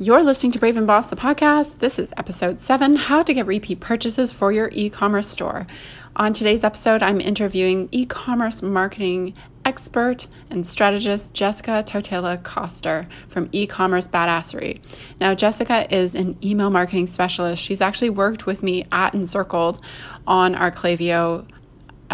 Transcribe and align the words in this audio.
You're 0.00 0.24
listening 0.24 0.50
to 0.50 0.58
Brave 0.58 0.76
and 0.76 0.88
Boss, 0.88 1.08
the 1.08 1.14
podcast. 1.14 1.78
This 1.78 2.00
is 2.00 2.12
episode 2.16 2.58
seven 2.58 2.96
How 2.96 3.22
to 3.22 3.32
Get 3.32 3.46
Repeat 3.46 3.78
Purchases 3.78 4.32
for 4.32 4.50
Your 4.50 4.68
E 4.72 4.90
Commerce 4.90 5.28
Store. 5.28 5.68
On 6.16 6.32
today's 6.32 6.64
episode, 6.64 7.00
I'm 7.00 7.20
interviewing 7.20 7.88
e 7.92 8.04
commerce 8.04 8.60
marketing 8.60 9.34
expert 9.64 10.26
and 10.50 10.66
strategist 10.66 11.32
Jessica 11.32 11.84
Totillo 11.86 12.42
Koster 12.42 13.06
from 13.28 13.48
e 13.52 13.68
commerce 13.68 14.08
badassery. 14.08 14.80
Now, 15.20 15.32
Jessica 15.32 15.86
is 15.94 16.16
an 16.16 16.36
email 16.42 16.70
marketing 16.70 17.06
specialist. 17.06 17.62
She's 17.62 17.80
actually 17.80 18.10
worked 18.10 18.46
with 18.46 18.64
me 18.64 18.86
at 18.90 19.14
Encircled 19.14 19.78
on 20.26 20.56
our 20.56 20.72
Klaviyo 20.72 21.46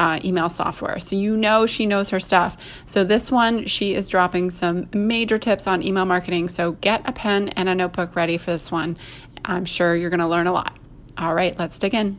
uh, 0.01 0.19
email 0.25 0.49
software. 0.49 0.99
So 0.99 1.15
you 1.15 1.37
know 1.37 1.67
she 1.67 1.85
knows 1.85 2.09
her 2.09 2.19
stuff. 2.19 2.57
So 2.87 3.05
this 3.05 3.31
one, 3.31 3.67
she 3.67 3.95
is 3.95 4.09
dropping 4.09 4.51
some 4.51 4.89
major 4.95 5.37
tips 5.37 5.67
on 5.67 5.83
email 5.83 6.07
marketing. 6.07 6.49
So 6.49 6.73
get 6.73 7.07
a 7.07 7.13
pen 7.13 7.51
and 7.51 7.69
a 7.69 7.75
notebook 7.75 8.17
ready 8.17 8.39
for 8.39 8.51
this 8.51 8.73
one. 8.73 8.97
I'm 9.45 9.67
sure 9.67 9.95
you're 9.95 10.09
going 10.09 10.21
to 10.21 10.27
learn 10.27 10.47
a 10.47 10.53
lot. 10.53 10.75
All 11.19 11.35
right, 11.35 11.57
let's 11.59 11.79
dig 11.79 11.93
in. 11.95 12.19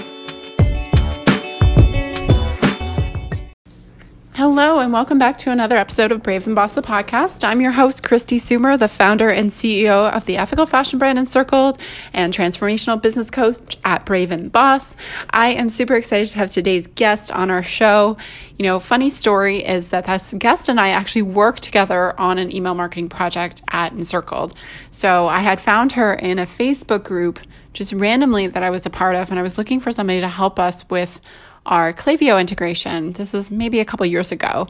Hello, 4.41 4.79
and 4.79 4.91
welcome 4.91 5.19
back 5.19 5.37
to 5.37 5.51
another 5.51 5.77
episode 5.77 6.11
of 6.11 6.23
Brave 6.23 6.47
and 6.47 6.55
Boss 6.55 6.73
the 6.73 6.81
podcast. 6.81 7.43
I'm 7.43 7.61
your 7.61 7.73
host, 7.73 8.01
Kristi 8.01 8.37
Soomer, 8.37 8.75
the 8.75 8.87
founder 8.87 9.29
and 9.29 9.51
CEO 9.51 10.11
of 10.11 10.25
the 10.25 10.37
ethical 10.37 10.65
fashion 10.65 10.97
brand 10.97 11.19
Encircled 11.19 11.77
and 12.11 12.33
transformational 12.33 12.99
business 12.99 13.29
coach 13.29 13.77
at 13.85 14.03
Brave 14.03 14.31
and 14.31 14.51
Boss. 14.51 14.95
I 15.29 15.49
am 15.49 15.69
super 15.69 15.95
excited 15.95 16.27
to 16.29 16.39
have 16.39 16.49
today's 16.49 16.87
guest 16.87 17.31
on 17.31 17.51
our 17.51 17.61
show. 17.61 18.17
You 18.57 18.63
know, 18.63 18.79
funny 18.79 19.11
story 19.11 19.57
is 19.63 19.89
that 19.89 20.05
this 20.05 20.33
guest 20.33 20.69
and 20.69 20.79
I 20.79 20.89
actually 20.89 21.21
worked 21.21 21.61
together 21.61 22.19
on 22.19 22.39
an 22.39 22.51
email 22.51 22.73
marketing 22.73 23.09
project 23.09 23.61
at 23.69 23.91
Encircled. 23.91 24.55
So 24.89 25.27
I 25.27 25.41
had 25.41 25.61
found 25.61 25.91
her 25.91 26.15
in 26.15 26.39
a 26.39 26.47
Facebook 26.47 27.03
group 27.03 27.39
just 27.73 27.93
randomly 27.93 28.47
that 28.47 28.63
I 28.63 28.71
was 28.71 28.87
a 28.87 28.89
part 28.89 29.15
of, 29.15 29.29
and 29.29 29.37
I 29.37 29.43
was 29.43 29.59
looking 29.59 29.79
for 29.79 29.91
somebody 29.91 30.19
to 30.21 30.27
help 30.27 30.59
us 30.59 30.89
with 30.89 31.21
our 31.65 31.93
Klaviyo 31.93 32.39
integration. 32.39 33.13
This 33.13 33.33
is 33.33 33.51
maybe 33.51 33.79
a 33.79 33.85
couple 33.85 34.05
years 34.05 34.31
ago. 34.31 34.67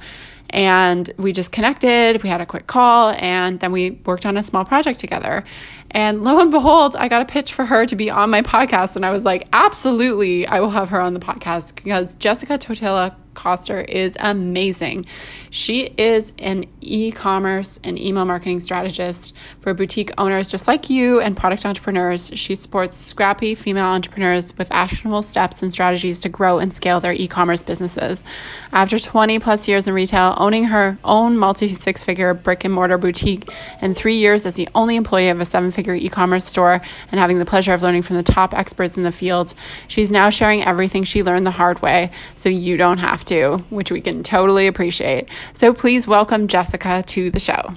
And 0.49 1.09
we 1.17 1.31
just 1.31 1.53
connected, 1.53 2.21
we 2.23 2.29
had 2.29 2.41
a 2.41 2.45
quick 2.45 2.67
call, 2.67 3.11
and 3.11 3.59
then 3.61 3.71
we 3.71 3.91
worked 4.05 4.25
on 4.25 4.35
a 4.35 4.43
small 4.43 4.65
project 4.65 4.99
together. 4.99 5.45
And 5.91 6.23
lo 6.23 6.39
and 6.39 6.51
behold, 6.51 6.95
I 6.97 7.07
got 7.07 7.21
a 7.21 7.25
pitch 7.25 7.53
for 7.53 7.65
her 7.65 7.85
to 7.85 7.95
be 7.95 8.09
on 8.09 8.29
my 8.29 8.41
podcast. 8.41 8.97
And 8.97 9.05
I 9.05 9.11
was 9.11 9.23
like, 9.23 9.47
absolutely, 9.53 10.45
I 10.47 10.59
will 10.59 10.69
have 10.69 10.89
her 10.89 10.99
on 10.99 11.13
the 11.13 11.21
podcast 11.21 11.75
because 11.75 12.15
Jessica 12.17 12.57
Totillo 12.57 13.15
Koster 13.33 13.81
is 13.81 14.17
amazing. 14.19 15.05
She 15.49 15.93
is 15.97 16.33
an 16.39 16.65
e 16.81 17.11
commerce 17.11 17.79
and 17.83 17.99
email 17.99 18.25
marketing 18.25 18.59
strategist 18.59 19.33
for 19.61 19.73
boutique 19.73 20.11
owners 20.17 20.49
just 20.49 20.67
like 20.67 20.89
you 20.89 21.19
and 21.19 21.35
product 21.35 21.65
entrepreneurs. 21.65 22.31
She 22.35 22.55
supports 22.55 22.97
scrappy 22.97 23.55
female 23.55 23.85
entrepreneurs 23.85 24.57
with 24.57 24.71
actionable 24.71 25.21
steps 25.21 25.61
and 25.61 25.71
strategies 25.71 26.21
to 26.21 26.29
grow 26.29 26.59
and 26.59 26.73
scale 26.73 26.99
their 26.99 27.13
e 27.13 27.27
commerce 27.27 27.63
businesses. 27.63 28.23
After 28.71 28.99
20 28.99 29.39
plus 29.39 29.67
years 29.67 29.87
in 29.87 29.93
retail, 29.93 30.35
owning 30.37 30.65
her 30.65 30.97
own 31.03 31.37
multi 31.37 31.67
six 31.67 32.03
figure 32.03 32.33
brick 32.33 32.63
and 32.65 32.73
mortar 32.73 32.97
boutique, 32.97 33.49
and 33.79 33.95
three 33.95 34.15
years 34.15 34.45
as 34.45 34.55
the 34.55 34.69
only 34.75 34.95
employee 34.95 35.29
of 35.29 35.39
a 35.39 35.45
seven 35.45 35.71
figure 35.71 35.95
e 35.95 36.09
commerce 36.09 36.45
store, 36.45 36.81
and 37.11 37.19
having 37.19 37.39
the 37.39 37.45
pleasure 37.45 37.73
of 37.73 37.81
learning 37.81 38.01
from 38.01 38.17
the 38.17 38.23
top 38.23 38.53
experts 38.53 38.97
in 38.97 39.03
the 39.03 39.11
field, 39.11 39.53
she's 39.87 40.11
now 40.11 40.29
sharing 40.29 40.63
everything 40.63 41.03
she 41.03 41.23
learned 41.23 41.45
the 41.45 41.51
hard 41.51 41.81
way 41.81 42.11
so 42.35 42.49
you 42.49 42.77
don't 42.77 42.97
have 42.97 43.20
have 43.21 43.25
to, 43.25 43.63
which 43.69 43.91
we 43.91 44.01
can 44.01 44.23
totally 44.23 44.67
appreciate. 44.67 45.29
So 45.53 45.73
please 45.73 46.07
welcome 46.07 46.47
Jessica 46.47 47.03
to 47.07 47.29
the 47.29 47.39
show. 47.39 47.73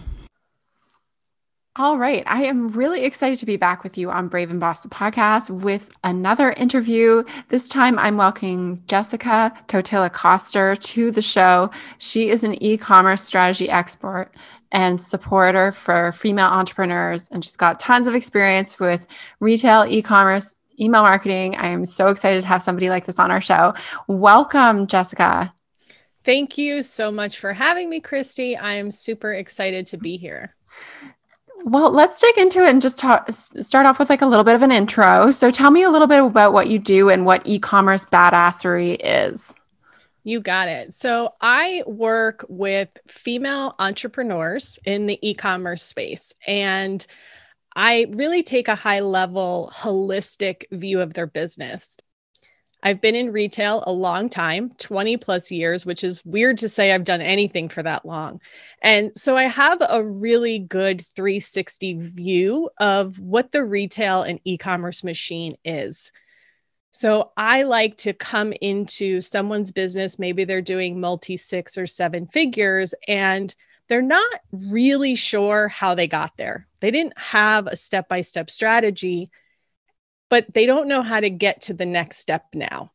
All 1.76 1.98
right. 1.98 2.22
I 2.26 2.44
am 2.44 2.68
really 2.68 3.04
excited 3.04 3.40
to 3.40 3.46
be 3.46 3.56
back 3.56 3.82
with 3.82 3.98
you 3.98 4.08
on 4.08 4.28
Brave 4.28 4.48
and 4.48 4.60
Boss 4.60 4.84
the 4.84 4.88
podcast 4.88 5.50
with 5.50 5.90
another 6.04 6.52
interview. 6.52 7.24
This 7.48 7.66
time 7.66 7.98
I'm 7.98 8.16
welcoming 8.16 8.80
Jessica 8.86 9.52
Totillo 9.66 10.12
Koster 10.12 10.76
to 10.76 11.10
the 11.10 11.20
show. 11.20 11.70
She 11.98 12.30
is 12.30 12.44
an 12.44 12.62
e 12.62 12.76
commerce 12.76 13.22
strategy 13.22 13.68
expert 13.68 14.30
and 14.70 15.00
supporter 15.00 15.72
for 15.72 16.12
female 16.12 16.46
entrepreneurs, 16.46 17.28
and 17.32 17.44
she's 17.44 17.56
got 17.56 17.80
tons 17.80 18.06
of 18.06 18.14
experience 18.14 18.78
with 18.78 19.04
retail, 19.40 19.84
e 19.88 20.00
commerce, 20.00 20.60
email 20.80 21.02
marketing. 21.02 21.56
I 21.56 21.68
am 21.68 21.84
so 21.84 22.08
excited 22.08 22.42
to 22.42 22.48
have 22.48 22.62
somebody 22.62 22.88
like 22.88 23.06
this 23.06 23.18
on 23.18 23.30
our 23.30 23.40
show. 23.40 23.74
Welcome, 24.06 24.86
Jessica. 24.86 25.52
Thank 26.24 26.56
you 26.56 26.82
so 26.82 27.12
much 27.12 27.38
for 27.38 27.52
having 27.52 27.90
me, 27.90 28.00
Kristi. 28.00 28.60
I 28.60 28.74
am 28.74 28.90
super 28.90 29.34
excited 29.34 29.86
to 29.88 29.98
be 29.98 30.16
here. 30.16 30.54
Well, 31.66 31.90
let's 31.90 32.20
dig 32.20 32.36
into 32.38 32.60
it 32.60 32.70
and 32.70 32.82
just 32.82 32.98
talk, 32.98 33.30
start 33.30 33.86
off 33.86 33.98
with 33.98 34.10
like 34.10 34.22
a 34.22 34.26
little 34.26 34.44
bit 34.44 34.54
of 34.54 34.62
an 34.62 34.72
intro. 34.72 35.30
So, 35.30 35.50
tell 35.50 35.70
me 35.70 35.82
a 35.82 35.90
little 35.90 36.06
bit 36.06 36.22
about 36.22 36.52
what 36.52 36.68
you 36.68 36.78
do 36.78 37.10
and 37.10 37.24
what 37.24 37.42
e 37.46 37.58
commerce 37.58 38.04
badassery 38.04 38.96
is. 39.00 39.54
You 40.24 40.40
got 40.40 40.68
it. 40.68 40.94
So, 40.94 41.32
I 41.40 41.82
work 41.86 42.44
with 42.48 42.88
female 43.06 43.74
entrepreneurs 43.78 44.78
in 44.84 45.06
the 45.06 45.18
e 45.26 45.34
commerce 45.34 45.82
space. 45.82 46.34
And 46.46 47.06
I 47.76 48.06
really 48.10 48.42
take 48.42 48.68
a 48.68 48.74
high 48.74 49.00
level, 49.00 49.72
holistic 49.74 50.64
view 50.70 51.00
of 51.00 51.14
their 51.14 51.26
business. 51.26 51.96
I've 52.84 53.00
been 53.00 53.14
in 53.14 53.32
retail 53.32 53.82
a 53.86 53.92
long 53.92 54.28
time, 54.28 54.72
20 54.78 55.16
plus 55.16 55.50
years, 55.50 55.86
which 55.86 56.04
is 56.04 56.22
weird 56.22 56.58
to 56.58 56.68
say 56.68 56.92
I've 56.92 57.04
done 57.04 57.22
anything 57.22 57.70
for 57.70 57.82
that 57.82 58.04
long. 58.04 58.42
And 58.82 59.12
so 59.16 59.38
I 59.38 59.44
have 59.44 59.80
a 59.80 60.04
really 60.04 60.58
good 60.58 61.04
360 61.16 62.10
view 62.10 62.68
of 62.78 63.18
what 63.18 63.52
the 63.52 63.64
retail 63.64 64.22
and 64.22 64.38
e 64.44 64.58
commerce 64.58 65.02
machine 65.02 65.56
is. 65.64 66.12
So 66.90 67.32
I 67.38 67.62
like 67.62 67.96
to 67.98 68.12
come 68.12 68.52
into 68.52 69.22
someone's 69.22 69.72
business, 69.72 70.18
maybe 70.18 70.44
they're 70.44 70.62
doing 70.62 71.00
multi 71.00 71.38
six 71.38 71.78
or 71.78 71.86
seven 71.86 72.26
figures, 72.26 72.94
and 73.08 73.52
they're 73.88 74.02
not 74.02 74.40
really 74.52 75.14
sure 75.14 75.68
how 75.68 75.94
they 75.94 76.06
got 76.06 76.36
there. 76.36 76.66
They 76.80 76.90
didn't 76.90 77.18
have 77.18 77.66
a 77.66 77.76
step 77.76 78.08
by 78.08 78.22
step 78.22 78.50
strategy, 78.50 79.30
but 80.30 80.52
they 80.52 80.66
don't 80.66 80.88
know 80.88 81.02
how 81.02 81.20
to 81.20 81.30
get 81.30 81.62
to 81.62 81.74
the 81.74 81.86
next 81.86 82.18
step 82.18 82.46
now. 82.54 82.92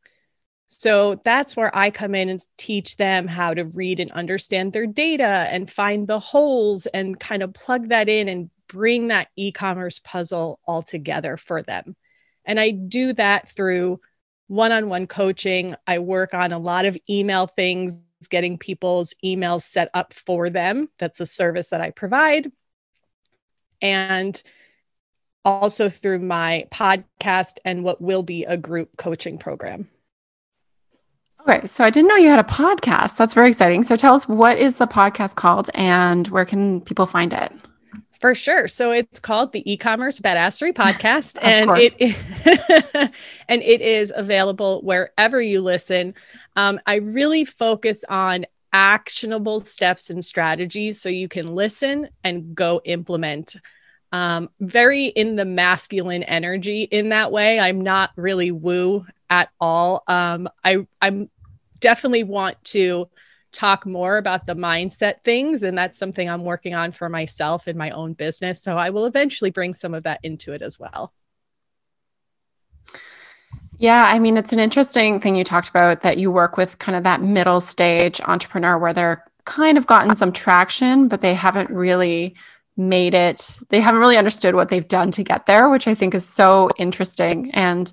So 0.67 1.19
that's 1.23 1.57
where 1.57 1.75
I 1.75 1.89
come 1.89 2.13
in 2.13 2.29
and 2.29 2.39
teach 2.57 2.97
them 2.97 3.27
how 3.27 3.55
to 3.55 3.66
read 3.66 4.00
and 4.00 4.11
understand 4.11 4.72
their 4.72 4.85
data 4.85 5.23
and 5.23 5.69
find 5.69 6.07
the 6.07 6.19
holes 6.19 6.85
and 6.85 7.19
kind 7.19 7.41
of 7.41 7.53
plug 7.53 7.89
that 7.89 8.07
in 8.07 8.27
and 8.27 8.51
bring 8.67 9.07
that 9.07 9.29
e 9.35 9.51
commerce 9.51 10.00
puzzle 10.00 10.59
all 10.66 10.83
together 10.83 11.38
for 11.38 11.63
them. 11.63 11.95
And 12.45 12.59
I 12.59 12.69
do 12.69 13.13
that 13.13 13.50
through 13.50 14.00
one 14.47 14.71
on 14.71 14.89
one 14.89 15.07
coaching. 15.07 15.75
I 15.88 16.00
work 16.00 16.35
on 16.35 16.51
a 16.51 16.59
lot 16.59 16.85
of 16.85 16.97
email 17.09 17.47
things 17.47 17.94
getting 18.28 18.57
people's 18.57 19.13
emails 19.24 19.62
set 19.62 19.90
up 19.94 20.13
for 20.13 20.50
them. 20.50 20.90
That's 20.97 21.19
a 21.19 21.25
service 21.25 21.69
that 21.69 21.81
I 21.81 21.91
provide. 21.91 22.52
And 23.81 24.41
also 25.46 25.90
through 25.90 26.19
my 26.19 26.68
podcast 26.72 27.57
and 27.63 27.84
what 27.84 28.02
will 28.02 28.24
be 28.24 28.44
a 28.44 28.57
group 28.57 28.97
coaching 28.97 29.38
program. 29.38 29.88
Okay, 31.42 31.66
so 31.66 31.83
I 31.83 31.89
didn't 31.89 32.10
know 32.10 32.18
you 32.18 32.30
had 32.30 32.39
a 32.39 32.44
podcast. 32.44 33.16
That's 33.16 33.33
very 33.33 33.48
exciting. 33.48 33.83
So 33.83 33.95
tell 33.95 34.13
us 34.13 34.27
what 34.27 34.57
is 34.57 34.75
the 34.75 34.88
podcast 34.88 35.36
called 35.36 35.69
and 35.74 36.27
where 36.27 36.45
can 36.45 36.81
people 36.81 37.06
find 37.06 37.31
it? 37.31 37.54
For 38.19 38.36
sure. 38.36 38.68
So 38.68 38.92
it's 38.92 39.19
called 39.21 39.54
the 39.54 39.71
e-commerce 39.71 40.19
badassery 40.19 40.74
podcast 40.74 41.38
and 41.42 41.71
it 41.77 43.13
and 43.48 43.63
it 43.63 43.81
is 43.81 44.12
available 44.13 44.81
wherever 44.81 45.42
you 45.42 45.62
listen. 45.62 46.13
Um, 46.57 46.81
I 46.86 46.95
really 46.95 47.45
focus 47.45 48.04
on 48.10 48.45
actionable 48.74 49.62
steps 49.62 50.10
and 50.10 50.24
strategies 50.24 51.01
so 51.01 51.07
you 51.07 51.30
can 51.30 51.56
listen 51.56 52.10
and 52.24 52.54
go 52.54 52.81
implement. 52.83 53.56
Um, 54.12 54.50
very 54.60 55.06
in 55.06 55.36
the 55.36 55.45
masculine 55.45 56.24
energy 56.24 56.83
in 56.83 57.10
that 57.10 57.31
way. 57.31 57.60
I'm 57.60 57.81
not 57.81 58.12
really 58.18 58.51
woo 58.51 59.06
at 59.30 59.50
all. 59.62 60.04
Um, 60.07 60.50
I 60.63 60.86
I'm 61.01 61.30
definitely 61.80 62.24
want 62.24 62.62
to 62.65 63.07
talk 63.51 63.86
more 63.86 64.18
about 64.18 64.46
the 64.46 64.56
mindset 64.56 65.22
things. 65.24 65.63
And 65.63 65.78
that's 65.78 65.98
something 65.98 66.30
I'm 66.30 66.44
working 66.44 66.75
on 66.75 66.92
for 66.92 67.10
myself 67.10 67.68
in 67.68 67.78
my 67.78 67.90
own 67.92 68.13
business. 68.13 68.62
So 68.62 68.78
I 68.78 68.90
will 68.90 69.06
eventually 69.06 69.51
bring 69.51 69.74
some 69.74 69.94
of 69.94 70.04
that 70.04 70.19
into 70.24 70.51
it 70.54 70.62
as 70.62 70.80
well. 70.80 71.13
Yeah, 73.78 74.10
I 74.12 74.19
mean, 74.19 74.36
it's 74.36 74.51
an 74.51 74.60
interesting 74.60 75.22
thing 75.22 75.36
you 75.36 75.46
talked 75.46 75.69
about 75.69 76.01
that 76.01 76.18
you 76.18 76.31
work 76.31 76.57
with 76.57 76.80
kind 76.80 76.98
of 76.98 77.04
that 77.06 77.22
middle 77.22 77.62
stage 77.62 78.19
entrepreneur 78.22 78.78
where 78.78 78.94
they're 78.94 79.24
kind 79.46 79.78
of 79.78 79.88
gotten 79.88 80.16
some 80.16 80.34
traction, 80.34 81.07
but 81.07 81.22
they 81.22 81.34
haven't 81.34 81.69
really 81.69 82.36
made 82.75 83.13
it, 83.13 83.60
they 83.69 83.80
haven't 83.80 84.00
really 84.00 84.18
understood 84.18 84.56
what 84.56 84.69
they've 84.69 84.88
done 84.88 85.12
to 85.12 85.24
get 85.24 85.46
there, 85.46 85.69
which 85.69 85.88
I 85.88 85.96
think 85.96 86.13
is 86.13 86.28
so 86.28 86.69
interesting. 86.78 87.51
And 87.54 87.92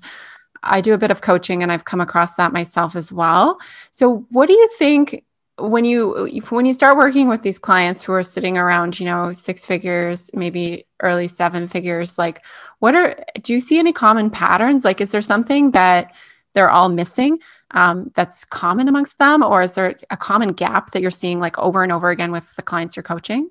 I 0.63 0.81
do 0.81 0.93
a 0.93 0.97
bit 0.97 1.11
of 1.11 1.21
coaching 1.21 1.63
and 1.63 1.71
I've 1.71 1.85
come 1.85 2.01
across 2.01 2.35
that 2.35 2.53
myself 2.53 2.95
as 2.95 3.11
well. 3.11 3.59
So, 3.91 4.25
what 4.29 4.47
do 4.47 4.53
you 4.53 4.69
think 4.77 5.23
when 5.59 5.85
you 5.85 6.41
when 6.49 6.65
you 6.65 6.73
start 6.73 6.97
working 6.97 7.27
with 7.27 7.41
these 7.41 7.57
clients 7.57 8.03
who 8.03 8.13
are 8.13 8.23
sitting 8.23 8.57
around, 8.57 8.99
you 8.99 9.05
know, 9.05 9.33
six 9.33 9.65
figures, 9.65 10.29
maybe 10.33 10.85
early 11.01 11.27
seven 11.27 11.67
figures, 11.67 12.17
like 12.17 12.43
what 12.79 12.95
are 12.95 13.15
do 13.41 13.53
you 13.53 13.59
see 13.59 13.79
any 13.79 13.91
common 13.91 14.29
patterns? 14.29 14.85
Like 14.85 15.01
is 15.01 15.11
there 15.11 15.21
something 15.21 15.71
that 15.71 16.13
they're 16.53 16.69
all 16.69 16.89
missing 16.89 17.39
um, 17.71 18.11
that's 18.15 18.45
common 18.45 18.87
amongst 18.87 19.17
them 19.19 19.43
or 19.43 19.61
is 19.61 19.73
there 19.73 19.95
a 20.09 20.17
common 20.17 20.53
gap 20.53 20.91
that 20.91 21.01
you're 21.01 21.11
seeing 21.11 21.39
like 21.39 21.57
over 21.57 21.83
and 21.83 21.91
over 21.91 22.09
again 22.09 22.31
with 22.31 22.55
the 22.55 22.61
clients 22.61 22.95
you're 22.95 23.03
coaching? 23.03 23.49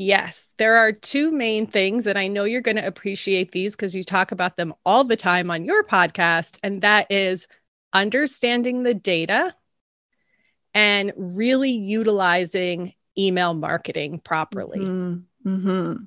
Yes, 0.00 0.52
there 0.58 0.76
are 0.76 0.92
two 0.92 1.32
main 1.32 1.66
things, 1.66 2.06
and 2.06 2.16
I 2.16 2.28
know 2.28 2.44
you're 2.44 2.60
going 2.60 2.76
to 2.76 2.86
appreciate 2.86 3.50
these 3.50 3.74
because 3.74 3.96
you 3.96 4.04
talk 4.04 4.30
about 4.30 4.56
them 4.56 4.72
all 4.86 5.02
the 5.02 5.16
time 5.16 5.50
on 5.50 5.64
your 5.64 5.82
podcast, 5.82 6.56
and 6.62 6.82
that 6.82 7.10
is 7.10 7.48
understanding 7.92 8.84
the 8.84 8.94
data 8.94 9.56
and 10.78 11.12
really 11.16 11.72
utilizing 11.72 12.94
email 13.18 13.52
marketing 13.52 14.20
properly. 14.20 14.78
Mm-hmm. 14.78 15.48
Mm-hmm. 15.48 16.04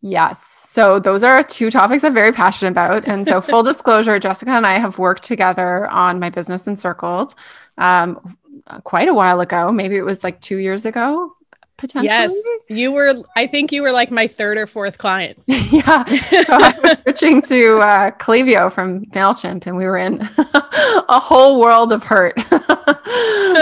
Yes. 0.00 0.42
So 0.42 0.98
those 0.98 1.22
are 1.22 1.42
two 1.42 1.70
topics 1.70 2.02
I'm 2.02 2.14
very 2.14 2.32
passionate 2.32 2.70
about. 2.70 3.06
And 3.06 3.28
so, 3.28 3.42
full 3.42 3.62
disclosure, 3.70 4.18
Jessica 4.18 4.52
and 4.52 4.66
I 4.66 4.78
have 4.78 4.98
worked 4.98 5.24
together 5.24 5.88
on 5.88 6.18
my 6.18 6.30
business 6.30 6.66
encircled 6.66 7.34
um, 7.76 8.38
quite 8.84 9.08
a 9.08 9.14
while 9.14 9.42
ago. 9.42 9.70
Maybe 9.70 9.96
it 9.96 10.06
was 10.06 10.24
like 10.24 10.40
two 10.40 10.56
years 10.56 10.86
ago, 10.86 11.35
potentially. 11.76 12.08
Yes, 12.08 12.34
you 12.68 12.92
were. 12.92 13.22
I 13.36 13.46
think 13.46 13.72
you 13.72 13.82
were 13.82 13.92
like 13.92 14.10
my 14.10 14.26
third 14.26 14.58
or 14.58 14.66
fourth 14.66 14.98
client. 14.98 15.38
yeah. 15.46 16.04
So 16.04 16.54
I 16.54 16.74
was 16.82 16.98
switching 17.02 17.42
to 17.42 17.78
uh, 17.78 18.10
Klaviyo 18.12 18.72
from 18.72 19.04
Mailchimp, 19.06 19.66
and 19.66 19.76
we 19.76 19.84
were 19.84 19.96
in 19.96 20.20
a 20.38 21.20
whole 21.20 21.60
world 21.60 21.92
of 21.92 22.02
hurt. 22.02 22.34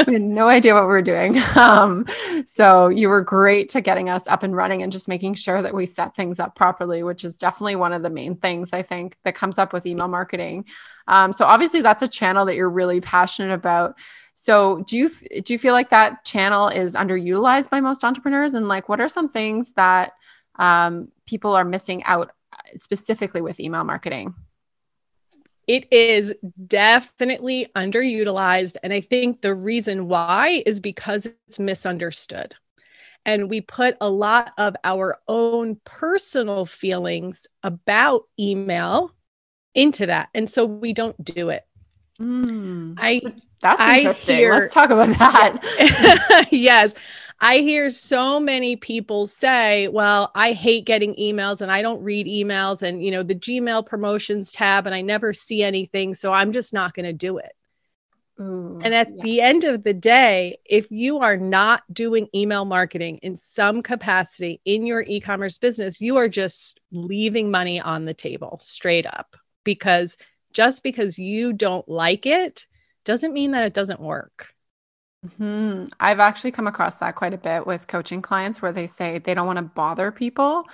we 0.07 0.13
had 0.15 0.23
no 0.23 0.49
idea 0.49 0.75
what 0.75 0.85
we 0.85 0.89
were 0.89 1.03
doing. 1.03 1.37
Um, 1.57 2.07
so 2.47 2.89
you 2.89 3.09
were 3.09 3.23
great 3.23 3.69
to 3.71 3.81
getting 3.81 4.09
us 4.09 4.27
up 4.27 4.43
and 4.43 4.55
running 4.57 4.83
and 4.83 4.93
just 4.93 5.09
making 5.09 5.35
sure 5.35 5.63
that 5.63 5.75
we 5.75 5.87
set 5.87 6.15
things 6.15 6.41
up 6.41 6.55
properly, 6.55 7.03
which 7.03 7.25
is 7.25 7.37
definitely 7.37 7.77
one 7.77 7.93
of 7.93 8.03
the 8.03 8.11
main 8.11 8.37
things 8.37 8.73
I 8.73 8.83
think 8.83 9.17
that 9.25 9.35
comes 9.35 9.59
up 9.59 9.73
with 9.73 9.87
email 9.87 10.09
marketing. 10.09 10.65
Um, 11.07 11.33
so 11.33 11.45
obviously 11.45 11.83
that's 11.83 12.03
a 12.03 12.09
channel 12.09 12.47
that 12.47 12.55
you're 12.55 12.71
really 12.71 13.01
passionate 13.01 13.53
about. 13.53 13.97
So 14.35 14.83
do 14.87 14.99
you 14.99 15.11
do 15.43 15.53
you 15.53 15.59
feel 15.59 15.73
like 15.73 15.91
that 15.91 16.25
channel 16.25 16.69
is 16.69 16.95
underutilized 16.95 17.71
by 17.71 17.81
most 17.81 18.05
entrepreneurs? 18.05 18.55
And 18.55 18.69
like, 18.69 18.89
what 18.89 19.01
are 19.01 19.09
some 19.09 19.29
things 19.29 19.73
that 19.75 20.13
um, 20.59 21.09
people 21.27 21.55
are 21.55 21.65
missing 21.65 22.03
out 22.05 22.33
specifically 22.77 23.41
with 23.41 23.61
email 23.61 23.85
marketing? 23.85 24.35
It 25.67 25.91
is 25.93 26.35
definitely 26.67 27.69
underutilized. 27.75 28.77
And 28.83 28.93
I 28.93 29.01
think 29.01 29.41
the 29.41 29.55
reason 29.55 30.09
why 30.09 30.63
is 30.67 30.81
because 30.81 31.27
it's 31.27 31.59
misunderstood. 31.59 32.55
And 33.25 33.49
we 33.49 33.63
put 33.63 33.97
a 34.03 34.11
lot 34.11 34.53
of 34.59 34.77
our 34.85 35.19
own 35.29 35.81
personal 35.85 36.67
feelings 36.67 37.47
about 37.63 38.25
email 38.39 39.15
into 39.75 40.07
that. 40.07 40.29
And 40.35 40.51
so 40.51 40.67
we 40.67 40.93
don't 40.93 41.23
do 41.25 41.49
it. 41.49 41.65
Mm, 42.21 42.95
I 42.99 43.21
that's 43.65 43.99
interesting. 43.99 44.37
Hear, 44.37 44.53
Let's 44.53 44.75
talk 44.75 44.91
about 44.91 45.19
that. 45.19 46.49
yes. 46.51 46.95
I 47.41 47.59
hear 47.59 47.91
so 47.91 48.39
many 48.39 48.77
people 48.77 49.27
say, 49.27 49.89
well, 49.89 50.31
I 50.35 50.53
hate 50.53 50.85
getting 50.85 51.15
emails 51.17 51.61
and 51.61 51.71
I 51.71 51.83
don't 51.83 52.03
read 52.03 52.27
emails 52.27 52.83
and, 52.83 53.03
you 53.03 53.11
know, 53.11 53.23
the 53.23 53.35
Gmail 53.35 53.87
promotions 53.87 54.53
tab 54.53 54.87
and 54.87 54.95
I 54.95 55.01
never 55.01 55.33
see 55.33 55.63
anything. 55.63 56.15
So 56.15 56.33
I'm 56.33 56.53
just 56.53 56.73
not 56.73 56.95
going 56.95 57.07
to 57.07 57.13
do 57.13 57.39
it. 57.39 57.53
Ooh, 58.41 58.81
and 58.83 58.95
at 58.95 59.09
yes. 59.15 59.23
the 59.23 59.41
end 59.41 59.65
of 59.65 59.85
the 59.85 59.95
day, 59.95 60.59
if 60.65 60.91
you 60.91 61.21
are 61.21 61.37
not 61.37 61.83
doing 61.93 62.29
email 62.35 62.65
marketing 62.65 63.19
in 63.23 63.37
some 63.37 63.81
capacity 63.81 64.61
in 64.65 64.85
your 64.85 65.03
e 65.03 65.21
commerce 65.21 65.57
business, 65.59 66.01
you 66.01 66.17
are 66.17 66.29
just 66.29 66.81
leaving 66.91 67.51
money 67.51 67.81
on 67.81 68.05
the 68.05 68.15
table 68.15 68.59
straight 68.61 69.07
up 69.07 69.37
because 69.63 70.17
just 70.53 70.83
because 70.83 71.19
you 71.19 71.53
don't 71.53 71.89
like 71.89 72.27
it 72.27 72.67
doesn't 73.05 73.33
mean 73.33 73.53
that 73.53 73.65
it 73.65 73.75
doesn't 73.75 74.01
work. 74.01 74.55
Mm-hmm. 75.25 75.87
I've 76.01 76.21
actually 76.21 76.51
come 76.51 76.67
across 76.67 76.97
that 76.97 77.15
quite 77.15 77.33
a 77.33 77.39
bit 77.39 77.67
with 77.67 77.87
coaching 77.87 78.21
clients 78.21 78.61
where 78.61 78.73
they 78.73 78.87
say 78.87 79.19
they 79.19 79.33
don't 79.33 79.47
want 79.47 79.59
to 79.59 79.65
bother 79.65 80.13
people 80.13 80.65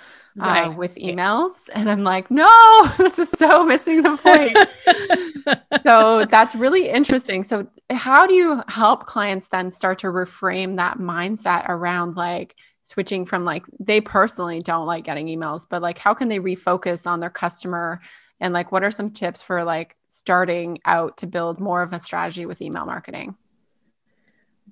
uh, 0.41 0.45
right. 0.45 0.67
uh, 0.69 0.73
with 0.73 0.97
emails. 0.97 1.69
And 1.73 1.89
I'm 1.91 2.03
like, 2.03 2.31
no, 2.31 2.49
this 2.99 3.19
is 3.19 3.31
so 3.31 3.65
missing 3.65 4.03
the 4.03 4.17
point. 4.17 5.63
so 5.83 6.25
that's 6.25 6.55
really 6.55 6.89
interesting. 6.89 7.45
So, 7.45 7.69
how 7.91 8.27
do 8.27 8.35
you 8.35 8.63
help 8.69 9.07
clients 9.07 9.49
then 9.49 9.71
start 9.71 10.01
to 10.01 10.09
reframe 10.09 10.77
that 10.77 10.99
mindset 10.99 11.69
around 11.69 12.17
like 12.17 12.57
switching 12.83 13.27
from 13.27 13.45
like 13.45 13.65
they 13.79 14.01
personally 14.01 14.63
don't 14.63 14.87
like 14.87 15.05
getting 15.05 15.29
emails, 15.29 15.67
but 15.69 15.83
like 15.83 15.99
how 15.99 16.13
can 16.15 16.29
they 16.29 16.41
refocus 16.41 17.07
on 17.07 17.21
their 17.21 17.31
customer? 17.31 18.01
And 18.41 18.53
like, 18.53 18.73
what 18.73 18.83
are 18.83 18.91
some 18.91 19.11
tips 19.11 19.43
for 19.43 19.63
like 19.63 19.97
starting 20.11 20.79
out 20.85 21.17
to 21.19 21.27
build 21.27 21.59
more 21.61 21.83
of 21.83 21.93
a 21.93 22.01
strategy 22.01 22.45
with 22.45 22.61
email 22.61 22.85
marketing? 22.85 23.37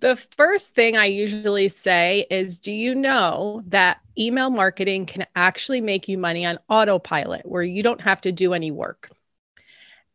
The 0.01 0.17
first 0.37 0.75
thing 0.75 0.97
I 0.97 1.07
usually 1.07 1.69
say 1.69 2.27
is 2.31 2.59
Do 2.59 2.73
you 2.73 2.95
know 2.95 3.63
that 3.69 3.99
email 4.19 4.51
marketing 4.51 5.07
can 5.07 5.27
actually 5.35 5.81
make 5.81 6.09
you 6.09 6.19
money 6.19 6.45
on 6.45 6.59
autopilot 6.69 7.47
where 7.47 7.63
you 7.63 7.83
don't 7.83 8.03
have 8.03 8.21
to 8.23 8.33
do 8.33 8.53
any 8.53 8.71
work? 8.71 9.11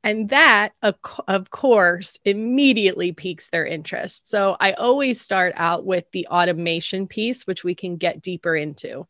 And 0.05 0.29
that, 0.29 0.73
of 0.81 1.49
course, 1.49 2.17
immediately 2.25 3.13
piques 3.13 3.49
their 3.49 3.65
interest. 3.65 4.27
So 4.27 4.57
I 4.59 4.73
always 4.73 5.21
start 5.21 5.53
out 5.55 5.85
with 5.85 6.03
the 6.11 6.27
automation 6.27 7.07
piece, 7.07 7.47
which 7.47 7.63
we 7.63 7.73
can 7.73 7.95
get 7.95 8.21
deeper 8.21 8.53
into. 8.53 9.07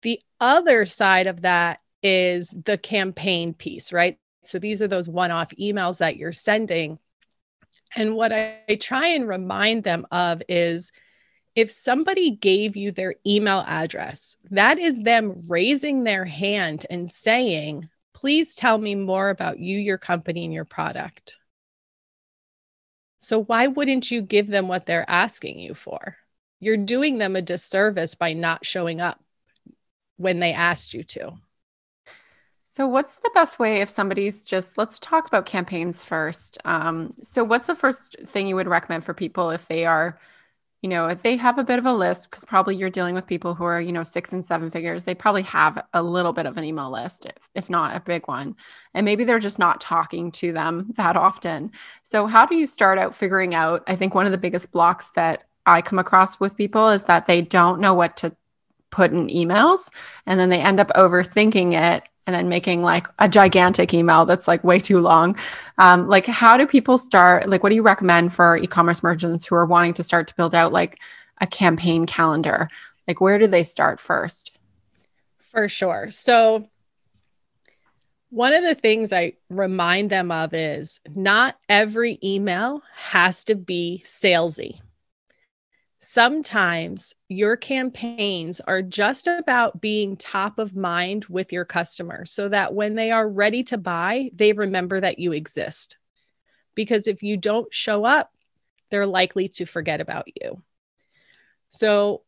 The 0.00 0.20
other 0.40 0.86
side 0.86 1.26
of 1.26 1.42
that 1.42 1.80
is 2.02 2.56
the 2.64 2.78
campaign 2.78 3.52
piece, 3.52 3.92
right? 3.92 4.18
So 4.48 4.58
these 4.58 4.82
are 4.82 4.88
those 4.88 5.08
one 5.08 5.30
off 5.30 5.50
emails 5.58 5.98
that 5.98 6.16
you're 6.16 6.32
sending 6.32 6.98
and 7.96 8.14
what 8.14 8.32
I, 8.32 8.58
I 8.68 8.74
try 8.76 9.08
and 9.08 9.28
remind 9.28 9.84
them 9.84 10.06
of 10.10 10.42
is 10.48 10.92
if 11.54 11.70
somebody 11.70 12.30
gave 12.30 12.76
you 12.76 12.92
their 12.92 13.16
email 13.26 13.64
address, 13.66 14.36
that 14.50 14.78
is 14.78 14.98
them 14.98 15.44
raising 15.48 16.04
their 16.04 16.24
hand 16.24 16.86
and 16.88 17.10
saying, 17.10 17.88
please 18.14 18.54
tell 18.54 18.78
me 18.78 18.94
more 18.94 19.30
about 19.30 19.58
you, 19.58 19.78
your 19.78 19.98
company, 19.98 20.44
and 20.44 20.54
your 20.54 20.64
product. 20.64 21.38
So, 23.20 23.42
why 23.42 23.66
wouldn't 23.66 24.10
you 24.10 24.22
give 24.22 24.46
them 24.46 24.68
what 24.68 24.86
they're 24.86 25.08
asking 25.08 25.58
you 25.58 25.74
for? 25.74 26.16
You're 26.60 26.76
doing 26.76 27.18
them 27.18 27.34
a 27.34 27.42
disservice 27.42 28.14
by 28.14 28.32
not 28.34 28.64
showing 28.64 29.00
up 29.00 29.20
when 30.16 30.38
they 30.38 30.52
asked 30.52 30.94
you 30.94 31.02
to. 31.04 31.32
So, 32.70 32.86
what's 32.86 33.16
the 33.16 33.30
best 33.32 33.58
way 33.58 33.80
if 33.80 33.88
somebody's 33.88 34.44
just, 34.44 34.76
let's 34.76 34.98
talk 34.98 35.26
about 35.26 35.46
campaigns 35.46 36.04
first. 36.04 36.58
Um, 36.66 37.10
so, 37.22 37.42
what's 37.42 37.66
the 37.66 37.74
first 37.74 38.16
thing 38.26 38.46
you 38.46 38.56
would 38.56 38.68
recommend 38.68 39.04
for 39.04 39.14
people 39.14 39.50
if 39.50 39.66
they 39.68 39.86
are, 39.86 40.20
you 40.82 40.90
know, 40.90 41.06
if 41.06 41.22
they 41.22 41.36
have 41.36 41.56
a 41.58 41.64
bit 41.64 41.78
of 41.78 41.86
a 41.86 41.92
list, 41.92 42.30
because 42.30 42.44
probably 42.44 42.76
you're 42.76 42.90
dealing 42.90 43.14
with 43.14 43.26
people 43.26 43.54
who 43.54 43.64
are, 43.64 43.80
you 43.80 43.90
know, 43.90 44.02
six 44.02 44.34
and 44.34 44.44
seven 44.44 44.70
figures, 44.70 45.06
they 45.06 45.14
probably 45.14 45.42
have 45.42 45.82
a 45.94 46.02
little 46.02 46.34
bit 46.34 46.44
of 46.44 46.58
an 46.58 46.64
email 46.64 46.90
list, 46.90 47.24
if, 47.24 47.48
if 47.54 47.70
not 47.70 47.96
a 47.96 48.00
big 48.00 48.28
one. 48.28 48.54
And 48.92 49.06
maybe 49.06 49.24
they're 49.24 49.38
just 49.38 49.58
not 49.58 49.80
talking 49.80 50.30
to 50.32 50.52
them 50.52 50.92
that 50.98 51.16
often. 51.16 51.72
So, 52.02 52.26
how 52.26 52.44
do 52.44 52.54
you 52.54 52.66
start 52.66 52.98
out 52.98 53.14
figuring 53.14 53.54
out? 53.54 53.82
I 53.86 53.96
think 53.96 54.14
one 54.14 54.26
of 54.26 54.32
the 54.32 54.38
biggest 54.38 54.72
blocks 54.72 55.10
that 55.12 55.44
I 55.64 55.80
come 55.80 55.98
across 55.98 56.38
with 56.38 56.56
people 56.56 56.90
is 56.90 57.04
that 57.04 57.26
they 57.26 57.40
don't 57.40 57.80
know 57.80 57.94
what 57.94 58.18
to 58.18 58.36
put 58.90 59.12
in 59.12 59.28
emails 59.28 59.90
and 60.26 60.38
then 60.38 60.48
they 60.48 60.60
end 60.60 60.80
up 60.80 60.88
overthinking 60.96 61.74
it 61.74 62.04
and 62.28 62.34
then 62.34 62.48
making 62.50 62.82
like 62.82 63.06
a 63.18 63.26
gigantic 63.26 63.94
email 63.94 64.26
that's 64.26 64.46
like 64.46 64.62
way 64.62 64.78
too 64.78 65.00
long. 65.00 65.34
Um, 65.78 66.08
like, 66.08 66.26
how 66.26 66.58
do 66.58 66.66
people 66.66 66.98
start? 66.98 67.48
Like, 67.48 67.62
what 67.62 67.70
do 67.70 67.74
you 67.74 67.82
recommend 67.82 68.34
for 68.34 68.58
e 68.58 68.66
commerce 68.66 69.02
merchants 69.02 69.46
who 69.46 69.54
are 69.54 69.64
wanting 69.64 69.94
to 69.94 70.04
start 70.04 70.28
to 70.28 70.34
build 70.34 70.54
out 70.54 70.70
like 70.70 70.98
a 71.40 71.46
campaign 71.46 72.04
calendar? 72.04 72.68
Like, 73.06 73.22
where 73.22 73.38
do 73.38 73.46
they 73.46 73.62
start 73.62 73.98
first? 73.98 74.52
For 75.52 75.70
sure. 75.70 76.10
So, 76.10 76.68
one 78.28 78.52
of 78.52 78.62
the 78.62 78.74
things 78.74 79.10
I 79.10 79.32
remind 79.48 80.10
them 80.10 80.30
of 80.30 80.52
is 80.52 81.00
not 81.14 81.56
every 81.66 82.18
email 82.22 82.82
has 82.94 83.44
to 83.44 83.54
be 83.54 84.02
salesy. 84.04 84.80
Sometimes 86.10 87.14
your 87.28 87.54
campaigns 87.54 88.60
are 88.60 88.80
just 88.80 89.26
about 89.26 89.78
being 89.78 90.16
top 90.16 90.58
of 90.58 90.74
mind 90.74 91.26
with 91.26 91.52
your 91.52 91.66
customer 91.66 92.24
so 92.24 92.48
that 92.48 92.72
when 92.72 92.94
they 92.94 93.10
are 93.10 93.28
ready 93.28 93.62
to 93.62 93.76
buy, 93.76 94.30
they 94.32 94.54
remember 94.54 94.98
that 94.98 95.18
you 95.18 95.32
exist. 95.32 95.98
Because 96.74 97.08
if 97.08 97.22
you 97.22 97.36
don't 97.36 97.74
show 97.74 98.06
up, 98.06 98.32
they're 98.88 99.04
likely 99.04 99.48
to 99.48 99.66
forget 99.66 100.00
about 100.00 100.24
you. 100.40 100.62
So, 101.68 102.22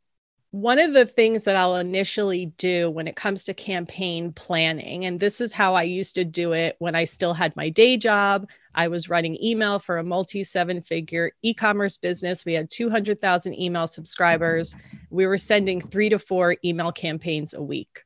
one 0.53 0.81
of 0.81 0.93
the 0.93 1.07
things 1.07 1.45
that 1.45 1.55
I'll 1.55 1.77
initially 1.77 2.47
do 2.59 2.91
when 2.91 3.07
it 3.07 3.15
comes 3.15 3.45
to 3.45 3.55
campaign 3.55 4.33
planning, 4.33 5.05
and 5.05 5.21
this 5.21 5.41
is 5.41 5.53
how 5.53 5.77
I 5.77 5.85
used 5.85 6.17
to 6.17 6.25
do 6.25 6.53
it 6.53 6.75
when 6.81 6.97
I 6.97 7.05
still 7.05 7.35
had 7.35 7.55
my 7.55 7.69
day 7.69 7.97
job. 7.97 8.49
I 8.75 8.89
was 8.89 9.09
running 9.09 9.43
email 9.43 9.79
for 9.79 9.99
a 9.99 10.05
multi 10.05 10.43
seven 10.43 10.83
figure 10.83 11.31
e 11.43 11.55
commerce 11.55 11.99
business. 11.99 12.45
We 12.45 12.55
had 12.55 12.69
200,000 12.69 13.61
email 13.61 13.87
subscribers. 13.87 14.75
We 15.09 15.27
were 15.27 15.39
sending 15.39 15.81
three 15.81 16.09
to 16.09 16.19
four 16.19 16.57
email 16.65 16.91
campaigns 16.91 17.55
a 17.55 17.63
week. 17.63 18.03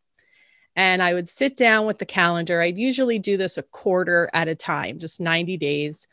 And 0.76 1.02
I 1.02 1.14
would 1.14 1.28
sit 1.28 1.56
down 1.56 1.86
with 1.86 1.98
the 1.98 2.06
calendar. 2.06 2.60
I'd 2.60 2.76
usually 2.76 3.18
do 3.18 3.38
this 3.38 3.56
a 3.56 3.62
quarter 3.62 4.28
at 4.34 4.48
a 4.48 4.54
time, 4.54 4.98
just 4.98 5.20
90 5.20 5.56
days. 5.56 6.08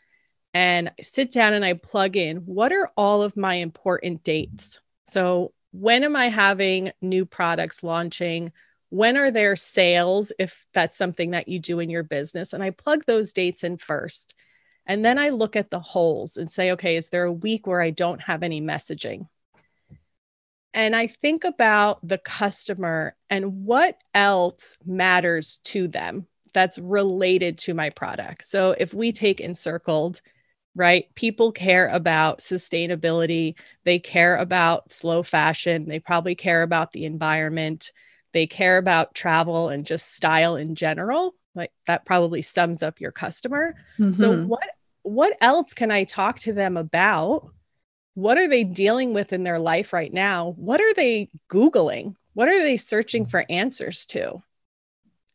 And 0.53 0.89
I 0.89 1.01
sit 1.01 1.33
down 1.33 1.53
and 1.53 1.65
I 1.65 1.73
plug 1.73 2.15
in 2.15 2.37
what 2.37 2.71
are 2.71 2.89
all 2.95 3.21
of 3.21 3.35
my 3.35 3.55
important 3.55 4.23
dates? 4.23 4.79
So, 5.05 5.51
when 5.71 6.03
am 6.03 6.15
I 6.15 6.29
having 6.29 6.91
new 7.01 7.25
products 7.25 7.83
launching? 7.83 8.51
When 8.89 9.17
are 9.17 9.31
there 9.31 9.55
sales, 9.55 10.31
if 10.37 10.65
that's 10.73 10.97
something 10.97 11.31
that 11.31 11.47
you 11.47 11.59
do 11.59 11.79
in 11.79 11.89
your 11.89 12.03
business? 12.03 12.53
And 12.53 12.61
I 12.61 12.71
plug 12.71 13.05
those 13.05 13.31
dates 13.31 13.63
in 13.63 13.77
first. 13.77 14.35
And 14.85 15.05
then 15.05 15.17
I 15.17 15.29
look 15.29 15.55
at 15.55 15.69
the 15.69 15.79
holes 15.79 16.37
and 16.37 16.51
say, 16.51 16.71
okay, 16.71 16.97
is 16.97 17.07
there 17.07 17.23
a 17.23 17.31
week 17.31 17.67
where 17.67 17.81
I 17.81 17.91
don't 17.91 18.21
have 18.21 18.43
any 18.43 18.61
messaging? 18.61 19.27
And 20.73 20.95
I 20.95 21.07
think 21.07 21.43
about 21.43 22.05
the 22.05 22.17
customer 22.17 23.15
and 23.29 23.65
what 23.65 24.01
else 24.13 24.77
matters 24.85 25.59
to 25.65 25.87
them 25.87 26.27
that's 26.53 26.77
related 26.77 27.57
to 27.59 27.73
my 27.73 27.89
product. 27.89 28.45
So 28.45 28.75
if 28.77 28.93
we 28.93 29.11
take 29.11 29.39
Encircled, 29.39 30.21
right? 30.75 31.13
People 31.15 31.51
care 31.51 31.87
about 31.87 32.39
sustainability. 32.39 33.55
They 33.83 33.99
care 33.99 34.37
about 34.37 34.91
slow 34.91 35.23
fashion. 35.23 35.87
They 35.87 35.99
probably 35.99 36.35
care 36.35 36.63
about 36.63 36.93
the 36.93 37.05
environment. 37.05 37.91
They 38.33 38.47
care 38.47 38.77
about 38.77 39.13
travel 39.13 39.69
and 39.69 39.85
just 39.85 40.13
style 40.13 40.55
in 40.55 40.75
general. 40.75 41.35
Like 41.53 41.71
that 41.87 42.05
probably 42.05 42.41
sums 42.41 42.83
up 42.83 43.01
your 43.01 43.11
customer. 43.11 43.75
Mm-hmm. 43.99 44.11
So 44.13 44.43
what 44.43 44.69
what 45.03 45.35
else 45.41 45.73
can 45.73 45.91
I 45.91 46.03
talk 46.03 46.39
to 46.41 46.53
them 46.53 46.77
about? 46.77 47.49
What 48.13 48.37
are 48.37 48.47
they 48.47 48.63
dealing 48.63 49.13
with 49.13 49.33
in 49.33 49.43
their 49.43 49.59
life 49.59 49.93
right 49.93 50.13
now? 50.13 50.53
What 50.57 50.79
are 50.79 50.93
they 50.93 51.29
googling? 51.49 52.15
What 52.33 52.47
are 52.47 52.61
they 52.61 52.77
searching 52.77 53.25
for 53.25 53.45
answers 53.49 54.05
to? 54.07 54.41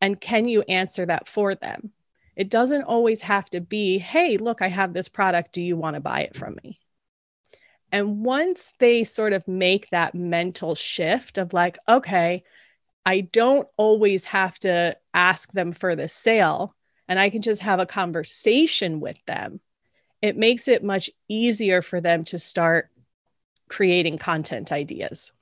And 0.00 0.20
can 0.20 0.46
you 0.46 0.62
answer 0.62 1.06
that 1.06 1.28
for 1.28 1.54
them? 1.54 1.92
It 2.36 2.50
doesn't 2.50 2.82
always 2.82 3.22
have 3.22 3.48
to 3.50 3.60
be, 3.60 3.98
hey, 3.98 4.36
look, 4.36 4.60
I 4.62 4.68
have 4.68 4.92
this 4.92 5.08
product. 5.08 5.52
Do 5.52 5.62
you 5.62 5.76
want 5.76 5.94
to 5.94 6.00
buy 6.00 6.20
it 6.20 6.36
from 6.36 6.56
me? 6.62 6.78
And 7.90 8.24
once 8.24 8.74
they 8.78 9.04
sort 9.04 9.32
of 9.32 9.48
make 9.48 9.88
that 9.90 10.14
mental 10.14 10.74
shift 10.74 11.38
of 11.38 11.52
like, 11.52 11.78
okay, 11.88 12.44
I 13.06 13.20
don't 13.20 13.68
always 13.76 14.24
have 14.24 14.58
to 14.60 14.96
ask 15.14 15.52
them 15.52 15.72
for 15.72 15.96
the 15.96 16.08
sale 16.08 16.74
and 17.08 17.18
I 17.18 17.30
can 17.30 17.42
just 17.42 17.62
have 17.62 17.78
a 17.78 17.86
conversation 17.86 19.00
with 19.00 19.16
them, 19.26 19.60
it 20.20 20.36
makes 20.36 20.66
it 20.66 20.82
much 20.82 21.08
easier 21.28 21.82
for 21.82 22.00
them 22.00 22.24
to 22.24 22.38
start 22.38 22.90
creating 23.68 24.18
content 24.18 24.72
ideas. 24.72 25.32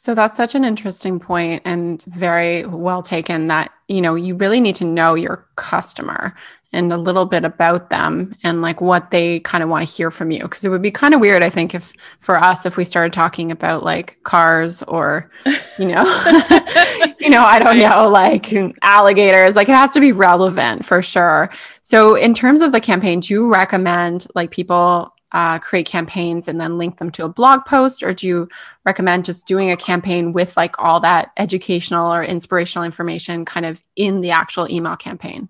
So 0.00 0.14
that's 0.14 0.36
such 0.36 0.54
an 0.54 0.64
interesting 0.64 1.18
point 1.18 1.60
and 1.64 2.00
very 2.04 2.64
well 2.64 3.02
taken 3.02 3.48
that, 3.48 3.72
you 3.88 4.00
know, 4.00 4.14
you 4.14 4.36
really 4.36 4.60
need 4.60 4.76
to 4.76 4.84
know 4.84 5.16
your 5.16 5.44
customer 5.56 6.36
and 6.72 6.92
a 6.92 6.96
little 6.96 7.26
bit 7.26 7.44
about 7.44 7.90
them 7.90 8.32
and 8.44 8.62
like 8.62 8.80
what 8.80 9.10
they 9.10 9.40
kind 9.40 9.60
of 9.60 9.68
want 9.68 9.84
to 9.84 9.92
hear 9.92 10.12
from 10.12 10.30
you 10.30 10.42
because 10.42 10.64
it 10.64 10.68
would 10.68 10.82
be 10.82 10.92
kind 10.92 11.14
of 11.14 11.20
weird 11.20 11.42
I 11.42 11.50
think 11.50 11.74
if 11.74 11.92
for 12.20 12.38
us 12.38 12.64
if 12.64 12.76
we 12.76 12.84
started 12.84 13.12
talking 13.12 13.50
about 13.50 13.82
like 13.82 14.18
cars 14.22 14.84
or 14.84 15.32
you 15.78 15.86
know 15.86 16.04
you 17.18 17.30
know 17.30 17.42
I 17.42 17.58
don't 17.58 17.78
know 17.78 18.08
like 18.08 18.54
alligators 18.82 19.56
like 19.56 19.68
it 19.68 19.74
has 19.74 19.92
to 19.94 20.00
be 20.00 20.12
relevant 20.12 20.84
for 20.84 21.02
sure. 21.02 21.50
So 21.82 22.14
in 22.14 22.34
terms 22.34 22.60
of 22.60 22.70
the 22.70 22.80
campaign 22.80 23.18
do 23.18 23.34
you 23.34 23.52
recommend 23.52 24.28
like 24.36 24.52
people 24.52 25.12
uh, 25.32 25.58
create 25.58 25.86
campaigns 25.86 26.48
and 26.48 26.60
then 26.60 26.78
link 26.78 26.98
them 26.98 27.10
to 27.12 27.24
a 27.24 27.28
blog 27.28 27.64
post? 27.64 28.02
Or 28.02 28.12
do 28.12 28.26
you 28.26 28.48
recommend 28.84 29.24
just 29.24 29.46
doing 29.46 29.70
a 29.70 29.76
campaign 29.76 30.32
with 30.32 30.56
like 30.56 30.74
all 30.78 31.00
that 31.00 31.30
educational 31.36 32.12
or 32.12 32.22
inspirational 32.22 32.84
information 32.84 33.44
kind 33.44 33.66
of 33.66 33.82
in 33.96 34.20
the 34.20 34.30
actual 34.30 34.70
email 34.70 34.96
campaign? 34.96 35.48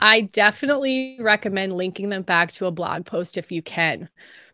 I 0.00 0.22
definitely 0.22 1.18
recommend 1.20 1.76
linking 1.76 2.08
them 2.08 2.22
back 2.22 2.52
to 2.52 2.66
a 2.66 2.70
blog 2.70 3.04
post 3.04 3.36
if 3.36 3.50
you 3.50 3.62
can 3.62 4.08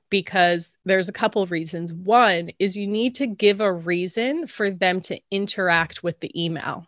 because 0.08 0.78
there's 0.84 1.08
a 1.08 1.12
couple 1.12 1.42
of 1.42 1.50
reasons. 1.50 1.92
One 1.92 2.50
is 2.58 2.76
you 2.76 2.86
need 2.86 3.16
to 3.16 3.26
give 3.26 3.60
a 3.60 3.72
reason 3.72 4.46
for 4.46 4.70
them 4.70 5.00
to 5.02 5.20
interact 5.30 6.02
with 6.02 6.20
the 6.20 6.30
email 6.42 6.86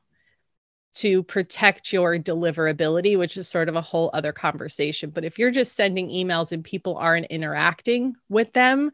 to 0.97 1.23
protect 1.23 1.93
your 1.93 2.19
deliverability, 2.19 3.19
which 3.19 3.37
is 3.37 3.49
sort 3.49 3.69
of 3.69 3.76
a 3.76 3.83
whole 3.83 4.11
other 4.12 4.33
conversation. 4.33 5.11
But 5.11 5.25
if 5.25 5.38
you're 5.38 5.50
just 5.50 5.76
sending 5.76 6.09
emails 6.09 6.53
and 6.53 6.65
people 6.65 6.97
aren't 6.97 7.26
interacting 7.26 8.15
with 8.29 8.53
them, 8.53 8.91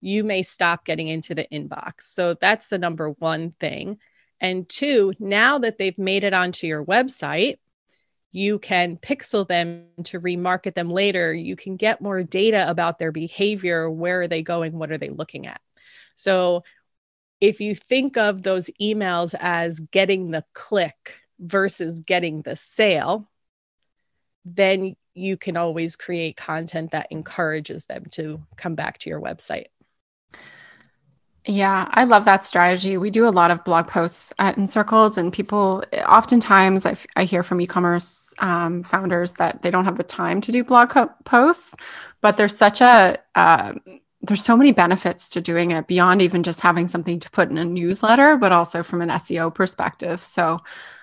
you 0.00 0.24
may 0.24 0.42
stop 0.42 0.84
getting 0.84 1.08
into 1.08 1.34
the 1.34 1.46
inbox. 1.52 2.02
So 2.02 2.34
that's 2.34 2.68
the 2.68 2.78
number 2.78 3.10
one 3.10 3.52
thing. 3.58 3.98
And 4.40 4.68
two, 4.68 5.12
now 5.18 5.58
that 5.58 5.76
they've 5.76 5.98
made 5.98 6.24
it 6.24 6.32
onto 6.32 6.66
your 6.66 6.84
website, 6.84 7.58
you 8.32 8.58
can 8.58 8.96
pixel 8.96 9.46
them 9.46 9.86
to 10.04 10.20
remarket 10.20 10.74
them 10.74 10.88
later. 10.88 11.34
You 11.34 11.56
can 11.56 11.76
get 11.76 12.00
more 12.00 12.22
data 12.22 12.70
about 12.70 12.98
their 12.98 13.12
behavior. 13.12 13.90
Where 13.90 14.22
are 14.22 14.28
they 14.28 14.42
going? 14.42 14.78
What 14.78 14.92
are 14.92 14.98
they 14.98 15.10
looking 15.10 15.46
at? 15.48 15.60
So 16.14 16.62
if 17.40 17.60
you 17.60 17.74
think 17.74 18.16
of 18.16 18.42
those 18.42 18.70
emails 18.80 19.34
as 19.38 19.80
getting 19.80 20.30
the 20.30 20.44
click 20.52 21.19
versus 21.40 22.00
getting 22.00 22.42
the 22.42 22.56
sale, 22.56 23.26
then 24.44 24.94
you 25.14 25.36
can 25.36 25.56
always 25.56 25.96
create 25.96 26.36
content 26.36 26.92
that 26.92 27.08
encourages 27.10 27.84
them 27.84 28.04
to 28.12 28.40
come 28.56 28.74
back 28.74 28.98
to 28.98 29.10
your 29.10 29.20
website. 29.20 29.66
Yeah, 31.46 31.88
I 31.90 32.04
love 32.04 32.26
that 32.26 32.44
strategy. 32.44 32.98
We 32.98 33.10
do 33.10 33.26
a 33.26 33.30
lot 33.30 33.50
of 33.50 33.64
blog 33.64 33.88
posts 33.88 34.32
at 34.38 34.58
Encircled, 34.58 35.16
and 35.16 35.32
people 35.32 35.82
oftentimes 36.06 36.84
I, 36.84 36.90
f- 36.90 37.06
I 37.16 37.24
hear 37.24 37.42
from 37.42 37.62
e 37.62 37.66
commerce 37.66 38.34
um, 38.40 38.82
founders 38.82 39.34
that 39.34 39.62
they 39.62 39.70
don't 39.70 39.86
have 39.86 39.96
the 39.96 40.02
time 40.02 40.42
to 40.42 40.52
do 40.52 40.62
blog 40.62 40.90
co- 40.90 41.10
posts, 41.24 41.74
but 42.20 42.36
there's 42.36 42.54
such 42.56 42.82
a 42.82 43.18
uh, 43.34 43.72
there's 44.20 44.44
so 44.44 44.54
many 44.54 44.72
benefits 44.72 45.30
to 45.30 45.40
doing 45.40 45.70
it 45.70 45.86
beyond 45.86 46.20
even 46.20 46.42
just 46.42 46.60
having 46.60 46.86
something 46.86 47.18
to 47.20 47.30
put 47.30 47.50
in 47.50 47.56
a 47.56 47.64
newsletter, 47.64 48.36
but 48.36 48.52
also 48.52 48.82
from 48.82 49.00
an 49.00 49.08
SEO 49.08 49.54
perspective. 49.54 50.22
So 50.22 50.58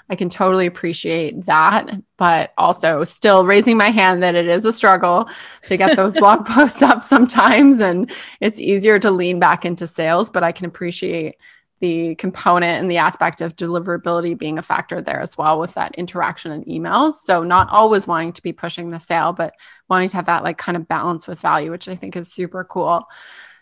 I 0.10 0.16
can 0.16 0.30
totally 0.30 0.66
appreciate 0.66 1.46
that, 1.46 1.90
but 2.18 2.54
also 2.58 3.04
still 3.04 3.46
raising 3.46 3.78
my 3.78 3.90
hand 3.90 4.24
that 4.24 4.36
it 4.36 4.48
is 4.48 4.66
a 4.66 4.72
struggle 4.72 5.30
to 5.66 5.78
get 5.78 5.96
those 5.96 6.14
blog 6.16 6.46
posts 6.46 6.82
up 6.82 7.04
sometimes. 7.04 7.82
And 7.82 8.12
it's 8.40 8.62
easier 8.62 9.00
to 9.00 9.12
lean 9.12 9.40
back 9.40 9.66
into 9.66 9.86
sales, 9.86 10.30
but 10.30 10.44
I 10.44 10.52
can 10.52 10.66
appreciate 10.66 11.36
the 11.80 12.16
component 12.16 12.82
and 12.82 12.90
the 12.90 12.98
aspect 12.98 13.42
of 13.42 13.56
deliverability 13.56 14.38
being 14.38 14.58
a 14.58 14.64
factor 14.64 15.00
there 15.00 15.20
as 15.20 15.38
well 15.38 15.60
with 15.60 15.74
that 15.76 15.94
interaction 15.96 16.52
and 16.52 16.66
emails. 16.66 17.14
So 17.14 17.44
not 17.44 17.70
always 17.70 18.08
wanting 18.08 18.34
to 18.34 18.42
be 18.42 18.52
pushing 18.52 18.90
the 18.90 19.00
sale, 19.00 19.32
but 19.32 19.54
wanting 19.88 20.10
to 20.10 20.16
have 20.16 20.26
that 20.26 20.44
like 20.44 20.58
kind 20.58 20.76
of 20.76 20.88
balance 20.88 21.28
with 21.28 21.40
value, 21.40 21.70
which 21.70 21.88
I 21.88 21.96
think 21.96 22.16
is 22.16 22.34
super 22.34 22.64
cool. 22.64 23.08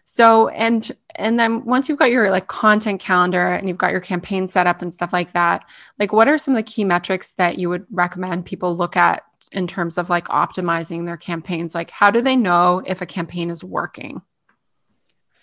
So 0.06 0.50
and 0.50 0.96
and 1.16 1.40
then 1.40 1.66
once 1.66 1.90
you've 1.90 1.98
got 2.00 2.12
your 2.12 2.30
like 2.30 2.48
content 2.48 3.02
calendar 3.02 3.48
and 3.48 3.68
you've 3.68 3.78
got 3.78 3.92
your 3.92 4.02
campaign 4.02 4.48
set 4.48 4.68
up 4.68 4.82
and 4.82 4.94
stuff 4.94 5.12
like 5.12 5.34
that, 5.34 5.66
like 6.00 6.14
what 6.14 6.28
are 6.28 6.38
some 6.38 6.54
of 6.54 6.58
the 6.58 6.72
key 6.72 6.84
metrics 6.84 7.34
that 7.34 7.58
you 7.58 7.70
would 7.70 7.86
recommend 7.90 8.46
people 8.46 8.78
look 8.78 8.96
at 8.96 9.24
in 9.52 9.66
terms 9.66 9.98
of 9.98 10.10
like 10.10 10.28
optimizing 10.28 11.06
their 11.06 11.18
campaigns? 11.18 11.74
Like 11.74 11.90
how 11.90 12.12
do 12.12 12.22
they 12.22 12.36
know 12.36 12.84
if 12.86 13.02
a 13.02 13.08
campaign 13.08 13.50
is 13.50 13.64
working? 13.64 14.22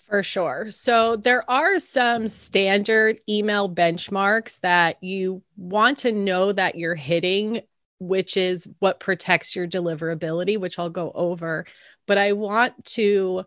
For 0.07 0.23
sure. 0.23 0.67
So 0.69 1.17
there 1.17 1.49
are 1.51 1.79
some 1.79 2.27
standard 2.29 3.17
email 3.27 3.69
benchmarks 3.69 4.61
that 4.61 5.03
you 5.03 5.41
want 5.57 5.97
to 5.99 6.13
know 6.13 6.53
that 6.53 6.75
you're 6.75 6.95
hitting, 6.95 7.61
which 7.99 8.37
is 8.37 8.69
what 8.79 9.01
protects 9.01 9.57
your 9.57 9.67
deliverability, 9.67 10.57
which 10.57 10.79
I'll 10.79 10.89
go 10.89 11.11
over. 11.15 11.65
But 12.05 12.17
I 12.17 12.33
want 12.33 12.85
to 12.85 13.43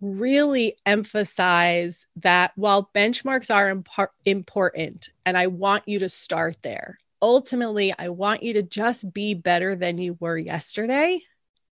really 0.00 0.76
emphasize 0.84 2.06
that 2.16 2.52
while 2.56 2.90
benchmarks 2.94 3.54
are 3.54 3.70
imp- 3.70 4.10
important, 4.24 5.08
and 5.24 5.36
I 5.36 5.46
want 5.46 5.84
you 5.86 6.00
to 6.00 6.08
start 6.08 6.56
there, 6.62 6.98
ultimately, 7.22 7.92
I 7.98 8.10
want 8.10 8.42
you 8.42 8.54
to 8.54 8.62
just 8.62 9.12
be 9.12 9.34
better 9.34 9.74
than 9.74 9.98
you 9.98 10.16
were 10.20 10.36
yesterday 10.38 11.20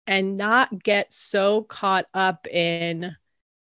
and 0.06 0.36
not 0.36 0.82
get 0.82 1.12
so 1.12 1.62
caught 1.62 2.06
up 2.14 2.46
in, 2.46 3.16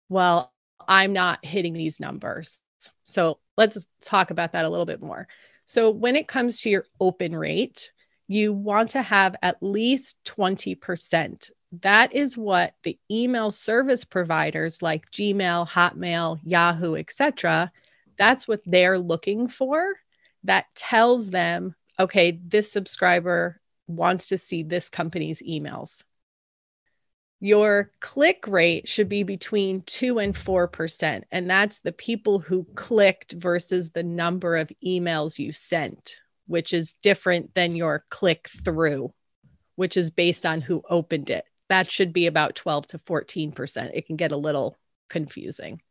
well, 0.09 0.53
I'm 0.87 1.13
not 1.13 1.43
hitting 1.43 1.73
these 1.73 1.99
numbers. 1.99 2.61
So 3.03 3.39
let's 3.57 3.87
talk 4.01 4.31
about 4.31 4.53
that 4.53 4.65
a 4.65 4.69
little 4.69 4.85
bit 4.85 5.01
more. 5.01 5.27
So 5.65 5.89
when 5.89 6.15
it 6.15 6.27
comes 6.27 6.61
to 6.61 6.69
your 6.69 6.85
open 6.99 7.35
rate, 7.35 7.91
you 8.27 8.53
want 8.53 8.91
to 8.91 9.01
have 9.01 9.35
at 9.41 9.61
least 9.61 10.23
20%. 10.25 11.51
That 11.81 12.13
is 12.13 12.37
what 12.37 12.73
the 12.83 12.97
email 13.11 13.51
service 13.51 14.05
providers 14.05 14.81
like 14.81 15.11
Gmail, 15.11 15.67
Hotmail, 15.67 16.39
Yahoo, 16.43 16.95
etc. 16.95 17.69
That's 18.17 18.47
what 18.47 18.61
they're 18.65 18.99
looking 18.99 19.47
for. 19.47 19.93
That 20.43 20.65
tells 20.75 21.31
them, 21.31 21.75
okay, 21.99 22.39
this 22.43 22.71
subscriber 22.71 23.59
wants 23.87 24.27
to 24.27 24.37
see 24.37 24.63
this 24.63 24.89
company's 24.89 25.41
emails. 25.41 26.03
Your 27.41 27.91
click 27.99 28.45
rate 28.47 28.87
should 28.87 29.09
be 29.09 29.23
between 29.23 29.81
2 29.81 30.19
and 30.19 30.33
4%. 30.33 31.23
And 31.31 31.49
that's 31.49 31.79
the 31.79 31.91
people 31.91 32.39
who 32.39 32.65
clicked 32.75 33.33
versus 33.33 33.91
the 33.91 34.03
number 34.03 34.55
of 34.55 34.71
emails 34.83 35.37
you 35.37 35.51
sent, 35.51 36.21
which 36.47 36.73
is 36.73 36.95
different 37.03 37.53
than 37.53 37.75
your 37.75 38.05
click 38.09 38.49
through, 38.63 39.13
which 39.75 39.97
is 39.97 40.09
based 40.11 40.45
on 40.45 40.61
who 40.61 40.81
opened 40.89 41.29
it. 41.29 41.45
That 41.69 41.91
should 41.91 42.13
be 42.13 42.27
about 42.27 42.55
12 42.55 42.87
to 42.87 42.99
14%. 42.99 43.91
It 43.93 44.05
can 44.05 44.15
get 44.15 44.31
a 44.31 44.37
little 44.37 44.77
confusing. 45.09 45.81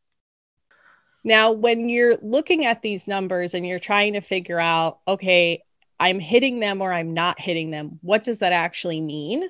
Now, 1.24 1.52
when 1.52 1.88
you're 1.88 2.18
looking 2.20 2.66
at 2.66 2.82
these 2.82 3.06
numbers 3.08 3.54
and 3.54 3.66
you're 3.66 3.78
trying 3.78 4.12
to 4.12 4.20
figure 4.20 4.60
out, 4.60 4.98
okay, 5.08 5.62
I'm 5.98 6.20
hitting 6.20 6.60
them 6.60 6.82
or 6.82 6.92
I'm 6.92 7.14
not 7.14 7.40
hitting 7.40 7.70
them, 7.70 7.98
what 8.02 8.24
does 8.24 8.40
that 8.40 8.52
actually 8.52 9.00
mean? 9.00 9.48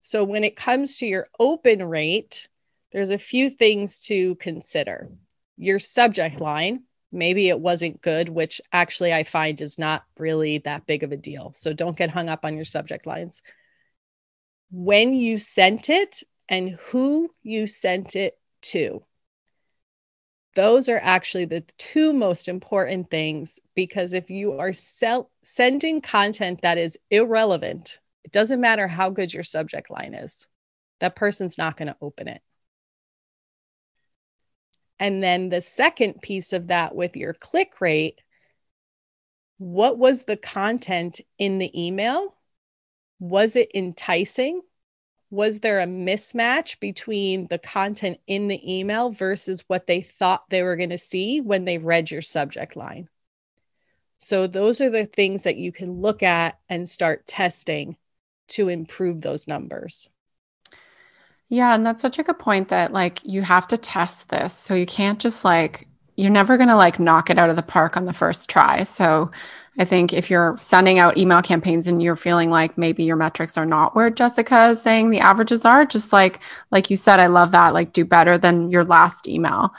So, 0.00 0.22
when 0.22 0.44
it 0.44 0.56
comes 0.56 0.98
to 0.98 1.06
your 1.06 1.26
open 1.40 1.82
rate, 1.82 2.48
there's 2.92 3.10
a 3.10 3.18
few 3.18 3.50
things 3.50 4.00
to 4.02 4.36
consider. 4.36 5.08
Your 5.56 5.78
subject 5.80 6.40
line, 6.40 6.84
maybe 7.10 7.48
it 7.48 7.58
wasn't 7.58 8.02
good, 8.02 8.28
which 8.28 8.60
actually 8.72 9.12
I 9.12 9.24
find 9.24 9.60
is 9.60 9.78
not 9.78 10.04
really 10.18 10.58
that 10.58 10.86
big 10.86 11.02
of 11.02 11.12
a 11.12 11.16
deal. 11.16 11.52
So, 11.56 11.72
don't 11.72 11.96
get 11.96 12.10
hung 12.10 12.28
up 12.28 12.44
on 12.44 12.54
your 12.54 12.64
subject 12.64 13.06
lines. 13.06 13.42
When 14.72 15.14
you 15.14 15.38
sent 15.38 15.88
it 15.90 16.24
and 16.48 16.70
who 16.70 17.30
you 17.42 17.66
sent 17.66 18.16
it 18.16 18.38
to. 18.62 19.04
Those 20.54 20.88
are 20.88 21.00
actually 21.02 21.46
the 21.46 21.64
two 21.78 22.12
most 22.12 22.48
important 22.48 23.10
things 23.10 23.58
because 23.74 24.12
if 24.12 24.30
you 24.30 24.58
are 24.58 24.72
sell- 24.72 25.30
sending 25.42 26.00
content 26.00 26.60
that 26.62 26.78
is 26.78 26.98
irrelevant, 27.10 28.00
it 28.24 28.32
doesn't 28.32 28.60
matter 28.60 28.86
how 28.86 29.08
good 29.10 29.32
your 29.32 29.44
subject 29.44 29.90
line 29.90 30.14
is, 30.14 30.46
that 31.00 31.16
person's 31.16 31.56
not 31.56 31.76
going 31.76 31.88
to 31.88 31.96
open 32.00 32.28
it. 32.28 32.42
And 34.98 35.22
then 35.22 35.48
the 35.48 35.60
second 35.60 36.20
piece 36.20 36.52
of 36.52 36.68
that 36.68 36.94
with 36.94 37.16
your 37.16 37.32
click 37.32 37.80
rate, 37.80 38.20
what 39.58 39.98
was 39.98 40.22
the 40.22 40.36
content 40.36 41.20
in 41.38 41.58
the 41.58 41.86
email? 41.86 42.36
Was 43.22 43.54
it 43.54 43.70
enticing? 43.72 44.62
Was 45.30 45.60
there 45.60 45.78
a 45.78 45.86
mismatch 45.86 46.80
between 46.80 47.46
the 47.46 47.58
content 47.58 48.18
in 48.26 48.48
the 48.48 48.78
email 48.78 49.10
versus 49.10 49.62
what 49.68 49.86
they 49.86 50.02
thought 50.02 50.50
they 50.50 50.64
were 50.64 50.74
going 50.74 50.90
to 50.90 50.98
see 50.98 51.40
when 51.40 51.64
they 51.64 51.78
read 51.78 52.10
your 52.10 52.20
subject 52.20 52.74
line? 52.74 53.08
So, 54.18 54.48
those 54.48 54.80
are 54.80 54.90
the 54.90 55.06
things 55.06 55.44
that 55.44 55.54
you 55.54 55.70
can 55.70 56.00
look 56.00 56.24
at 56.24 56.58
and 56.68 56.88
start 56.88 57.24
testing 57.24 57.96
to 58.48 58.68
improve 58.68 59.20
those 59.20 59.46
numbers. 59.46 60.10
Yeah, 61.48 61.76
and 61.76 61.86
that's 61.86 62.02
such 62.02 62.18
a 62.18 62.24
good 62.24 62.40
point 62.40 62.70
that 62.70 62.92
like 62.92 63.20
you 63.22 63.42
have 63.42 63.68
to 63.68 63.76
test 63.76 64.30
this. 64.30 64.52
So 64.52 64.74
you 64.74 64.86
can't 64.86 65.20
just 65.20 65.44
like 65.44 65.86
you're 66.16 66.28
never 66.28 66.56
going 66.56 66.70
to 66.70 66.76
like 66.76 66.98
knock 66.98 67.30
it 67.30 67.38
out 67.38 67.50
of 67.50 67.56
the 67.56 67.62
park 67.62 67.96
on 67.96 68.04
the 68.04 68.12
first 68.12 68.50
try. 68.50 68.82
So 68.82 69.30
I 69.78 69.84
think 69.84 70.12
if 70.12 70.30
you're 70.30 70.56
sending 70.58 70.98
out 70.98 71.16
email 71.16 71.40
campaigns 71.40 71.86
and 71.86 72.02
you're 72.02 72.16
feeling 72.16 72.50
like 72.50 72.76
maybe 72.76 73.04
your 73.04 73.16
metrics 73.16 73.56
are 73.56 73.64
not 73.64 73.94
where 73.94 74.10
Jessica 74.10 74.68
is 74.68 74.82
saying 74.82 75.10
the 75.10 75.20
averages 75.20 75.64
are, 75.64 75.84
just 75.86 76.12
like 76.12 76.40
like 76.70 76.90
you 76.90 76.96
said, 76.96 77.20
I 77.20 77.26
love 77.26 77.52
that. 77.52 77.72
Like 77.72 77.92
do 77.92 78.04
better 78.04 78.36
than 78.36 78.70
your 78.70 78.84
last 78.84 79.26
email. 79.28 79.72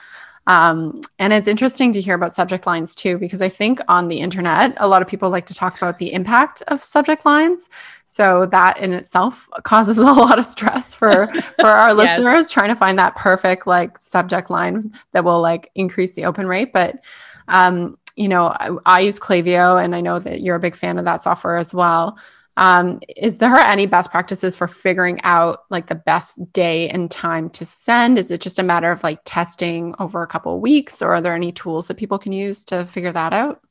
Um, 0.46 1.02
and 1.20 1.32
it's 1.32 1.48
interesting 1.48 1.94
to 1.94 2.02
hear 2.02 2.16
about 2.16 2.36
subject 2.36 2.68
lines 2.68 2.96
too, 2.96 3.18
because 3.18 3.42
I 3.42 3.48
think 3.48 3.80
on 3.88 4.10
the 4.10 4.20
internet, 4.20 4.74
a 4.78 4.88
lot 4.88 5.02
of 5.02 5.08
people 5.08 5.30
like 5.30 5.46
to 5.46 5.54
talk 5.54 5.78
about 5.78 6.00
the 6.00 6.12
impact 6.12 6.62
of 6.68 6.84
subject 6.84 7.26
lines. 7.26 7.70
So 8.04 8.46
that 8.48 8.78
in 8.80 8.92
itself 8.94 9.48
causes 9.64 10.00
a 10.00 10.04
lot 10.04 10.40
of 10.40 10.46
stress 10.46 10.94
for 10.94 11.28
for 11.60 11.68
our 11.68 11.90
yes. 11.96 11.98
listeners 11.98 12.50
trying 12.50 12.70
to 12.70 12.76
find 12.76 12.98
that 13.00 13.16
perfect 13.16 13.68
like 13.68 13.98
subject 14.02 14.50
line 14.50 14.94
that 15.14 15.24
will 15.24 15.40
like 15.40 15.72
increase 15.76 16.14
the 16.16 16.26
open 16.26 16.48
rate. 16.48 16.74
But 16.74 17.04
um, 17.48 17.98
you 18.16 18.28
know, 18.28 18.56
I, 18.60 18.70
I 18.86 19.00
use 19.02 19.20
Klaviyo, 19.20 19.84
and 19.84 19.96
I 19.96 20.02
know 20.02 20.20
that 20.20 20.42
you're 20.42 20.56
a 20.56 20.60
big 20.60 20.76
fan 20.76 20.98
of 20.98 21.06
that 21.06 21.24
software 21.24 21.58
as 21.58 21.74
well. 21.74 22.18
Um, 22.56 23.00
is 23.18 23.40
there 23.40 23.56
any 23.56 23.88
best 23.88 24.12
practices 24.12 24.56
for 24.56 24.68
figuring 24.68 25.20
out 25.24 25.64
like 25.72 25.88
the 25.88 25.96
best 25.96 26.54
day 26.54 26.88
and 26.90 27.10
time 27.10 27.50
to 27.52 27.66
send? 27.66 28.20
Is 28.20 28.30
it 28.30 28.42
just 28.42 28.60
a 28.60 28.64
matter 28.64 28.92
of 28.92 29.02
like 29.02 29.22
testing 29.26 29.96
over 29.98 30.22
a 30.22 30.28
couple 30.28 30.56
of 30.56 30.62
weeks, 30.62 31.02
or 31.02 31.16
are 31.16 31.22
there 31.22 31.34
any 31.34 31.52
tools 31.52 31.88
that 31.88 31.98
people 31.98 32.20
can 32.20 32.32
use 32.32 32.64
to 32.66 32.86
figure 32.86 33.12
that 33.12 33.34
out? 33.34 33.62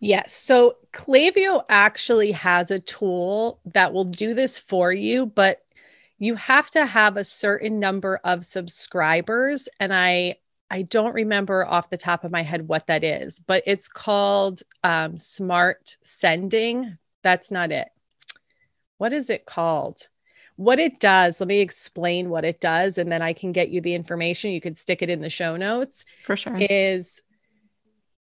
Yes. 0.00 0.34
So 0.34 0.76
Klaviyo 0.92 1.64
actually 1.68 2.32
has 2.32 2.70
a 2.70 2.78
tool 2.80 3.60
that 3.66 3.92
will 3.92 4.04
do 4.04 4.34
this 4.34 4.58
for 4.58 4.92
you, 4.92 5.26
but 5.26 5.60
you 6.18 6.34
have 6.34 6.70
to 6.72 6.86
have 6.86 7.16
a 7.16 7.24
certain 7.24 7.78
number 7.78 8.20
of 8.24 8.44
subscribers. 8.44 9.68
And 9.80 9.92
I 9.94 10.36
I 10.74 10.82
don't 10.82 11.14
remember 11.14 11.64
off 11.64 11.88
the 11.88 11.96
top 11.96 12.24
of 12.24 12.32
my 12.32 12.42
head 12.42 12.66
what 12.68 12.88
that 12.88 13.04
is, 13.04 13.40
but 13.40 13.62
it's 13.66 13.88
called 13.88 14.62
um, 14.82 15.18
Smart 15.18 15.96
Sending. 16.02 16.98
That's 17.22 17.50
not 17.50 17.70
it 17.70 17.88
what 18.98 19.12
is 19.12 19.30
it 19.30 19.46
called? 19.46 20.08
What 20.56 20.78
it 20.78 21.00
does, 21.00 21.40
let 21.40 21.48
me 21.48 21.60
explain 21.60 22.30
what 22.30 22.44
it 22.44 22.60
does, 22.60 22.96
and 22.96 23.10
then 23.10 23.22
I 23.22 23.32
can 23.32 23.52
get 23.52 23.70
you 23.70 23.80
the 23.80 23.94
information. 23.94 24.52
You 24.52 24.60
can 24.60 24.74
stick 24.74 25.02
it 25.02 25.10
in 25.10 25.20
the 25.20 25.28
show 25.28 25.56
notes. 25.56 26.04
For 26.24 26.36
sure. 26.36 26.56
Is 26.58 27.20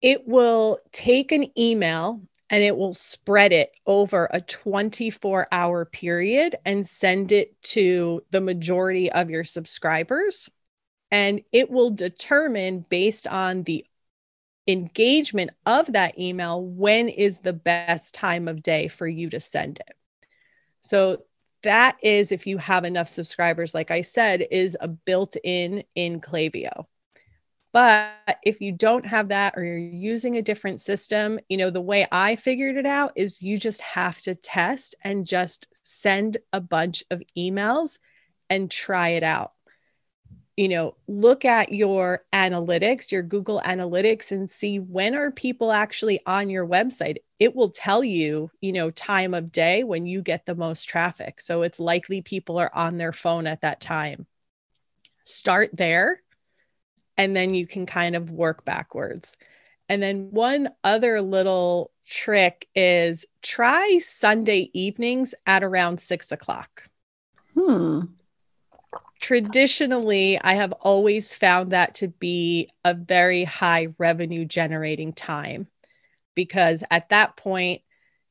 it 0.01 0.27
will 0.27 0.79
take 0.91 1.31
an 1.31 1.57
email 1.57 2.21
and 2.49 2.63
it 2.63 2.75
will 2.75 2.93
spread 2.93 3.53
it 3.53 3.71
over 3.85 4.27
a 4.31 4.41
24 4.41 5.47
hour 5.51 5.85
period 5.85 6.55
and 6.65 6.85
send 6.85 7.31
it 7.31 7.59
to 7.61 8.21
the 8.31 8.41
majority 8.41 9.11
of 9.11 9.29
your 9.29 9.43
subscribers. 9.43 10.49
And 11.15 11.43
it 11.53 11.71
will 11.71 11.91
determine 11.91 12.85
based 12.89 13.25
on 13.25 13.63
the 13.63 13.85
engagement 14.67 15.51
of 15.65 15.93
that 15.93 16.19
email 16.19 16.61
when 16.61 17.07
is 17.07 17.37
the 17.37 17.53
best 17.53 18.13
time 18.13 18.49
of 18.49 18.61
day 18.61 18.89
for 18.89 19.07
you 19.07 19.29
to 19.29 19.39
send 19.39 19.79
it. 19.79 19.95
So 20.81 21.23
that 21.63 21.95
is 22.03 22.33
if 22.33 22.45
you 22.45 22.57
have 22.57 22.83
enough 22.83 23.07
subscribers 23.07 23.73
like 23.73 23.91
I 23.91 24.01
said 24.01 24.45
is 24.51 24.75
a 24.81 24.89
built-in 24.89 25.85
in 25.95 26.19
Klaviyo. 26.19 26.85
But 27.71 28.11
if 28.43 28.59
you 28.59 28.73
don't 28.73 29.05
have 29.05 29.29
that 29.29 29.53
or 29.55 29.63
you're 29.63 29.77
using 29.77 30.35
a 30.35 30.41
different 30.41 30.81
system, 30.81 31.39
you 31.47 31.55
know, 31.55 31.69
the 31.69 31.79
way 31.79 32.05
I 32.11 32.35
figured 32.35 32.75
it 32.75 32.85
out 32.85 33.13
is 33.15 33.41
you 33.41 33.57
just 33.57 33.79
have 33.79 34.19
to 34.23 34.35
test 34.35 34.95
and 35.01 35.25
just 35.25 35.69
send 35.81 36.39
a 36.51 36.59
bunch 36.59 37.05
of 37.09 37.23
emails 37.37 37.99
and 38.49 38.69
try 38.69 39.11
it 39.11 39.23
out 39.23 39.53
you 40.57 40.69
know 40.69 40.95
look 41.07 41.43
at 41.43 41.73
your 41.73 42.23
analytics 42.31 43.11
your 43.11 43.21
google 43.21 43.61
analytics 43.65 44.31
and 44.31 44.49
see 44.49 44.79
when 44.79 45.15
are 45.15 45.31
people 45.31 45.71
actually 45.71 46.19
on 46.25 46.49
your 46.49 46.65
website. 46.65 47.17
It 47.39 47.55
will 47.55 47.69
tell 47.69 48.03
you 48.03 48.49
you 48.61 48.71
know 48.71 48.91
time 48.91 49.33
of 49.33 49.51
day 49.51 49.83
when 49.83 50.05
you 50.05 50.21
get 50.21 50.45
the 50.45 50.55
most 50.55 50.85
traffic. 50.85 51.41
So 51.41 51.61
it's 51.63 51.79
likely 51.79 52.21
people 52.21 52.57
are 52.57 52.73
on 52.73 52.97
their 52.97 53.11
phone 53.11 53.47
at 53.47 53.61
that 53.61 53.81
time. 53.81 54.25
Start 55.23 55.71
there 55.73 56.21
and 57.17 57.35
then 57.35 57.53
you 57.53 57.65
can 57.67 57.85
kind 57.85 58.15
of 58.15 58.29
work 58.29 58.65
backwards. 58.65 59.37
And 59.87 60.01
then 60.01 60.31
one 60.31 60.69
other 60.83 61.21
little 61.21 61.91
trick 62.07 62.67
is 62.75 63.25
try 63.41 63.99
sunday 63.99 64.69
evenings 64.73 65.33
at 65.45 65.63
around 65.63 65.99
six 65.99 66.31
o'clock. 66.31 66.89
Hmm 67.53 68.01
traditionally, 69.19 70.39
I 70.39 70.53
have 70.53 70.71
always 70.73 71.33
found 71.33 71.71
that 71.71 71.95
to 71.95 72.07
be 72.07 72.69
a 72.83 72.93
very 72.93 73.43
high 73.43 73.87
revenue 73.97 74.45
generating 74.45 75.13
time 75.13 75.67
because 76.35 76.83
at 76.91 77.09
that 77.09 77.37
point, 77.37 77.81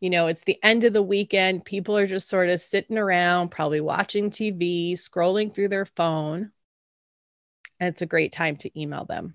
you 0.01 0.11
know, 0.11 0.27
it's 0.27 0.44
the 0.44 0.59
end 0.62 0.85
of 0.85 0.92
the 0.92 1.03
weekend. 1.03 1.64
People 1.64 1.97
are 1.97 2.07
just 2.07 2.29
sort 2.29 2.51
of 2.51 2.61
sitting 2.61 2.99
around, 2.99 3.51
probably 3.51 3.81
watching 3.81 4.31
TV, 4.31 4.92
scrolling 4.92 5.53
through 5.53 5.68
their 5.68 5.87
phone. 5.87 6.51
And 7.81 7.88
it's 7.88 8.03
a 8.03 8.07
great 8.07 8.33
time 8.33 8.57
to 8.57 8.81
email 8.81 9.07
them. 9.07 9.35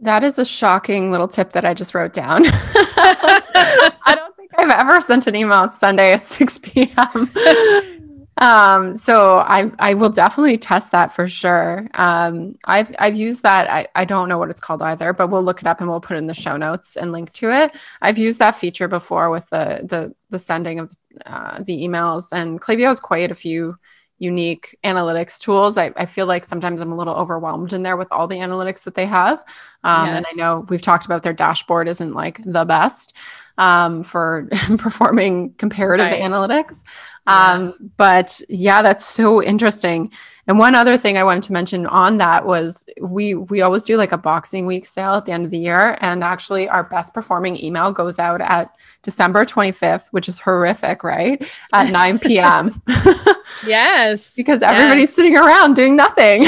That 0.00 0.22
is 0.24 0.38
a 0.38 0.44
shocking 0.44 1.10
little 1.10 1.28
tip 1.28 1.52
that 1.52 1.64
I 1.64 1.72
just 1.72 1.94
wrote 1.94 2.12
down. 2.12 2.42
I 2.46 4.14
don't 4.14 4.36
think 4.36 4.50
I've 4.58 4.70
ever 4.70 5.00
sent 5.00 5.26
an 5.26 5.34
email 5.34 5.58
on 5.58 5.70
Sunday 5.70 6.12
at 6.12 6.26
6 6.26 6.58
p.m. 6.58 7.30
um, 8.38 8.96
so 8.96 9.38
I 9.38 9.70
I 9.78 9.94
will 9.94 10.10
definitely 10.10 10.58
test 10.58 10.92
that 10.92 11.12
for 11.12 11.26
sure. 11.26 11.88
Um, 11.94 12.58
I've 12.64 12.94
I've 12.98 13.16
used 13.16 13.42
that. 13.44 13.70
I, 13.70 13.86
I 13.94 14.04
don't 14.04 14.28
know 14.28 14.38
what 14.38 14.50
it's 14.50 14.60
called 14.60 14.82
either, 14.82 15.12
but 15.12 15.28
we'll 15.28 15.42
look 15.42 15.60
it 15.60 15.66
up 15.66 15.80
and 15.80 15.88
we'll 15.88 16.00
put 16.00 16.16
it 16.16 16.18
in 16.18 16.26
the 16.26 16.34
show 16.34 16.56
notes 16.56 16.96
and 16.96 17.12
link 17.12 17.32
to 17.32 17.50
it. 17.50 17.72
I've 18.02 18.18
used 18.18 18.38
that 18.40 18.56
feature 18.56 18.88
before 18.88 19.30
with 19.30 19.48
the 19.50 19.80
the 19.84 20.14
the 20.28 20.38
sending 20.38 20.80
of 20.80 20.94
uh, 21.24 21.62
the 21.62 21.76
emails, 21.76 22.26
and 22.30 22.60
Klaviyo 22.60 22.86
has 22.86 23.00
quite 23.00 23.30
a 23.30 23.34
few 23.34 23.76
unique 24.18 24.76
analytics 24.84 25.38
tools. 25.38 25.76
I, 25.76 25.92
I, 25.96 26.06
feel 26.06 26.24
like 26.24 26.46
sometimes 26.46 26.80
I'm 26.80 26.90
a 26.90 26.96
little 26.96 27.14
overwhelmed 27.14 27.74
in 27.74 27.82
there 27.82 27.98
with 27.98 28.08
all 28.10 28.26
the 28.26 28.36
analytics 28.36 28.84
that 28.84 28.94
they 28.94 29.04
have. 29.04 29.44
Um, 29.84 30.06
yes. 30.06 30.16
And 30.16 30.26
I 30.26 30.32
know 30.36 30.64
we've 30.70 30.80
talked 30.80 31.04
about 31.04 31.22
their 31.22 31.34
dashboard 31.34 31.86
isn't 31.86 32.14
like 32.14 32.40
the 32.42 32.64
best 32.64 33.12
um, 33.58 34.02
for 34.02 34.48
performing 34.78 35.54
comparative 35.54 36.06
right. 36.06 36.22
analytics. 36.22 36.82
Um. 37.26 37.74
But 37.96 38.40
yeah, 38.48 38.82
that's 38.82 39.04
so 39.04 39.42
interesting. 39.42 40.12
And 40.48 40.58
one 40.60 40.76
other 40.76 40.96
thing 40.96 41.18
I 41.18 41.24
wanted 41.24 41.42
to 41.44 41.52
mention 41.52 41.86
on 41.86 42.18
that 42.18 42.46
was 42.46 42.86
we 43.00 43.34
we 43.34 43.62
always 43.62 43.82
do 43.82 43.96
like 43.96 44.12
a 44.12 44.18
Boxing 44.18 44.64
Week 44.64 44.86
sale 44.86 45.14
at 45.14 45.24
the 45.24 45.32
end 45.32 45.44
of 45.44 45.50
the 45.50 45.58
year, 45.58 45.98
and 46.00 46.22
actually 46.22 46.68
our 46.68 46.84
best 46.84 47.12
performing 47.12 47.56
email 47.62 47.92
goes 47.92 48.20
out 48.20 48.40
at 48.40 48.72
December 49.02 49.44
25th, 49.44 50.08
which 50.12 50.28
is 50.28 50.38
horrific, 50.38 51.02
right? 51.02 51.44
At 51.72 51.90
9 51.90 52.20
p.m. 52.20 52.80
yes, 53.66 54.34
because 54.34 54.62
everybody's 54.62 55.08
yes. 55.08 55.14
sitting 55.14 55.36
around 55.36 55.74
doing 55.74 55.96
nothing. 55.96 56.44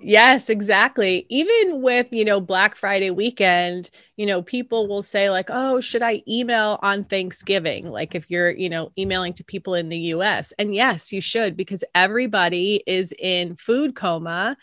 yes, 0.00 0.50
exactly. 0.50 1.24
Even 1.30 1.80
with 1.80 2.08
you 2.10 2.26
know 2.26 2.42
Black 2.42 2.76
Friday 2.76 3.10
weekend, 3.10 3.88
you 4.18 4.26
know 4.26 4.42
people 4.42 4.88
will 4.88 5.00
say 5.00 5.30
like, 5.30 5.48
oh, 5.48 5.80
should 5.80 6.02
I 6.02 6.22
email 6.26 6.80
on 6.82 7.04
Thanksgiving? 7.04 7.88
Like 7.88 8.16
if 8.16 8.28
you're 8.28 8.50
you 8.50 8.68
know 8.68 8.90
emailing 8.98 9.32
to 9.34 9.44
people 9.44 9.74
in 9.74 9.88
the 9.88 9.98
U.S. 10.12 10.52
and 10.58 10.74
yes, 10.74 11.12
you 11.12 11.20
should 11.20 11.56
because 11.56 11.84
everybody 11.94 12.82
is 12.86 13.14
in 13.18 13.54
food 13.54 13.94
coma. 13.94 14.56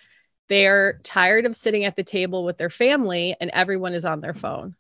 They're 0.49 0.99
tired 1.03 1.45
of 1.45 1.55
sitting 1.55 1.85
at 1.85 1.95
the 1.95 2.03
table 2.03 2.43
with 2.43 2.57
their 2.57 2.69
family 2.69 3.35
and 3.39 3.49
everyone 3.51 3.95
is 3.95 4.05
on 4.05 4.21
their 4.21 4.35
phone. 4.35 4.75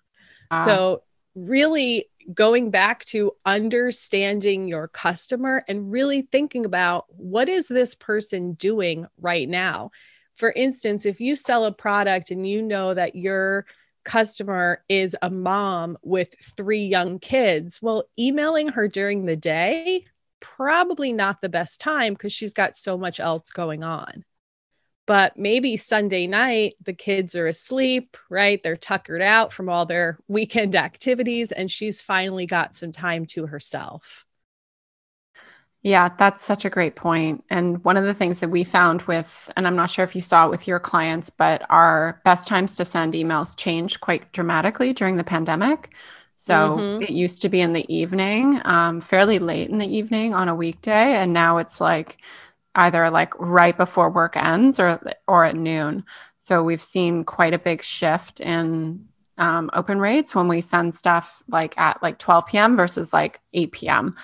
Ah. 0.51 0.65
So, 0.65 1.03
really 1.35 2.09
going 2.33 2.69
back 2.69 3.05
to 3.05 3.31
understanding 3.45 4.67
your 4.67 4.89
customer 4.89 5.63
and 5.69 5.91
really 5.91 6.23
thinking 6.23 6.65
about 6.65 7.05
what 7.09 7.47
is 7.47 7.67
this 7.67 7.95
person 7.95 8.53
doing 8.53 9.07
right 9.21 9.47
now. 9.47 9.91
For 10.35 10.51
instance, 10.51 11.05
if 11.05 11.21
you 11.21 11.37
sell 11.37 11.63
a 11.63 11.71
product 11.71 12.29
and 12.31 12.45
you 12.45 12.61
know 12.61 12.93
that 12.93 13.15
your 13.15 13.65
customer 14.05 14.83
is 14.87 15.15
a 15.21 15.29
mom 15.29 15.97
with 16.03 16.29
three 16.55 16.85
young 16.85 17.19
kids, 17.19 17.81
well, 17.81 18.05
emailing 18.17 18.69
her 18.69 18.87
during 18.87 19.25
the 19.25 19.35
day 19.35 20.05
probably 20.39 21.11
not 21.11 21.41
the 21.41 21.49
best 21.49 21.81
time 21.81 22.13
because 22.13 22.31
she's 22.31 22.53
got 22.53 22.75
so 22.75 22.97
much 22.97 23.19
else 23.19 23.49
going 23.49 23.83
on. 23.83 24.23
But 25.07 25.37
maybe 25.37 25.77
Sunday 25.77 26.25
night, 26.25 26.75
the 26.81 26.93
kids 26.93 27.35
are 27.35 27.47
asleep, 27.47 28.17
right? 28.29 28.61
They're 28.63 28.75
tuckered 28.75 29.21
out 29.21 29.53
from 29.53 29.69
all 29.69 29.85
their 29.85 30.17
weekend 30.27 30.75
activities, 30.75 31.51
and 31.51 31.69
she's 31.69 32.01
finally 32.01 32.47
got 32.47 32.73
some 32.73 32.91
time 32.91 33.25
to 33.27 33.45
herself. 33.45 34.24
Yeah, 35.85 36.09
that's 36.17 36.43
such 36.43 36.65
a 36.65 36.69
great 36.71 36.95
point. 36.95 37.43
And 37.51 37.83
one 37.83 37.95
of 37.95 38.05
the 38.05 38.15
things 38.15 38.39
that 38.39 38.49
we 38.49 38.63
found 38.63 39.03
with, 39.03 39.51
and 39.55 39.67
I'm 39.67 39.75
not 39.75 39.91
sure 39.91 40.03
if 40.03 40.15
you 40.15 40.21
saw 40.23 40.47
it 40.47 40.49
with 40.49 40.67
your 40.67 40.79
clients, 40.79 41.29
but 41.29 41.63
our 41.69 42.19
best 42.25 42.47
times 42.47 42.73
to 42.75 42.85
send 42.85 43.13
emails 43.13 43.55
changed 43.55 44.01
quite 44.01 44.31
dramatically 44.31 44.93
during 44.93 45.15
the 45.15 45.23
pandemic. 45.23 45.93
So 46.37 46.77
mm-hmm. 46.77 47.03
it 47.03 47.11
used 47.11 47.43
to 47.43 47.49
be 47.49 47.61
in 47.61 47.73
the 47.73 47.85
evening, 47.95 48.61
um, 48.65 48.99
fairly 48.99 49.37
late 49.37 49.69
in 49.69 49.77
the 49.77 49.85
evening 49.85 50.33
on 50.33 50.49
a 50.49 50.55
weekday, 50.55 51.17
and 51.17 51.33
now 51.33 51.59
it's 51.59 51.79
like 51.79 52.17
either 52.73 53.11
like 53.11 53.39
right 53.39 53.77
before 53.77 54.09
work 54.09 54.35
ends 54.35 54.79
or 54.79 54.99
or 55.27 55.45
at 55.45 55.55
noon. 55.55 56.03
So 56.37 56.63
we've 56.63 56.81
seen 56.81 57.25
quite 57.25 57.53
a 57.53 57.59
big 57.59 57.83
shift 57.83 58.39
in 58.39 59.07
um, 59.37 59.69
open 59.73 59.99
rates 59.99 60.33
when 60.33 60.47
we 60.47 60.61
send 60.61 60.95
stuff 60.95 61.43
like 61.47 61.77
at 61.77 62.01
like 62.01 62.17
12 62.17 62.47
p.m. 62.47 62.75
versus 62.75 63.13
like 63.13 63.39
8 63.53 63.71
p.m 63.71 64.15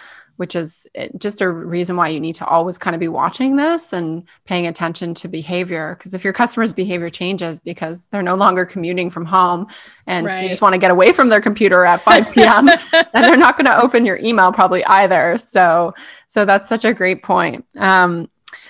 which 0.41 0.55
is 0.55 0.87
eh, 0.95 1.07
just 1.19 1.39
a 1.39 1.47
reason 1.47 1.95
why 1.95 2.07
you 2.07 2.19
need 2.19 2.33
to 2.33 2.45
always 2.47 2.75
kind 2.75 2.95
of 2.95 2.99
be 2.99 3.07
watching 3.07 3.57
this 3.57 3.93
and 3.93 4.23
paying 4.45 4.65
attention 4.65 5.13
to 5.13 5.27
behavior. 5.27 5.95
Because 5.95 6.15
if 6.15 6.23
your 6.23 6.33
customer's 6.33 6.73
behavior 6.73 7.11
changes 7.11 7.59
because 7.59 8.05
they're 8.05 8.23
no 8.23 8.33
longer 8.33 8.65
commuting 8.65 9.11
from 9.11 9.23
home 9.23 9.67
and 10.07 10.25
right. 10.25 10.41
you 10.41 10.49
just 10.49 10.63
want 10.63 10.73
to 10.73 10.79
get 10.79 10.89
away 10.89 11.13
from 11.13 11.29
their 11.29 11.41
computer 11.41 11.85
at 11.85 12.01
5 12.01 12.31
p.m., 12.31 12.69
and 12.69 13.07
they're 13.13 13.37
not 13.37 13.55
going 13.55 13.67
to 13.67 13.79
open 13.79 14.03
your 14.03 14.17
email 14.17 14.51
probably 14.51 14.83
either. 14.85 15.37
So, 15.37 15.93
so 16.27 16.43
that's 16.43 16.67
such 16.67 16.85
a 16.85 16.91
great 16.91 17.21
point. 17.21 17.63
Um, 17.77 18.27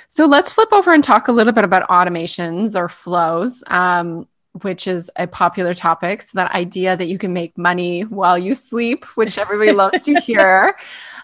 so 0.09 0.25
let's 0.25 0.51
flip 0.51 0.73
over 0.73 0.93
and 0.93 1.01
talk 1.01 1.29
a 1.29 1.31
little 1.31 1.53
bit 1.53 1.63
about 1.63 1.87
automations 1.87 2.75
or 2.75 2.89
flows. 2.89 3.63
Um, 3.67 4.27
which 4.63 4.85
is 4.85 5.09
a 5.15 5.27
popular 5.27 5.73
topic. 5.73 6.21
So, 6.21 6.31
that 6.35 6.51
idea 6.51 6.97
that 6.97 7.05
you 7.05 7.17
can 7.17 7.31
make 7.31 7.57
money 7.57 8.01
while 8.01 8.37
you 8.37 8.53
sleep, 8.53 9.05
which 9.15 9.37
everybody 9.37 9.71
loves 9.71 10.01
to 10.01 10.15
hear. 10.19 10.75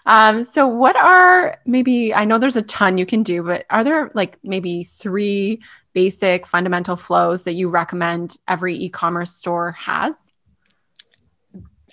Um, 0.08 0.42
so, 0.42 0.66
what 0.66 0.96
are 0.96 1.60
maybe, 1.66 2.14
I 2.14 2.24
know 2.24 2.38
there's 2.38 2.56
a 2.56 2.62
ton 2.62 2.96
you 2.96 3.04
can 3.04 3.22
do, 3.22 3.42
but 3.42 3.66
are 3.68 3.84
there 3.84 4.10
like 4.14 4.38
maybe 4.42 4.84
three 4.84 5.60
basic 5.92 6.46
fundamental 6.46 6.96
flows 6.96 7.44
that 7.44 7.52
you 7.52 7.68
recommend 7.68 8.38
every 8.48 8.74
e 8.74 8.88
commerce 8.88 9.34
store 9.34 9.72
has? 9.72 10.32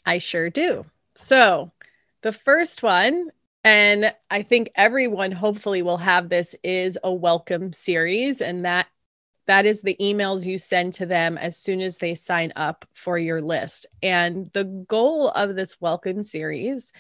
I 0.06 0.20
sure 0.20 0.50
do. 0.50 0.86
So, 1.16 1.74
the 2.22 2.32
first 2.32 2.82
one, 2.82 3.32
and 3.66 4.14
I 4.32 4.44
think 4.44 4.70
everyone 4.76 5.34
hopefully 5.34 5.82
will 5.82 5.98
have 5.98 6.30
this, 6.30 6.56
is 6.64 6.98
a 7.04 7.14
welcome 7.14 7.74
series. 7.74 8.40
And 8.40 8.64
that 8.64 8.88
that 9.46 9.66
is 9.66 9.82
the 9.82 9.98
emails 10.00 10.46
you 10.46 10.58
send 10.58 10.94
to 10.96 11.06
them 11.06 11.38
as 11.38 11.58
soon 11.58 11.82
as 11.82 11.98
they 11.98 12.16
sign 12.16 12.54
up 12.56 12.86
for 12.94 13.18
your 13.18 13.42
list. 13.42 13.88
And 14.02 14.50
the 14.54 14.64
goal 14.64 15.32
of 15.32 15.56
this 15.56 15.82
welcome 15.82 16.24
series 16.24 16.94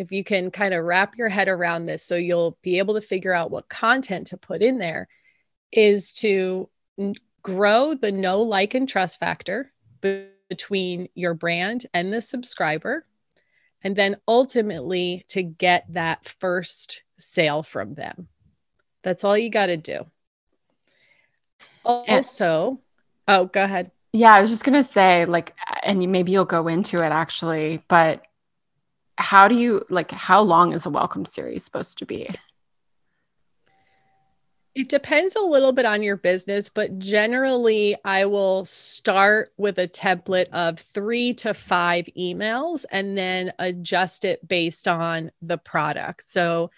if 0.00 0.12
you 0.12 0.24
can 0.24 0.50
kind 0.50 0.72
of 0.72 0.84
wrap 0.84 1.16
your 1.16 1.28
head 1.28 1.48
around 1.48 1.84
this 1.84 2.02
so 2.02 2.14
you'll 2.14 2.56
be 2.62 2.78
able 2.78 2.94
to 2.94 3.00
figure 3.00 3.34
out 3.34 3.50
what 3.50 3.68
content 3.68 4.28
to 4.28 4.36
put 4.36 4.62
in 4.62 4.78
there 4.78 5.08
is 5.70 6.12
to 6.12 6.68
grow 7.42 7.94
the 7.94 8.10
know 8.10 8.42
like 8.42 8.74
and 8.74 8.88
trust 8.88 9.20
factor 9.20 9.72
between 10.48 11.08
your 11.14 11.34
brand 11.34 11.86
and 11.92 12.12
the 12.12 12.20
subscriber 12.20 13.04
and 13.82 13.94
then 13.94 14.16
ultimately 14.26 15.24
to 15.28 15.42
get 15.42 15.84
that 15.90 16.28
first 16.40 17.02
sale 17.18 17.62
from 17.62 17.94
them. 17.94 18.28
That's 19.02 19.24
all 19.24 19.38
you 19.38 19.48
got 19.48 19.66
to 19.66 19.76
do 19.76 20.06
also 21.84 22.80
oh 23.28 23.46
go 23.46 23.62
ahead. 23.62 23.90
Yeah 24.12 24.34
i 24.34 24.40
was 24.40 24.50
just 24.50 24.64
going 24.64 24.74
to 24.74 24.84
say 24.84 25.24
like 25.24 25.54
and 25.82 25.98
maybe 26.10 26.32
you'll 26.32 26.44
go 26.44 26.68
into 26.68 26.96
it 26.96 27.12
actually 27.12 27.82
but 27.88 28.22
how 29.20 29.48
do 29.48 29.54
you 29.54 29.84
like 29.90 30.10
how 30.10 30.40
long 30.40 30.72
is 30.72 30.86
a 30.86 30.90
welcome 30.90 31.24
series 31.24 31.62
supposed 31.64 31.98
to 31.98 32.06
be? 32.06 32.28
It 34.74 34.88
depends 34.88 35.34
a 35.34 35.40
little 35.40 35.72
bit 35.72 35.84
on 35.84 36.02
your 36.02 36.16
business, 36.16 36.68
but 36.68 36.98
generally, 36.98 37.96
I 38.04 38.24
will 38.26 38.64
start 38.64 39.52
with 39.58 39.78
a 39.78 39.88
template 39.88 40.48
of 40.50 40.78
three 40.94 41.34
to 41.34 41.54
five 41.54 42.06
emails 42.16 42.84
and 42.90 43.18
then 43.18 43.52
adjust 43.58 44.24
it 44.24 44.46
based 44.46 44.86
on 44.86 45.32
the 45.42 45.58
product. 45.58 46.24
So, 46.26 46.70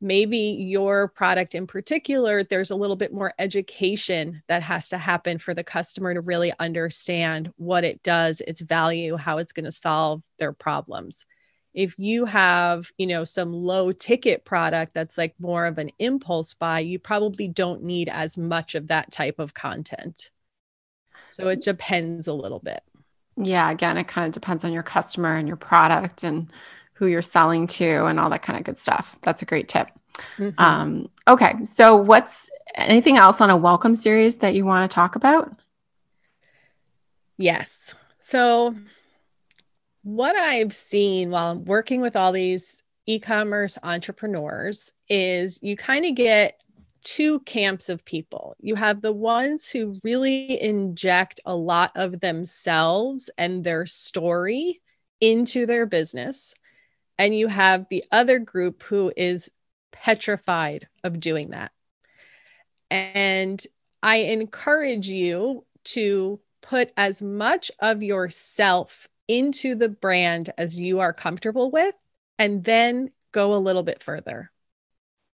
maybe 0.00 0.38
your 0.38 1.08
product 1.08 1.56
in 1.56 1.66
particular, 1.66 2.44
there's 2.44 2.70
a 2.70 2.76
little 2.76 2.94
bit 2.94 3.12
more 3.12 3.32
education 3.40 4.42
that 4.46 4.62
has 4.62 4.90
to 4.90 4.98
happen 4.98 5.38
for 5.38 5.54
the 5.54 5.64
customer 5.64 6.14
to 6.14 6.20
really 6.20 6.52
understand 6.60 7.50
what 7.56 7.82
it 7.82 8.00
does, 8.04 8.40
its 8.42 8.60
value, 8.60 9.16
how 9.16 9.38
it's 9.38 9.52
going 9.52 9.64
to 9.64 9.72
solve 9.72 10.22
their 10.38 10.52
problems 10.52 11.24
if 11.74 11.98
you 11.98 12.24
have 12.24 12.90
you 12.98 13.06
know 13.06 13.24
some 13.24 13.52
low 13.52 13.92
ticket 13.92 14.44
product 14.44 14.94
that's 14.94 15.18
like 15.18 15.34
more 15.38 15.66
of 15.66 15.78
an 15.78 15.90
impulse 15.98 16.54
buy 16.54 16.80
you 16.80 16.98
probably 16.98 17.48
don't 17.48 17.82
need 17.82 18.08
as 18.08 18.38
much 18.38 18.74
of 18.74 18.88
that 18.88 19.12
type 19.12 19.38
of 19.38 19.54
content. 19.54 20.30
So 21.30 21.48
it 21.48 21.62
depends 21.62 22.26
a 22.26 22.32
little 22.32 22.58
bit. 22.58 22.82
Yeah 23.36 23.70
again 23.70 23.96
it 23.96 24.08
kind 24.08 24.26
of 24.26 24.32
depends 24.32 24.64
on 24.64 24.72
your 24.72 24.82
customer 24.82 25.36
and 25.36 25.46
your 25.46 25.56
product 25.56 26.24
and 26.24 26.50
who 26.94 27.06
you're 27.06 27.22
selling 27.22 27.66
to 27.68 28.06
and 28.06 28.18
all 28.18 28.30
that 28.30 28.42
kind 28.42 28.58
of 28.58 28.64
good 28.64 28.78
stuff. 28.78 29.16
That's 29.22 29.42
a 29.42 29.46
great 29.46 29.68
tip. 29.68 29.88
Mm-hmm. 30.36 30.60
um, 30.60 31.08
okay 31.28 31.62
so 31.62 31.94
what's 31.94 32.50
anything 32.74 33.18
else 33.18 33.40
on 33.40 33.50
a 33.50 33.56
welcome 33.56 33.94
series 33.94 34.38
that 34.38 34.54
you 34.54 34.64
want 34.64 34.90
to 34.90 34.92
talk 34.92 35.14
about? 35.14 35.54
Yes. 37.36 37.94
So 38.18 38.74
what 40.08 40.36
I've 40.36 40.72
seen 40.72 41.30
while 41.30 41.50
I'm 41.50 41.66
working 41.66 42.00
with 42.00 42.16
all 42.16 42.32
these 42.32 42.82
e 43.04 43.18
commerce 43.18 43.76
entrepreneurs 43.82 44.90
is 45.10 45.58
you 45.60 45.76
kind 45.76 46.06
of 46.06 46.14
get 46.14 46.62
two 47.04 47.40
camps 47.40 47.90
of 47.90 48.06
people. 48.06 48.56
You 48.58 48.74
have 48.74 49.02
the 49.02 49.12
ones 49.12 49.68
who 49.68 50.00
really 50.02 50.62
inject 50.62 51.40
a 51.44 51.54
lot 51.54 51.92
of 51.94 52.20
themselves 52.20 53.28
and 53.36 53.62
their 53.62 53.84
story 53.84 54.80
into 55.20 55.66
their 55.66 55.84
business. 55.84 56.54
And 57.18 57.36
you 57.36 57.48
have 57.48 57.84
the 57.90 58.02
other 58.10 58.38
group 58.38 58.82
who 58.84 59.12
is 59.14 59.50
petrified 59.92 60.88
of 61.04 61.20
doing 61.20 61.50
that. 61.50 61.70
And 62.90 63.62
I 64.02 64.16
encourage 64.16 65.10
you 65.10 65.66
to 65.84 66.40
put 66.62 66.92
as 66.96 67.20
much 67.20 67.70
of 67.78 68.02
yourself 68.02 69.06
into 69.28 69.74
the 69.74 69.88
brand 69.88 70.52
as 70.58 70.78
you 70.78 71.00
are 71.00 71.12
comfortable 71.12 71.70
with, 71.70 71.94
and 72.38 72.64
then 72.64 73.10
go 73.32 73.54
a 73.54 73.56
little 73.56 73.82
bit 73.82 74.02
further. 74.02 74.50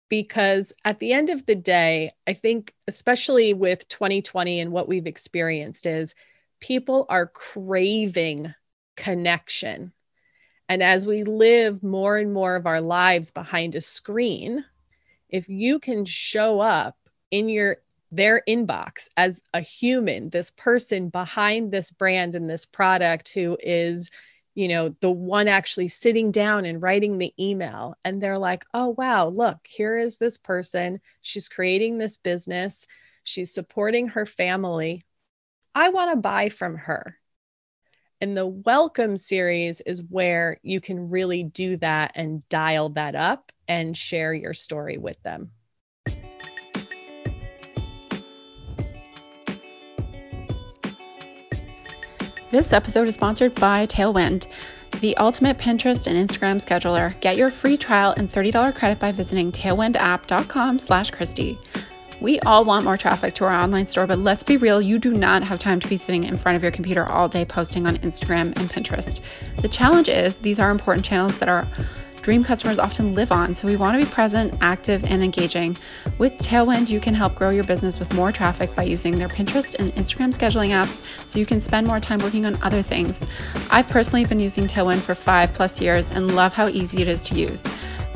Because 0.08 0.72
at 0.86 1.00
the 1.00 1.14
end 1.14 1.30
of 1.30 1.46
the 1.46 1.56
day, 1.56 2.12
I 2.26 2.34
think, 2.34 2.74
especially 2.88 3.54
with 3.54 3.88
2020 3.90 4.60
and 4.60 4.72
what 4.72 4.88
we've 4.88 5.06
experienced, 5.08 5.86
is 5.86 6.16
people 6.60 7.06
are 7.10 7.28
craving 7.28 8.54
connection. 8.96 9.94
And 10.68 10.84
as 10.84 11.08
we 11.08 11.24
live 11.24 11.84
more 11.84 12.18
and 12.18 12.34
more 12.34 12.56
of 12.56 12.68
our 12.68 12.82
lives 12.82 13.32
behind 13.32 13.76
a 13.76 13.82
screen, 13.82 14.64
if 15.30 15.50
you 15.50 15.80
can 15.80 16.06
show 16.06 16.60
up 16.60 16.98
in 17.32 17.50
your 17.50 17.78
their 18.12 18.42
inbox 18.48 19.08
as 19.18 19.42
a 19.54 19.62
human, 19.62 20.30
this 20.30 20.52
person 20.52 21.10
behind 21.10 21.72
this 21.72 21.92
brand 21.92 22.36
and 22.36 22.50
this 22.50 22.66
product 22.66 23.30
who 23.30 23.58
is, 23.62 24.10
you 24.56 24.68
know, 24.68 24.96
the 25.02 25.12
one 25.12 25.48
actually 25.48 25.88
sitting 25.88 26.32
down 26.32 26.66
and 26.66 26.82
writing 26.82 27.18
the 27.18 27.34
email. 27.40 27.96
And 28.04 28.22
they're 28.22 28.38
like, 28.38 28.66
oh, 28.74 28.96
wow, 28.98 29.28
look, 29.28 29.60
here 29.68 29.98
is 29.98 30.18
this 30.18 30.38
person. 30.38 31.02
She's 31.22 31.50
creating 31.50 31.98
this 31.98 32.18
business, 32.18 32.88
she's 33.24 33.54
supporting 33.54 34.10
her 34.10 34.26
family. 34.26 35.04
I 35.76 35.90
want 35.90 36.12
to 36.12 36.18
buy 36.18 36.50
from 36.50 36.76
her. 36.78 37.20
And 38.22 38.36
the 38.36 38.48
welcome 38.48 39.16
series 39.16 39.82
is 39.82 40.04
where 40.04 40.60
you 40.62 40.82
can 40.82 41.10
really 41.10 41.44
do 41.44 41.78
that 41.78 42.12
and 42.16 42.48
dial 42.50 42.90
that 42.90 43.16
up 43.16 43.52
and 43.68 43.96
share 43.96 44.34
your 44.34 44.54
story 44.54 44.98
with 44.98 45.22
them. 45.24 45.52
This 52.52 52.74
episode 52.74 53.08
is 53.08 53.14
sponsored 53.14 53.54
by 53.54 53.86
Tailwind, 53.86 54.48
the 55.02 55.16
ultimate 55.18 55.60
Pinterest 55.60 56.08
and 56.08 56.18
Instagram 56.18 56.56
scheduler. 56.56 57.18
Get 57.20 57.38
your 57.38 57.50
free 57.50 57.78
trial 57.78 58.16
and 58.18 58.28
$30 58.28 58.74
credit 58.74 58.98
by 58.98 59.12
visiting 59.12 59.52
tailwindapp.com 59.52 60.80
slash 60.80 61.12
Kristi. 61.12 61.60
We 62.20 62.40
all 62.40 62.66
want 62.66 62.86
more 62.86 62.98
traffic 62.98 63.36
to 63.36 63.46
our 63.46 63.54
online 63.54 63.86
store, 63.86 64.08
but 64.08 64.18
let's 64.18 64.42
be 64.42 64.58
real, 64.58 64.82
you 64.82 64.98
do 64.98 65.14
not 65.14 65.44
have 65.44 65.60
time 65.60 65.80
to 65.80 65.88
be 65.88 65.96
sitting 65.96 66.24
in 66.24 66.38
front 66.38 66.56
of 66.56 66.64
your 66.64 66.72
computer 66.72 67.06
all 67.06 67.30
day 67.30 67.46
posting 67.46 67.86
on 67.86 67.98
Instagram 67.98 68.58
and 68.58 68.68
Pinterest. 68.68 69.22
The 69.62 69.68
challenge 69.68 70.10
is 70.10 70.40
these 70.40 70.60
are 70.60 70.72
important 70.72 71.06
channels 71.06 71.38
that 71.38 71.50
are 71.50 71.68
dream 72.22 72.44
customers 72.44 72.80
often 72.80 73.14
live 73.14 73.32
on. 73.32 73.54
So 73.54 73.68
we 73.68 73.76
want 73.76 74.00
to 74.00 74.06
be 74.06 74.12
present, 74.12 74.54
active, 74.62 75.04
and 75.04 75.24
engaging. 75.24 75.78
With 76.18 76.38
Tailwind, 76.38 76.90
you 76.90 77.00
can 77.00 77.14
help 77.14 77.36
grow 77.36 77.50
your 77.50 77.64
business 77.64 78.00
with 78.00 78.14
more 78.14 78.32
traffic 78.32 78.74
by 78.76 78.84
using 78.84 79.18
their 79.18 79.28
Pinterest 79.28 79.76
and 79.76 79.94
Instagram 79.96 80.34
scheduling 80.34 80.70
apps 80.70 81.04
so 81.28 81.40
you 81.40 81.46
can 81.46 81.62
spend 81.62 81.88
more 81.88 82.00
time 82.00 82.20
working 82.20 82.46
on 82.46 82.62
other 82.62 82.82
things. 82.82 83.26
I've 83.70 83.88
personally 83.88 84.26
been 84.26 84.40
using 84.40 84.68
Tailwind 84.68 85.02
for 85.02 85.16
five 85.16 85.54
plus 85.54 85.82
years 85.82 86.12
and 86.12 86.36
love 86.36 86.54
how 86.54 86.68
easy 86.68 87.02
it 87.02 87.08
is 87.08 87.24
to 87.26 87.36
use. 87.36 87.68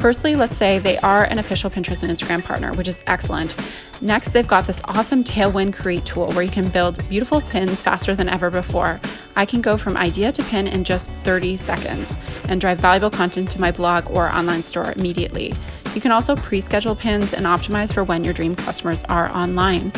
Firstly, 0.03 0.35
let's 0.35 0.57
say 0.57 0.79
they 0.79 0.97
are 0.97 1.23
an 1.23 1.39
official 1.39 1.69
Pinterest 1.69 2.03
and 2.03 2.11
Instagram 2.11 2.43
partner, 2.43 2.73
which 2.73 2.89
is 2.89 3.05
excellent. 3.07 3.55
Next, 4.01 4.33
they've 4.33 4.45
got 4.45 4.67
this 4.67 4.81
awesome 4.83 5.23
Tailwind 5.23 5.73
Create 5.73 6.03
tool 6.03 6.29
where 6.33 6.43
you 6.43 6.51
can 6.51 6.67
build 6.67 7.07
beautiful 7.07 7.39
pins 7.39 7.81
faster 7.81 8.13
than 8.13 8.27
ever 8.27 8.51
before. 8.51 8.99
I 9.37 9.45
can 9.45 9.61
go 9.61 9.77
from 9.77 9.95
idea 9.95 10.33
to 10.33 10.43
pin 10.43 10.67
in 10.67 10.83
just 10.83 11.09
30 11.23 11.55
seconds 11.55 12.17
and 12.49 12.59
drive 12.59 12.79
valuable 12.79 13.11
content 13.11 13.49
to 13.51 13.61
my 13.61 13.71
blog 13.71 14.11
or 14.11 14.29
online 14.29 14.65
store 14.65 14.91
immediately. 14.91 15.53
You 15.95 16.01
can 16.01 16.11
also 16.11 16.35
pre 16.35 16.59
schedule 16.59 16.97
pins 16.97 17.33
and 17.33 17.45
optimize 17.45 17.93
for 17.93 18.03
when 18.03 18.25
your 18.25 18.33
dream 18.33 18.55
customers 18.55 19.05
are 19.05 19.31
online. 19.31 19.93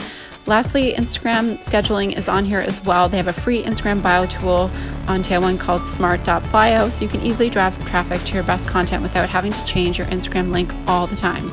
Lastly, 0.48 0.94
Instagram 0.94 1.58
scheduling 1.58 2.16
is 2.16 2.30
on 2.30 2.46
here 2.46 2.60
as 2.60 2.84
well. 2.84 3.10
They 3.10 3.18
have 3.18 3.28
a 3.28 3.34
free 3.34 3.64
Instagram 3.64 4.04
bio 4.04 4.28
tool 4.28 4.70
on 5.08 5.24
Tailwind 5.24 5.60
called 5.60 5.88
smart.bio, 5.88 6.90
so 6.90 7.04
you 7.04 7.10
can 7.10 7.26
easily 7.26 7.50
drive 7.50 7.84
traffic 7.86 8.22
to 8.26 8.36
your 8.36 8.44
best 8.44 8.68
content 8.68 9.02
without 9.02 9.28
having 9.28 9.52
to 9.52 9.66
change 9.66 9.98
your 9.98 10.06
Instagram 10.08 10.52
link 10.52 10.72
all 10.86 11.08
the 11.08 11.16
time. 11.16 11.50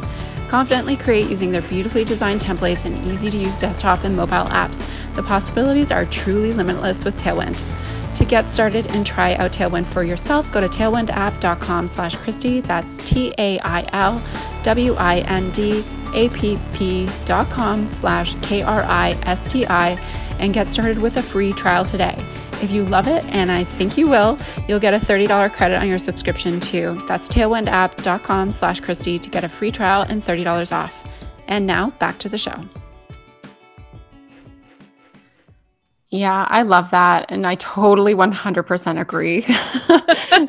Confidently 0.49 0.99
create 0.99 1.31
using 1.31 1.51
their 1.51 1.63
beautifully 1.63 2.05
designed 2.05 2.43
templates 2.43 2.85
and 2.85 3.11
easy 3.11 3.31
to 3.31 3.39
use 3.39 3.57
desktop 3.57 4.05
and 4.05 4.15
mobile 4.15 4.45
apps. 4.51 4.87
The 5.15 5.23
possibilities 5.23 5.91
are 5.91 6.05
truly 6.05 6.53
limitless 6.53 7.03
with 7.03 7.17
Tailwind. 7.17 7.63
To 8.17 8.25
get 8.25 8.51
started 8.51 8.87
and 8.89 9.07
try 9.07 9.35
out 9.35 9.53
Tailwind 9.53 9.87
for 9.87 10.03
yourself, 10.05 10.51
go 10.53 10.61
to 10.61 10.69
tailwindapp.com 10.69 11.89
slash 11.89 12.17
Kristi. 12.17 12.63
That's 12.63 12.99
T-A-I-L-W-I-N-D 12.99 13.63
app.com 16.15 17.91
slash 17.91 18.35
K-R-I-S-T-I 18.43 19.91
and 20.39 20.53
get 20.53 20.69
started 20.69 20.99
with 20.99 21.17
a 21.17 21.23
free 21.23 21.53
trial 21.53 21.85
today. 21.85 22.17
If 22.61 22.71
you 22.71 22.85
love 22.85 23.09
it, 23.09 23.25
and 23.25 23.51
I 23.51 23.65
think 23.65 23.97
you 23.97 24.09
will, 24.09 24.39
you'll 24.69 24.79
get 24.79 24.95
a 24.95 24.99
$30 24.99 25.53
credit 25.53 25.81
on 25.81 25.89
your 25.89 25.99
subscription 25.99 26.61
too. 26.61 27.01
That's 27.09 27.29
tailwindapp.com 27.29 28.53
slash 28.53 28.81
Kristi 28.81 29.21
to 29.21 29.31
get 29.31 29.43
a 29.43 29.49
free 29.49 29.71
trial 29.71 30.03
and 30.09 30.23
$30 30.23 30.73
off. 30.73 31.05
And 31.49 31.67
now 31.67 31.91
back 31.99 32.19
to 32.19 32.29
the 32.29 32.39
show. 32.39 32.65
Yeah, 36.13 36.47
I 36.51 36.63
love 36.63 36.91
that. 36.91 37.31
And 37.31 37.47
I 37.47 37.55
totally 37.55 38.15
100% 38.15 39.01
agree. 39.01 39.41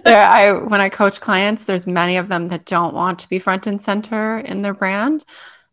there, 0.04 0.30
I, 0.30 0.52
when 0.52 0.82
I 0.82 0.90
coach 0.90 1.22
clients, 1.22 1.66
there's 1.66 1.88
many 1.88 2.18
of 2.18 2.28
them 2.28 2.50
that 2.50 2.66
don't 2.66 2.94
want 2.94 3.18
to 3.20 3.30
be 3.30 3.40
front 3.40 3.66
and 3.66 3.82
center 3.82 4.40
in 4.40 4.62
their 4.62 4.74
brand. 4.74 5.24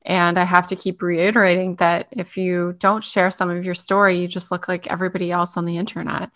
And 0.06 0.38
I 0.38 0.44
have 0.44 0.66
to 0.68 0.76
keep 0.76 1.02
reiterating 1.02 1.74
that 1.76 2.06
if 2.12 2.36
you 2.36 2.74
don't 2.78 3.02
share 3.02 3.32
some 3.32 3.50
of 3.50 3.64
your 3.64 3.74
story, 3.74 4.14
you 4.14 4.28
just 4.28 4.52
look 4.52 4.68
like 4.68 4.86
everybody 4.86 5.32
else 5.32 5.56
on 5.56 5.64
the 5.66 5.76
internet. 5.76 6.30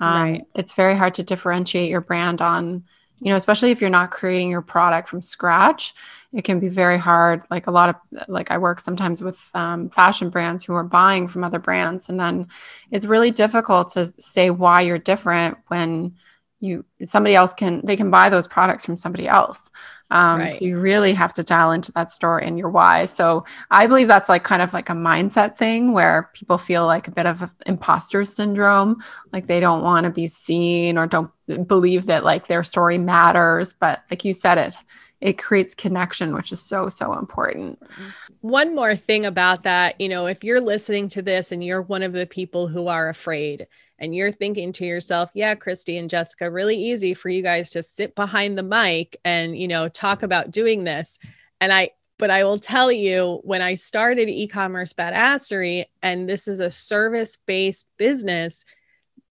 Um, 0.00 0.32
right. 0.32 0.44
It's 0.54 0.74
very 0.74 0.94
hard 0.94 1.14
to 1.14 1.22
differentiate 1.22 1.88
your 1.90 2.02
brand 2.02 2.42
on, 2.42 2.84
you 3.20 3.30
know, 3.30 3.36
especially 3.36 3.70
if 3.70 3.80
you're 3.80 3.90
not 3.90 4.10
creating 4.10 4.50
your 4.50 4.62
product 4.62 5.08
from 5.08 5.22
scratch. 5.22 5.94
It 6.32 6.44
can 6.44 6.60
be 6.60 6.68
very 6.68 6.98
hard. 6.98 7.42
Like 7.50 7.66
a 7.66 7.70
lot 7.70 7.88
of, 7.88 8.28
like 8.28 8.50
I 8.50 8.58
work 8.58 8.80
sometimes 8.80 9.22
with 9.22 9.50
um, 9.54 9.88
fashion 9.90 10.28
brands 10.28 10.62
who 10.62 10.74
are 10.74 10.84
buying 10.84 11.26
from 11.26 11.42
other 11.42 11.58
brands. 11.58 12.08
And 12.08 12.20
then 12.20 12.48
it's 12.90 13.06
really 13.06 13.30
difficult 13.30 13.92
to 13.92 14.12
say 14.18 14.50
why 14.50 14.82
you're 14.82 14.98
different 14.98 15.56
when 15.68 16.14
you 16.60 16.84
somebody 17.04 17.34
else 17.34 17.54
can 17.54 17.84
they 17.84 17.96
can 17.96 18.10
buy 18.10 18.28
those 18.28 18.46
products 18.46 18.84
from 18.84 18.96
somebody 18.96 19.28
else. 19.28 19.70
Um, 20.10 20.40
right. 20.40 20.50
so 20.50 20.64
you 20.64 20.78
really 20.78 21.12
have 21.12 21.34
to 21.34 21.42
dial 21.42 21.70
into 21.70 21.92
that 21.92 22.10
store 22.10 22.38
and 22.38 22.58
your 22.58 22.70
why. 22.70 23.04
So 23.04 23.44
i 23.70 23.86
believe 23.86 24.08
that's 24.08 24.28
like 24.28 24.42
kind 24.42 24.62
of 24.62 24.72
like 24.72 24.90
a 24.90 24.94
mindset 24.94 25.56
thing 25.56 25.92
where 25.92 26.30
people 26.34 26.58
feel 26.58 26.86
like 26.86 27.06
a 27.08 27.12
bit 27.12 27.26
of 27.26 27.52
imposter 27.66 28.24
syndrome 28.24 29.02
like 29.32 29.46
they 29.46 29.60
don't 29.60 29.82
want 29.82 30.04
to 30.04 30.10
be 30.10 30.26
seen 30.26 30.98
or 30.98 31.06
don't 31.06 31.30
believe 31.66 32.06
that 32.06 32.24
like 32.24 32.46
their 32.46 32.64
story 32.64 32.98
matters. 32.98 33.74
But 33.74 34.02
like 34.10 34.24
you 34.24 34.32
said 34.32 34.58
it 34.58 34.76
it 35.20 35.36
creates 35.36 35.74
connection 35.74 36.32
which 36.32 36.52
is 36.52 36.60
so 36.60 36.88
so 36.88 37.18
important. 37.18 37.80
One 38.40 38.74
more 38.74 38.96
thing 38.96 39.26
about 39.26 39.62
that 39.62 40.00
you 40.00 40.08
know 40.08 40.26
if 40.26 40.42
you're 40.42 40.60
listening 40.60 41.08
to 41.10 41.22
this 41.22 41.52
and 41.52 41.62
you're 41.62 41.82
one 41.82 42.02
of 42.02 42.12
the 42.12 42.26
people 42.26 42.66
who 42.66 42.88
are 42.88 43.08
afraid 43.08 43.68
and 43.98 44.14
you're 44.14 44.32
thinking 44.32 44.72
to 44.74 44.84
yourself, 44.84 45.30
yeah, 45.34 45.54
Kristi 45.54 45.98
and 45.98 46.08
Jessica, 46.08 46.50
really 46.50 46.76
easy 46.76 47.14
for 47.14 47.28
you 47.28 47.42
guys 47.42 47.70
to 47.70 47.82
sit 47.82 48.14
behind 48.14 48.56
the 48.56 48.62
mic 48.62 49.16
and, 49.24 49.58
you 49.58 49.68
know, 49.68 49.88
talk 49.88 50.22
about 50.22 50.50
doing 50.50 50.84
this. 50.84 51.18
And 51.60 51.72
I, 51.72 51.90
but 52.18 52.30
I 52.30 52.44
will 52.44 52.58
tell 52.58 52.90
you, 52.90 53.40
when 53.44 53.62
I 53.62 53.74
started 53.74 54.28
e 54.28 54.46
commerce 54.46 54.92
badassery, 54.92 55.86
and 56.02 56.28
this 56.28 56.48
is 56.48 56.60
a 56.60 56.70
service 56.70 57.38
based 57.46 57.88
business, 57.96 58.64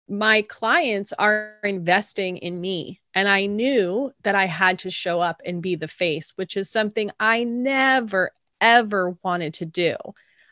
my 0.08 0.42
clients 0.42 1.12
are 1.14 1.56
investing 1.64 2.36
in 2.38 2.60
me. 2.60 3.00
And 3.14 3.28
I 3.28 3.46
knew 3.46 4.12
that 4.22 4.34
I 4.34 4.46
had 4.46 4.80
to 4.80 4.90
show 4.90 5.20
up 5.20 5.40
and 5.44 5.62
be 5.62 5.76
the 5.76 5.88
face, 5.88 6.32
which 6.36 6.56
is 6.56 6.68
something 6.68 7.10
I 7.18 7.44
never, 7.44 8.32
ever 8.60 9.16
wanted 9.22 9.54
to 9.54 9.66
do. 9.66 9.96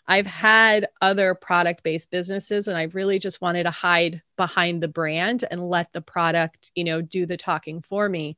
I've 0.07 0.27
had 0.27 0.89
other 1.01 1.35
product 1.35 1.83
based 1.83 2.11
businesses 2.11 2.69
and 2.69 2.77
I've 2.77 2.95
really 2.95 3.19
just 3.19 3.41
wanted 3.41 3.65
to 3.65 3.71
hide 3.71 4.23
behind 4.37 4.83
the 4.83 4.89
brand 4.89 5.45
and 5.51 5.69
let 5.69 5.93
the 5.93 6.01
product, 6.01 6.71
you 6.75 6.85
know, 6.85 7.01
do 7.01 7.25
the 7.25 7.37
talking 7.37 7.83
for 7.83 8.09
me. 8.09 8.37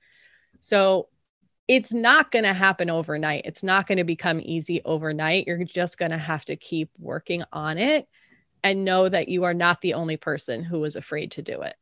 So 0.60 1.08
it's 1.66 1.92
not 1.92 2.30
going 2.30 2.44
to 2.44 2.52
happen 2.52 2.90
overnight. 2.90 3.42
It's 3.46 3.62
not 3.62 3.86
going 3.86 3.98
to 3.98 4.04
become 4.04 4.40
easy 4.42 4.82
overnight. 4.84 5.46
You're 5.46 5.64
just 5.64 5.98
going 5.98 6.10
to 6.10 6.18
have 6.18 6.44
to 6.46 6.56
keep 6.56 6.90
working 6.98 7.42
on 7.52 7.78
it 7.78 8.06
and 8.62 8.84
know 8.84 9.08
that 9.08 9.28
you 9.28 9.44
are 9.44 9.54
not 9.54 9.80
the 9.80 9.94
only 9.94 10.16
person 10.16 10.62
who 10.62 10.80
was 10.80 10.96
afraid 10.96 11.32
to 11.32 11.42
do 11.42 11.62
it. 11.62 11.76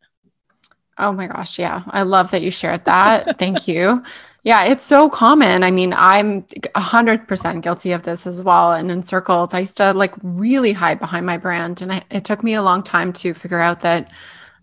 Oh 0.99 1.13
my 1.13 1.27
gosh. 1.27 1.59
Yeah. 1.59 1.83
I 1.87 2.03
love 2.03 2.31
that 2.31 2.43
you 2.43 2.51
shared 2.51 2.85
that. 2.85 3.37
Thank 3.39 3.67
you. 3.67 4.03
Yeah, 4.45 4.65
it's 4.65 4.85
so 4.85 5.09
common. 5.09 5.63
I 5.63 5.71
mean, 5.71 5.93
I'm 5.93 6.43
100% 6.43 7.63
guilty 7.63 7.93
of 7.93 8.03
this 8.03 8.27
as 8.27 8.43
well. 8.43 8.73
And 8.73 8.91
Encircled, 8.91 9.55
I 9.55 9.61
used 9.61 9.77
to 9.77 9.93
like 9.93 10.13
really 10.23 10.73
hide 10.73 10.99
behind 10.99 11.27
my 11.27 11.39
brand. 11.39 11.81
And 11.81 11.93
I, 11.93 12.03
it 12.11 12.25
took 12.25 12.43
me 12.43 12.55
a 12.55 12.63
long 12.63 12.83
time 12.83 13.13
to 13.15 13.35
figure 13.35 13.61
out 13.61 13.83
that 13.83 14.11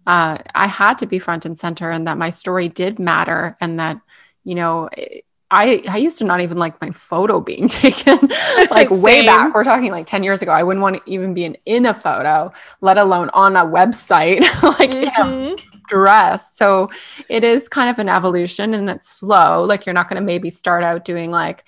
uh, 0.06 0.38
I 0.54 0.68
had 0.68 0.98
to 0.98 1.06
be 1.06 1.18
front 1.18 1.46
and 1.46 1.58
center 1.58 1.92
and 1.92 2.08
that 2.08 2.18
my 2.18 2.30
story 2.30 2.68
did 2.68 3.00
matter 3.00 3.56
and 3.62 3.80
that, 3.80 4.02
you 4.44 4.56
know, 4.56 4.90
I, 5.52 5.82
I 5.88 5.98
used 5.98 6.20
to 6.20 6.26
not 6.26 6.42
even 6.42 6.58
like 6.58 6.80
my 6.82 6.92
photo 6.92 7.40
being 7.40 7.68
taken 7.70 8.20
like 8.72 8.90
way 8.90 9.26
back. 9.26 9.54
We're 9.54 9.64
talking 9.64 9.92
like 9.92 10.06
10 10.06 10.24
years 10.24 10.42
ago. 10.42 10.52
I 10.52 10.64
wouldn't 10.64 10.82
want 10.82 10.98
to 10.98 11.12
even 11.12 11.34
be 11.34 11.46
in, 11.46 11.58
in 11.66 11.86
a 11.86 11.94
photo, 11.94 12.52
let 12.82 12.98
alone 12.98 13.30
on 13.34 13.56
a 13.56 13.64
website, 13.64 14.42
like 14.64 14.92
mm-hmm. 14.92 15.32
you 15.34 15.56
know, 15.56 15.56
dressed. 15.90 16.58
So 16.58 16.90
it 17.28 17.44
is 17.44 17.68
kind 17.68 17.90
of 17.90 18.00
an 18.00 18.08
evolution 18.08 18.74
and 18.74 18.90
it's 18.90 19.10
slow. 19.10 19.64
Like 19.64 19.86
you're 19.86 19.94
not 19.94 20.08
going 20.08 20.22
to 20.22 20.26
maybe 20.26 20.50
start 20.50 20.84
out 20.84 21.04
doing 21.04 21.32
like, 21.32 21.66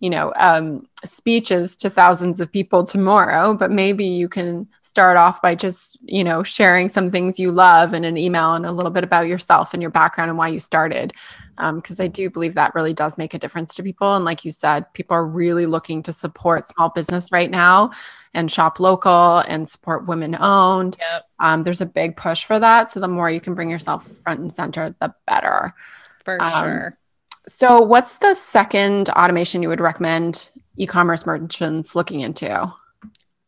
you 0.00 0.10
know, 0.10 0.32
um, 0.36 0.86
speeches 1.04 1.76
to 1.76 1.90
thousands 1.90 2.40
of 2.40 2.52
people 2.52 2.84
tomorrow, 2.84 3.54
but 3.54 3.70
maybe 3.70 4.04
you 4.04 4.28
can 4.28 4.68
start 4.82 5.16
off 5.16 5.42
by 5.42 5.54
just, 5.54 5.98
you 6.02 6.24
know, 6.24 6.42
sharing 6.42 6.88
some 6.88 7.10
things 7.10 7.38
you 7.38 7.50
love 7.50 7.94
in 7.94 8.04
an 8.04 8.16
email 8.16 8.54
and 8.54 8.64
a 8.64 8.72
little 8.72 8.90
bit 8.90 9.04
about 9.04 9.26
yourself 9.26 9.74
and 9.74 9.82
your 9.82 9.90
background 9.90 10.30
and 10.30 10.38
why 10.38 10.48
you 10.48 10.60
started. 10.60 11.12
Because 11.56 12.00
um, 12.00 12.04
I 12.04 12.06
do 12.06 12.30
believe 12.30 12.54
that 12.54 12.74
really 12.74 12.94
does 12.94 13.18
make 13.18 13.34
a 13.34 13.38
difference 13.38 13.74
to 13.74 13.82
people. 13.82 14.14
And 14.14 14.24
like 14.24 14.44
you 14.44 14.52
said, 14.52 14.92
people 14.94 15.16
are 15.16 15.26
really 15.26 15.66
looking 15.66 16.02
to 16.04 16.12
support 16.12 16.64
small 16.64 16.90
business 16.90 17.32
right 17.32 17.50
now 17.50 17.90
and 18.34 18.50
shop 18.50 18.78
local 18.78 19.38
and 19.48 19.68
support 19.68 20.06
women 20.06 20.36
owned. 20.38 20.96
Yep. 21.00 21.27
Um, 21.40 21.62
there's 21.62 21.80
a 21.80 21.86
big 21.86 22.16
push 22.16 22.44
for 22.44 22.58
that. 22.58 22.90
So 22.90 23.00
the 23.00 23.08
more 23.08 23.30
you 23.30 23.40
can 23.40 23.54
bring 23.54 23.70
yourself 23.70 24.08
front 24.24 24.40
and 24.40 24.52
center, 24.52 24.94
the 25.00 25.14
better. 25.26 25.74
For 26.24 26.42
um, 26.42 26.64
sure. 26.64 26.98
So, 27.46 27.80
what's 27.80 28.18
the 28.18 28.34
second 28.34 29.08
automation 29.10 29.62
you 29.62 29.70
would 29.70 29.80
recommend 29.80 30.50
e 30.76 30.86
commerce 30.86 31.24
merchants 31.24 31.94
looking 31.94 32.20
into? 32.20 32.70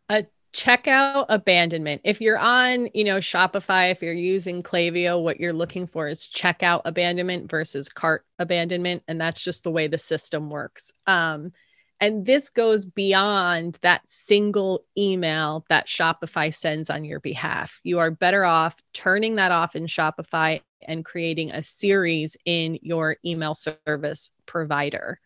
A 0.09 0.26
checkout 0.55 1.26
abandonment. 1.29 2.00
If 2.05 2.20
you're 2.20 2.38
on, 2.38 2.88
you 2.94 3.05
know, 3.05 3.18
Shopify, 3.18 3.90
if 3.90 4.03
you're 4.03 4.14
using 4.14 4.62
Klaviyo, 4.62 5.22
what 5.22 5.38
you're 5.38 5.53
looking 5.53 5.87
for 5.87 6.09
is 6.09 6.29
checkout 6.29 6.83
abandonment 6.87 7.50
versus 7.50 7.90
cart 7.90 8.24
abandonment. 8.38 9.03
And 9.07 9.20
that's 9.20 9.42
just 9.42 9.64
the 9.64 9.70
way 9.70 9.87
the 9.87 9.98
system 9.98 10.48
works. 10.48 10.92
Um, 11.07 11.53
and 12.00 12.24
this 12.24 12.48
goes 12.48 12.86
beyond 12.86 13.78
that 13.82 14.02
single 14.10 14.84
email 14.96 15.66
that 15.68 15.86
Shopify 15.86 16.52
sends 16.52 16.88
on 16.88 17.04
your 17.04 17.20
behalf. 17.20 17.80
You 17.82 17.98
are 17.98 18.10
better 18.10 18.44
off 18.44 18.74
turning 18.94 19.36
that 19.36 19.52
off 19.52 19.76
in 19.76 19.84
Shopify 19.86 20.62
and 20.82 21.04
creating 21.04 21.50
a 21.50 21.60
series 21.60 22.38
in 22.46 22.78
your 22.80 23.16
email 23.24 23.54
service 23.54 24.30
provider. 24.46 25.20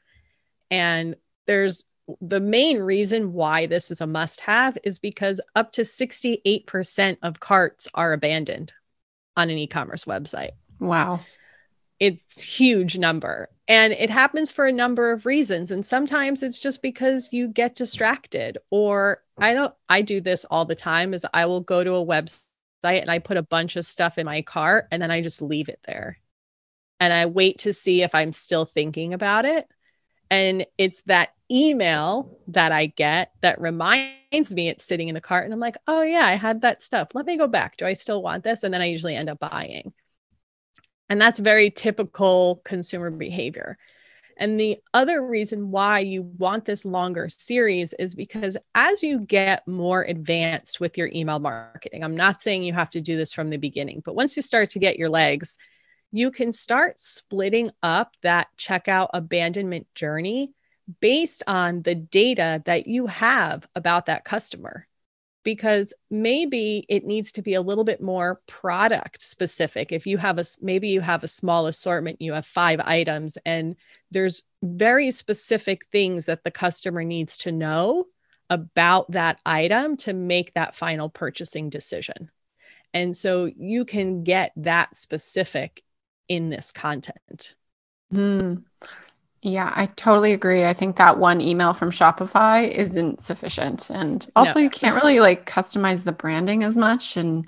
And 0.70 1.14
there's 1.46 1.84
the 2.20 2.40
main 2.40 2.78
reason 2.78 3.32
why 3.32 3.66
this 3.66 3.90
is 3.90 4.00
a 4.00 4.06
must 4.06 4.40
have 4.40 4.76
is 4.82 4.98
because 4.98 5.40
up 5.54 5.72
to 5.72 5.82
68% 5.82 7.16
of 7.22 7.40
carts 7.40 7.88
are 7.94 8.12
abandoned 8.12 8.72
on 9.37 9.48
an 9.48 9.58
e 9.58 9.66
commerce 9.66 10.04
website. 10.04 10.50
Wow. 10.80 11.20
It's 12.05 12.43
huge 12.43 12.99
number 12.99 13.49
and 13.67 13.95
it 13.95 14.11
happens 14.11 14.51
for 14.51 14.67
a 14.67 14.73
number 14.73 15.11
of 15.11 15.25
reasons 15.25 15.71
and 15.71 15.85
sometimes 15.85 16.43
it's 16.43 16.59
just 16.59 16.83
because 16.83 17.31
you 17.33 17.49
get 17.49 17.77
distracted 17.77 18.59
or 18.71 19.23
I 19.38 19.55
don't 19.55 19.75
I 19.88 20.03
do 20.03 20.21
this 20.21 20.45
all 20.45 20.64
the 20.67 20.75
time 20.75 21.14
is 21.14 21.27
I 21.33 21.47
will 21.47 21.61
go 21.61 21.83
to 21.83 21.95
a 21.95 22.05
website 22.05 23.01
and 23.01 23.11
I 23.11 23.19
put 23.19 23.37
a 23.37 23.43
bunch 23.43 23.77
of 23.77 23.85
stuff 23.85 24.19
in 24.19 24.27
my 24.27 24.43
cart 24.43 24.88
and 24.90 25.01
then 25.01 25.11
I 25.11 25.23
just 25.23 25.40
leave 25.43 25.69
it 25.69 25.81
there. 25.87 26.19
And 27.01 27.12
I 27.12 27.27
wait 27.27 27.59
to 27.61 27.73
see 27.73 28.03
if 28.03 28.14
I'm 28.14 28.33
still 28.33 28.64
thinking 28.64 29.14
about 29.14 29.45
it. 29.45 29.67
And 30.31 30.67
it's 30.79 31.03
that 31.03 31.31
email 31.51 32.38
that 32.49 32.73
I 32.73 32.87
get 32.87 33.33
that 33.40 33.61
reminds 33.61 34.55
me 34.55 34.69
it's 34.69 34.85
sitting 34.85 35.09
in 35.09 35.14
the 35.14 35.21
cart. 35.21 35.45
And 35.45 35.53
I'm 35.53 35.61
like, 35.61 35.77
oh, 35.87 36.03
yeah, 36.03 36.27
I 36.27 36.35
had 36.35 36.62
that 36.62 36.83
stuff. 36.83 37.09
Let 37.14 37.27
me 37.27 37.37
go 37.37 37.47
back. 37.47 37.77
Do 37.77 37.87
I 37.87 37.93
still 37.93 38.23
want 38.23 38.43
this? 38.43 38.62
And 38.64 38.73
then 38.73 38.81
I 38.81 38.87
usually 38.87 39.14
end 39.14 39.29
up 39.29 39.38
buying. 39.38 39.93
And 41.09 41.21
that's 41.21 41.38
very 41.38 41.71
typical 41.71 42.62
consumer 42.64 43.11
behavior. 43.11 43.77
And 44.37 44.59
the 44.59 44.79
other 44.93 45.25
reason 45.25 45.71
why 45.71 46.01
you 46.01 46.23
want 46.23 46.64
this 46.64 46.85
longer 46.85 47.29
series 47.29 47.93
is 47.99 48.14
because 48.14 48.57
as 48.75 49.03
you 49.03 49.21
get 49.21 49.67
more 49.69 50.03
advanced 50.03 50.81
with 50.81 50.99
your 50.99 51.09
email 51.14 51.38
marketing, 51.38 52.03
I'm 52.03 52.17
not 52.17 52.40
saying 52.40 52.64
you 52.64 52.73
have 52.73 52.90
to 52.90 53.01
do 53.01 53.17
this 53.17 53.33
from 53.33 53.51
the 53.51 53.59
beginning, 53.59 54.03
but 54.05 54.17
once 54.17 54.35
you 54.35 54.43
start 54.43 54.71
to 54.71 54.81
get 54.81 54.99
your 54.99 55.09
legs, 55.09 55.57
you 56.11 56.31
can 56.31 56.53
start 56.53 56.99
splitting 56.99 57.71
up 57.83 58.12
that 58.23 58.49
checkout 58.59 59.09
abandonment 59.14 59.87
journey 59.95 60.53
based 61.01 61.43
on 61.47 61.83
the 61.83 61.95
data 61.95 62.62
that 62.67 62.87
you 62.87 63.07
have 63.07 63.67
about 63.75 64.07
that 64.07 64.25
customer 64.25 64.87
because 65.44 65.92
maybe 66.11 66.85
it 66.88 67.04
needs 67.04 67.30
to 67.33 67.42
be 67.42 67.54
a 67.54 67.61
little 67.61 67.85
bit 67.85 68.00
more 68.00 68.40
product 68.46 69.22
specific. 69.22 69.92
If 69.92 70.07
you 70.07 70.18
have 70.18 70.38
a 70.38 70.44
maybe 70.61 70.88
you 70.88 71.00
have 71.00 71.22
a 71.22 71.28
small 71.28 71.66
assortment 71.66 72.20
you 72.20 72.33
have 72.33 72.46
five 72.46 72.80
items 72.80 73.38
and 73.44 73.76
there's 74.11 74.42
very 74.62 75.11
specific 75.11 75.87
things 75.92 76.26
that 76.26 76.42
the 76.42 76.50
customer 76.50 77.04
needs 77.04 77.37
to 77.38 77.52
know 77.52 78.07
about 78.50 79.11
that 79.12 79.38
item 79.46 79.96
to 79.98 80.12
make 80.12 80.54
that 80.54 80.74
final 80.74 81.09
purchasing 81.09 81.70
decision. 81.70 82.30
And 82.92 83.16
so 83.16 83.50
you 83.57 83.85
can 83.85 84.22
get 84.24 84.52
that 84.57 84.96
specific 84.96 85.83
in 86.28 86.50
this 86.50 86.70
content. 86.72 87.54
Hmm. 88.12 88.54
Yeah, 89.44 89.70
I 89.76 89.87
totally 89.87 90.33
agree. 90.33 90.64
I 90.64 90.72
think 90.72 90.96
that 90.96 91.18
one 91.18 91.42
email 91.42 91.74
from 91.74 91.90
Shopify 91.90 92.66
isn't 92.66 93.20
sufficient. 93.20 93.90
And 93.90 94.26
also, 94.35 94.59
no. 94.59 94.62
you 94.62 94.70
can't 94.70 94.94
really 94.96 95.20
like 95.20 95.44
customize 95.44 96.04
the 96.04 96.12
branding 96.12 96.62
as 96.62 96.78
much. 96.78 97.18
And 97.18 97.46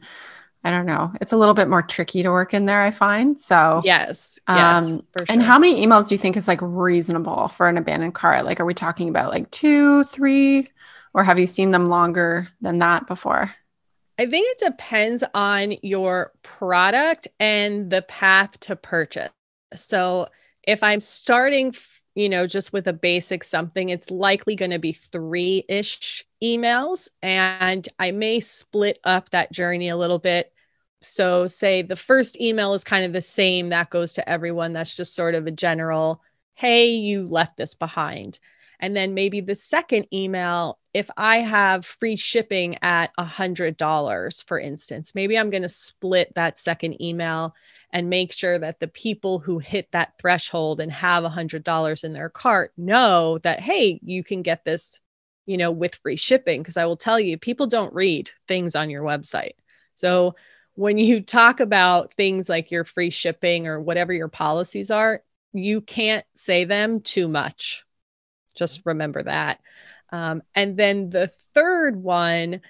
I 0.62 0.68
don't 0.68 0.84
know, 0.84 1.10
it's 1.22 1.32
a 1.32 1.38
little 1.38 1.54
bit 1.54 1.68
more 1.68 1.80
tricky 1.80 2.22
to 2.22 2.30
work 2.30 2.52
in 2.52 2.66
there, 2.66 2.82
I 2.82 2.90
find. 2.90 3.40
So, 3.40 3.80
yes. 3.82 4.38
yes 4.46 4.82
um, 4.82 5.06
sure. 5.16 5.26
And 5.30 5.42
how 5.42 5.58
many 5.58 5.86
emails 5.86 6.08
do 6.08 6.14
you 6.14 6.18
think 6.18 6.36
is 6.36 6.46
like 6.46 6.60
reasonable 6.60 7.48
for 7.48 7.66
an 7.66 7.78
abandoned 7.78 8.14
cart? 8.14 8.44
Like, 8.44 8.60
are 8.60 8.66
we 8.66 8.74
talking 8.74 9.08
about 9.08 9.30
like 9.30 9.50
two, 9.50 10.04
three, 10.04 10.68
or 11.14 11.24
have 11.24 11.40
you 11.40 11.46
seen 11.46 11.70
them 11.70 11.86
longer 11.86 12.48
than 12.60 12.80
that 12.80 13.06
before? 13.06 13.54
I 14.18 14.26
think 14.26 14.46
it 14.50 14.66
depends 14.66 15.24
on 15.32 15.76
your 15.80 16.32
product 16.42 17.26
and 17.40 17.90
the 17.90 18.02
path 18.02 18.60
to 18.60 18.76
purchase. 18.76 19.30
So, 19.74 20.28
if 20.66 20.82
I'm 20.82 21.00
starting, 21.00 21.74
you 22.14 22.28
know, 22.28 22.46
just 22.46 22.72
with 22.72 22.88
a 22.88 22.92
basic 22.92 23.44
something, 23.44 23.88
it's 23.88 24.10
likely 24.10 24.56
going 24.56 24.72
to 24.72 24.78
be 24.78 24.92
three 24.92 25.64
ish 25.68 26.24
emails. 26.42 27.08
And 27.22 27.88
I 27.98 28.10
may 28.10 28.40
split 28.40 28.98
up 29.04 29.30
that 29.30 29.52
journey 29.52 29.88
a 29.88 29.96
little 29.96 30.18
bit. 30.18 30.52
So, 31.02 31.46
say 31.46 31.82
the 31.82 31.94
first 31.94 32.40
email 32.40 32.74
is 32.74 32.82
kind 32.82 33.04
of 33.04 33.12
the 33.12 33.20
same, 33.20 33.68
that 33.68 33.90
goes 33.90 34.14
to 34.14 34.28
everyone. 34.28 34.72
That's 34.72 34.94
just 34.94 35.14
sort 35.14 35.34
of 35.34 35.46
a 35.46 35.52
general, 35.52 36.22
hey, 36.54 36.88
you 36.88 37.26
left 37.26 37.56
this 37.56 37.74
behind. 37.74 38.40
And 38.80 38.96
then 38.96 39.14
maybe 39.14 39.40
the 39.40 39.54
second 39.54 40.06
email, 40.12 40.78
if 40.92 41.10
I 41.16 41.38
have 41.38 41.86
free 41.86 42.16
shipping 42.16 42.76
at 42.82 43.10
$100, 43.18 44.44
for 44.44 44.58
instance, 44.58 45.14
maybe 45.14 45.38
I'm 45.38 45.50
going 45.50 45.62
to 45.62 45.68
split 45.68 46.32
that 46.34 46.58
second 46.58 47.00
email 47.02 47.54
and 47.90 48.10
make 48.10 48.32
sure 48.32 48.58
that 48.58 48.80
the 48.80 48.88
people 48.88 49.38
who 49.38 49.58
hit 49.58 49.88
that 49.92 50.18
threshold 50.20 50.80
and 50.80 50.92
have 50.92 51.24
a 51.24 51.30
$100 51.30 52.04
in 52.04 52.12
their 52.12 52.28
cart 52.28 52.72
know 52.76 53.38
that, 53.38 53.60
hey, 53.60 54.00
you 54.02 54.22
can 54.22 54.42
get 54.42 54.64
this, 54.64 55.00
you 55.46 55.56
know, 55.56 55.70
with 55.70 55.94
free 56.02 56.16
shipping. 56.16 56.60
Because 56.60 56.76
I 56.76 56.84
will 56.84 56.96
tell 56.96 57.18
you, 57.18 57.38
people 57.38 57.66
don't 57.66 57.94
read 57.94 58.30
things 58.48 58.74
on 58.74 58.90
your 58.90 59.02
website. 59.02 59.54
So 59.94 60.34
when 60.74 60.98
you 60.98 61.22
talk 61.22 61.60
about 61.60 62.12
things 62.14 62.50
like 62.50 62.70
your 62.70 62.84
free 62.84 63.08
shipping 63.08 63.66
or 63.66 63.80
whatever 63.80 64.12
your 64.12 64.28
policies 64.28 64.90
are, 64.90 65.22
you 65.54 65.80
can't 65.80 66.26
say 66.34 66.64
them 66.64 67.00
too 67.00 67.28
much. 67.28 67.85
Just 68.56 68.82
remember 68.84 69.22
that. 69.22 69.60
Um, 70.10 70.42
and 70.54 70.76
then 70.76 71.10
the 71.10 71.30
third 71.54 71.96
one, 71.96 72.60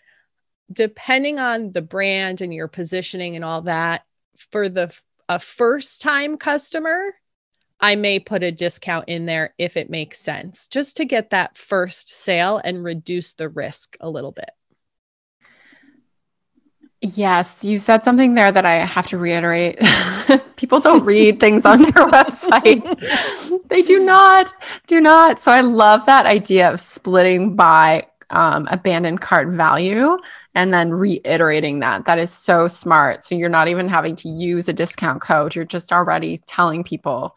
depending 0.72 1.38
on 1.38 1.72
the 1.72 1.83
brand 1.83 2.40
and 2.40 2.53
your 2.53 2.68
positioning 2.68 3.37
and 3.37 3.44
all 3.44 3.62
that, 3.62 4.05
for 4.51 4.68
the 4.68 4.96
a 5.29 5.38
first 5.38 6.03
time 6.03 6.37
customer, 6.37 7.14
I 7.81 7.96
may 7.96 8.18
put 8.18 8.42
a 8.42 8.53
discount 8.53 9.09
in 9.09 9.27
there 9.27 9.55
if 9.59 9.77
it 9.77 9.90
makes 9.90 10.18
sense, 10.18 10.66
just 10.66 10.96
to 10.96 11.05
get 11.05 11.31
that 11.31 11.59
first 11.59 12.09
sale 12.09 12.61
and 12.62 12.83
reduce 12.83 13.35
the 13.35 13.49
risk 13.49 13.96
a 14.01 14.09
little 14.09 14.33
bit. 14.33 14.51
Yes, 17.14 17.62
you 17.62 17.78
said 17.78 18.04
something 18.04 18.34
there 18.34 18.50
that 18.50 18.64
I 18.64 18.76
have 18.76 19.06
to 19.08 19.18
reiterate. 19.18 19.78
People 20.57 20.80
don't 20.80 21.04
read 21.04 21.38
things 21.38 21.64
on 21.64 21.82
their 21.82 21.92
website. 21.92 22.82
they 23.68 23.82
do 23.82 24.04
not, 24.04 24.52
do 24.86 25.00
not. 25.00 25.38
So 25.38 25.52
I 25.52 25.61
love 25.61 26.07
that 26.07 26.26
idea 26.26 26.72
of 26.72 26.80
splitting 26.80 27.54
by 27.54 28.07
um, 28.30 28.66
abandoned 28.70 29.20
cart 29.20 29.48
value 29.48 30.16
and 30.54 30.74
then 30.74 30.90
reiterating 30.90 31.78
that. 31.80 32.07
That 32.07 32.18
is 32.18 32.32
so 32.32 32.66
smart. 32.66 33.22
So 33.22 33.34
you're 33.34 33.48
not 33.48 33.68
even 33.68 33.88
having 33.88 34.16
to 34.16 34.28
use 34.28 34.68
a 34.68 34.72
discount 34.72 35.22
code. 35.22 35.54
You're 35.54 35.64
just 35.64 35.92
already 35.92 36.38
telling 36.46 36.82
people 36.82 37.36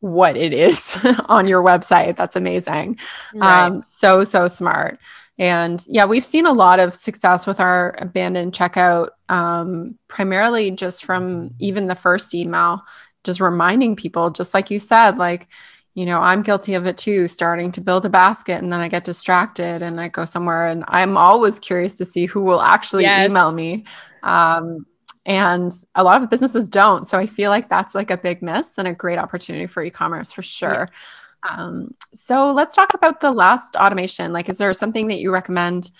what 0.00 0.36
it 0.36 0.52
is 0.52 0.98
on 1.26 1.46
your 1.46 1.62
website. 1.62 2.16
That's 2.16 2.36
amazing. 2.36 2.98
Right. 3.34 3.66
Um, 3.66 3.80
so, 3.80 4.24
so 4.24 4.48
smart. 4.48 4.98
And 5.38 5.84
yeah, 5.88 6.04
we've 6.04 6.24
seen 6.24 6.46
a 6.46 6.52
lot 6.52 6.80
of 6.80 6.96
success 6.96 7.46
with 7.46 7.60
our 7.60 7.94
abandoned 7.98 8.52
checkout, 8.52 9.10
um, 9.28 9.96
primarily 10.08 10.70
just 10.72 11.04
from 11.04 11.50
even 11.60 11.86
the 11.86 11.94
first 11.94 12.34
email, 12.34 12.82
just 13.22 13.40
reminding 13.40 13.94
people, 13.94 14.30
just 14.30 14.52
like 14.52 14.70
you 14.70 14.80
said, 14.80 15.16
like, 15.16 15.46
you 15.94 16.06
know, 16.06 16.20
I'm 16.20 16.42
guilty 16.42 16.74
of 16.74 16.86
it 16.86 16.96
too, 16.96 17.28
starting 17.28 17.72
to 17.72 17.80
build 17.80 18.04
a 18.04 18.08
basket 18.08 18.62
and 18.62 18.72
then 18.72 18.80
I 18.80 18.88
get 18.88 19.04
distracted 19.04 19.82
and 19.82 20.00
I 20.00 20.08
go 20.08 20.24
somewhere 20.24 20.68
and 20.68 20.84
I'm 20.88 21.16
always 21.16 21.58
curious 21.58 21.96
to 21.98 22.04
see 22.04 22.26
who 22.26 22.40
will 22.40 22.60
actually 22.60 23.04
yes. 23.04 23.30
email 23.30 23.52
me. 23.52 23.84
Um, 24.22 24.86
and 25.26 25.72
a 25.94 26.02
lot 26.02 26.22
of 26.22 26.30
businesses 26.30 26.68
don't. 26.68 27.06
So 27.06 27.18
I 27.18 27.26
feel 27.26 27.50
like 27.50 27.68
that's 27.68 27.94
like 27.94 28.10
a 28.10 28.16
big 28.16 28.42
miss 28.42 28.78
and 28.78 28.88
a 28.88 28.94
great 28.94 29.18
opportunity 29.18 29.66
for 29.66 29.82
e-commerce 29.82 30.32
for 30.32 30.42
sure. 30.42 30.88
Yeah. 30.90 30.96
Um, 31.42 31.94
so 32.14 32.52
let's 32.52 32.74
talk 32.74 32.94
about 32.94 33.20
the 33.20 33.30
last 33.30 33.76
automation. 33.76 34.32
Like, 34.32 34.48
is 34.48 34.58
there 34.58 34.72
something 34.72 35.08
that 35.08 35.20
you 35.20 35.32
recommend 35.32 35.90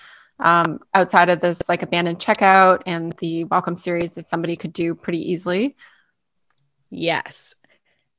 um, 0.40 0.80
outside 0.94 1.28
of 1.28 1.40
this 1.40 1.60
like 1.68 1.82
abandoned 1.82 2.18
checkout 2.18 2.82
and 2.86 3.12
the 3.14 3.44
welcome 3.44 3.76
series 3.76 4.12
that 4.12 4.28
somebody 4.28 4.56
could 4.56 4.72
do 4.72 4.94
pretty 4.94 5.30
easily? 5.30 5.76
Yes 6.90 7.54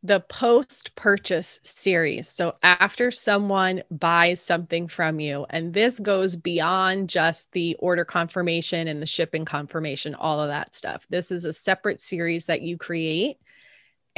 the 0.03 0.21
post 0.21 0.95
purchase 0.95 1.59
series. 1.63 2.29
So, 2.29 2.55
after 2.63 3.11
someone 3.11 3.83
buys 3.91 4.41
something 4.41 4.87
from 4.87 5.19
you, 5.19 5.45
and 5.49 5.73
this 5.73 5.99
goes 5.99 6.35
beyond 6.35 7.09
just 7.09 7.51
the 7.51 7.75
order 7.79 8.05
confirmation 8.05 8.87
and 8.87 9.01
the 9.01 9.05
shipping 9.05 9.45
confirmation, 9.45 10.15
all 10.15 10.41
of 10.41 10.47
that 10.47 10.73
stuff. 10.73 11.05
This 11.09 11.31
is 11.31 11.45
a 11.45 11.53
separate 11.53 11.99
series 11.99 12.45
that 12.45 12.61
you 12.61 12.77
create. 12.77 13.37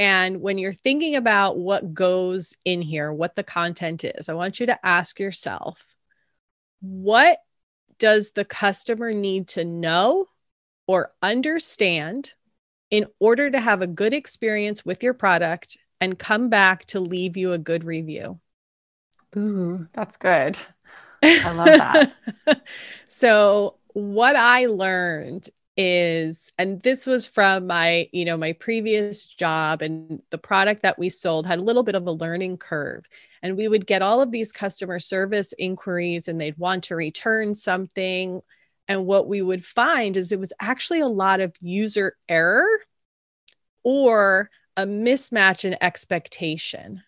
And 0.02 0.41
when 0.41 0.58
you're 0.58 0.74
thinking 0.74 1.16
about 1.16 1.60
what 1.60 1.93
goes 1.93 2.56
in 2.66 2.82
here, 2.82 3.14
what 3.14 3.36
the 3.36 3.43
content 3.43 4.04
is, 4.04 4.30
I 4.30 4.34
want 4.34 4.60
you 4.60 4.66
to 4.66 4.84
ask 4.84 5.20
yourself 5.20 5.80
what 6.82 7.38
does 7.99 8.32
the 8.32 8.43
customer 8.43 9.14
need 9.14 9.49
to 9.49 9.64
know 9.64 10.26
or 10.88 11.12
understand 11.22 12.34
in 12.89 13.06
order 13.20 13.52
to 13.52 13.60
have 13.60 13.84
a 13.84 13.88
good 13.88 14.16
experience 14.16 14.84
with 14.84 15.04
your 15.04 15.14
product 15.14 15.78
and 15.99 16.18
come 16.18 16.49
back 16.49 16.86
to 16.86 16.99
leave 16.99 17.38
you 17.38 17.54
a 17.54 17.60
good 17.60 17.84
review. 17.84 18.39
Ooh, 19.38 19.88
that's 19.93 20.18
good. 20.18 20.58
I 21.24 21.52
love 21.52 21.68
that. 21.68 22.64
so, 23.08 23.76
what 23.93 24.36
I 24.36 24.66
learned 24.66 25.47
is 25.78 26.51
and 26.57 26.82
this 26.82 27.05
was 27.05 27.26
from 27.26 27.65
my 27.65 28.09
you 28.11 28.26
know 28.26 28.36
my 28.36 28.51
previous 28.53 29.26
job 29.26 29.82
and 29.82 30.22
the 30.30 30.38
product 30.38 30.82
that 30.82 30.99
we 30.99 31.09
sold 31.09 31.45
had 31.45 31.59
a 31.59 31.63
little 31.63 31.84
bit 31.84 31.95
of 31.95 32.05
a 32.07 32.11
learning 32.11 32.57
curve 32.57 33.07
and 33.41 33.55
we 33.55 33.69
would 33.69 33.88
get 33.88 34.01
all 34.01 34.22
of 34.22 34.32
these 34.32 34.51
customer 34.51 34.99
service 34.99 35.53
inquiries 35.57 36.28
and 36.28 36.41
they'd 36.41 36.57
want 36.57 36.84
to 36.84 36.95
return 36.95 37.55
something 37.55 38.41
and 38.88 39.05
what 39.05 39.28
we 39.30 39.41
would 39.41 39.65
find 39.65 40.17
is 40.17 40.32
it 40.34 40.39
was 40.39 40.51
actually 40.59 40.99
a 40.99 41.07
lot 41.07 41.39
of 41.39 41.55
user 41.61 42.17
error 42.28 42.67
or 43.84 44.49
a 44.78 44.86
mismatch 44.86 45.65
in 45.65 45.78
expectation. 45.82 47.03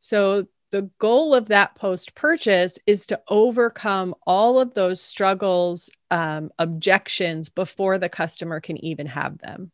So, 0.00 0.46
the 0.72 0.90
goal 0.98 1.34
of 1.34 1.48
that 1.48 1.76
post 1.76 2.14
purchase 2.16 2.78
is 2.86 3.06
to 3.06 3.20
overcome 3.28 4.14
all 4.26 4.58
of 4.58 4.74
those 4.74 5.00
struggles, 5.00 5.90
um, 6.10 6.50
objections 6.58 7.48
before 7.50 7.98
the 7.98 8.08
customer 8.08 8.58
can 8.58 8.82
even 8.84 9.06
have 9.06 9.38
them. 9.38 9.70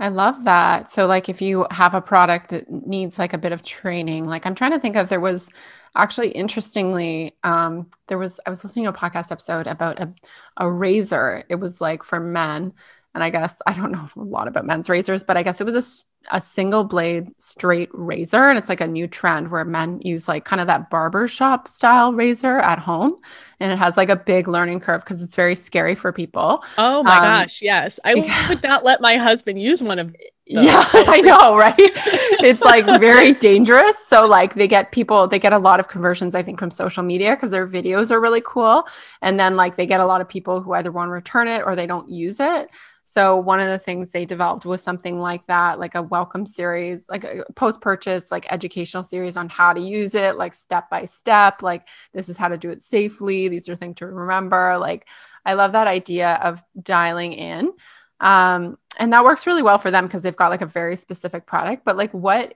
I 0.00 0.08
love 0.08 0.44
that. 0.44 0.90
So, 0.90 1.06
like, 1.06 1.28
if 1.28 1.40
you 1.40 1.66
have 1.70 1.94
a 1.94 2.00
product 2.00 2.50
that 2.50 2.68
needs 2.68 3.18
like 3.18 3.32
a 3.32 3.38
bit 3.38 3.52
of 3.52 3.62
training, 3.62 4.24
like 4.24 4.44
I'm 4.44 4.56
trying 4.56 4.72
to 4.72 4.80
think 4.80 4.96
of, 4.96 5.08
there 5.08 5.20
was 5.20 5.50
actually 5.94 6.30
interestingly, 6.30 7.36
um, 7.44 7.88
there 8.08 8.18
was 8.18 8.40
I 8.44 8.50
was 8.50 8.64
listening 8.64 8.86
to 8.86 8.90
a 8.90 8.94
podcast 8.94 9.30
episode 9.30 9.68
about 9.68 10.00
a, 10.00 10.12
a 10.56 10.68
razor. 10.70 11.44
It 11.48 11.56
was 11.56 11.80
like 11.80 12.02
for 12.02 12.18
men, 12.18 12.72
and 13.14 13.22
I 13.22 13.30
guess 13.30 13.62
I 13.66 13.74
don't 13.74 13.92
know 13.92 14.08
a 14.16 14.20
lot 14.20 14.48
about 14.48 14.66
men's 14.66 14.88
razors, 14.88 15.22
but 15.22 15.36
I 15.36 15.44
guess 15.44 15.60
it 15.60 15.64
was 15.64 16.04
a, 16.30 16.36
a 16.36 16.40
single 16.40 16.82
blade 16.82 17.28
straight 17.38 17.88
razor. 17.92 18.48
And 18.48 18.58
it's 18.58 18.68
like 18.68 18.80
a 18.80 18.88
new 18.88 19.06
trend 19.06 19.52
where 19.52 19.64
men 19.64 20.00
use 20.02 20.26
like 20.26 20.44
kind 20.44 20.60
of 20.60 20.66
that 20.66 20.90
barber 20.90 21.28
shop 21.28 21.68
style 21.68 22.12
razor 22.12 22.58
at 22.58 22.80
home. 22.80 23.16
And 23.60 23.70
it 23.70 23.78
has 23.78 23.96
like 23.96 24.08
a 24.08 24.16
big 24.16 24.48
learning 24.48 24.80
curve 24.80 25.04
because 25.04 25.22
it's 25.22 25.36
very 25.36 25.54
scary 25.54 25.94
for 25.94 26.12
people. 26.12 26.64
Oh 26.76 27.04
my 27.04 27.16
um, 27.16 27.22
gosh. 27.22 27.62
Yes. 27.62 28.00
I 28.04 28.14
would 28.48 28.62
not 28.64 28.82
let 28.82 29.00
my 29.00 29.16
husband 29.16 29.60
use 29.62 29.80
one 29.80 30.00
of 30.00 30.12
those. 30.12 30.20
Yeah, 30.46 30.84
I 30.92 31.22
know, 31.22 31.56
right? 31.56 31.74
it's 31.78 32.60
like 32.62 32.84
very 32.84 33.32
dangerous. 33.32 33.96
So 34.06 34.26
like 34.26 34.54
they 34.54 34.68
get 34.68 34.92
people, 34.92 35.26
they 35.28 35.38
get 35.38 35.52
a 35.52 35.58
lot 35.58 35.80
of 35.80 35.88
conversions, 35.88 36.34
I 36.34 36.42
think, 36.42 36.58
from 36.58 36.70
social 36.70 37.02
media 37.02 37.36
because 37.36 37.50
their 37.52 37.66
videos 37.66 38.10
are 38.10 38.20
really 38.20 38.42
cool. 38.44 38.86
And 39.22 39.38
then 39.38 39.56
like 39.56 39.76
they 39.76 39.86
get 39.86 40.00
a 40.00 40.04
lot 40.04 40.20
of 40.20 40.28
people 40.28 40.60
who 40.60 40.72
either 40.72 40.92
want 40.92 41.08
to 41.08 41.12
return 41.12 41.48
it 41.48 41.62
or 41.64 41.76
they 41.76 41.86
don't 41.86 42.10
use 42.10 42.40
it. 42.40 42.68
So 43.14 43.36
one 43.36 43.60
of 43.60 43.68
the 43.68 43.78
things 43.78 44.10
they 44.10 44.24
developed 44.24 44.66
was 44.66 44.82
something 44.82 45.20
like 45.20 45.46
that, 45.46 45.78
like 45.78 45.94
a 45.94 46.02
welcome 46.02 46.44
series, 46.44 47.08
like 47.08 47.22
a 47.22 47.44
post 47.54 47.80
purchase, 47.80 48.32
like 48.32 48.52
educational 48.52 49.04
series 49.04 49.36
on 49.36 49.48
how 49.48 49.72
to 49.72 49.80
use 49.80 50.16
it, 50.16 50.34
like 50.34 50.52
step 50.52 50.90
by 50.90 51.04
step, 51.04 51.62
like 51.62 51.86
this 52.12 52.28
is 52.28 52.36
how 52.36 52.48
to 52.48 52.58
do 52.58 52.70
it 52.70 52.82
safely. 52.82 53.46
These 53.46 53.68
are 53.68 53.76
things 53.76 53.98
to 53.98 54.08
remember. 54.08 54.76
Like 54.78 55.06
I 55.46 55.54
love 55.54 55.70
that 55.72 55.86
idea 55.86 56.40
of 56.42 56.60
dialing 56.82 57.34
in. 57.34 57.72
Um, 58.18 58.78
and 58.98 59.12
that 59.12 59.22
works 59.22 59.46
really 59.46 59.62
well 59.62 59.78
for 59.78 59.92
them 59.92 60.06
because 60.08 60.24
they've 60.24 60.34
got 60.34 60.50
like 60.50 60.62
a 60.62 60.66
very 60.66 60.96
specific 60.96 61.46
product. 61.46 61.84
But 61.84 61.96
like 61.96 62.10
what 62.10 62.54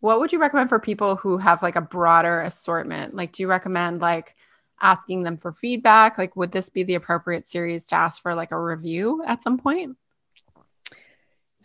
what 0.00 0.20
would 0.20 0.34
you 0.34 0.38
recommend 0.38 0.68
for 0.68 0.78
people 0.78 1.16
who 1.16 1.38
have 1.38 1.62
like 1.62 1.76
a 1.76 1.80
broader 1.80 2.42
assortment? 2.42 3.14
Like, 3.14 3.32
do 3.32 3.42
you 3.42 3.48
recommend 3.48 4.02
like 4.02 4.36
asking 4.84 5.22
them 5.24 5.36
for 5.36 5.52
feedback? 5.52 6.18
Like, 6.18 6.36
would 6.36 6.52
this 6.52 6.68
be 6.70 6.84
the 6.84 6.94
appropriate 6.94 7.46
series 7.46 7.86
to 7.86 7.96
ask 7.96 8.22
for 8.22 8.34
like 8.34 8.52
a 8.52 8.60
review 8.60 9.24
at 9.26 9.42
some 9.42 9.58
point? 9.58 9.96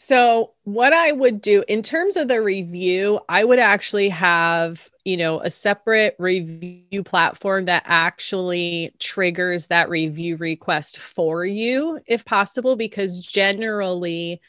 So, 0.02 0.54
what 0.64 0.94
I 0.94 1.12
would 1.12 1.42
do 1.42 1.62
in 1.68 1.84
terms 1.84 2.16
of 2.16 2.30
the 2.30 2.42
review, 2.42 3.20
I 3.28 3.44
would 3.44 3.60
actually 3.60 4.08
have, 4.08 4.90
you 5.04 5.18
know, 5.18 5.42
a 5.42 5.50
separate 5.50 6.16
review 6.18 7.04
platform 7.04 7.66
that 7.66 7.84
actually 7.86 8.94
triggers 9.00 9.68
that 9.68 9.90
review 9.90 10.38
request 10.38 11.00
for 11.00 11.46
you, 11.46 12.00
if 12.08 12.24
possible, 12.24 12.78
because 12.78 13.20
generally 13.20 14.40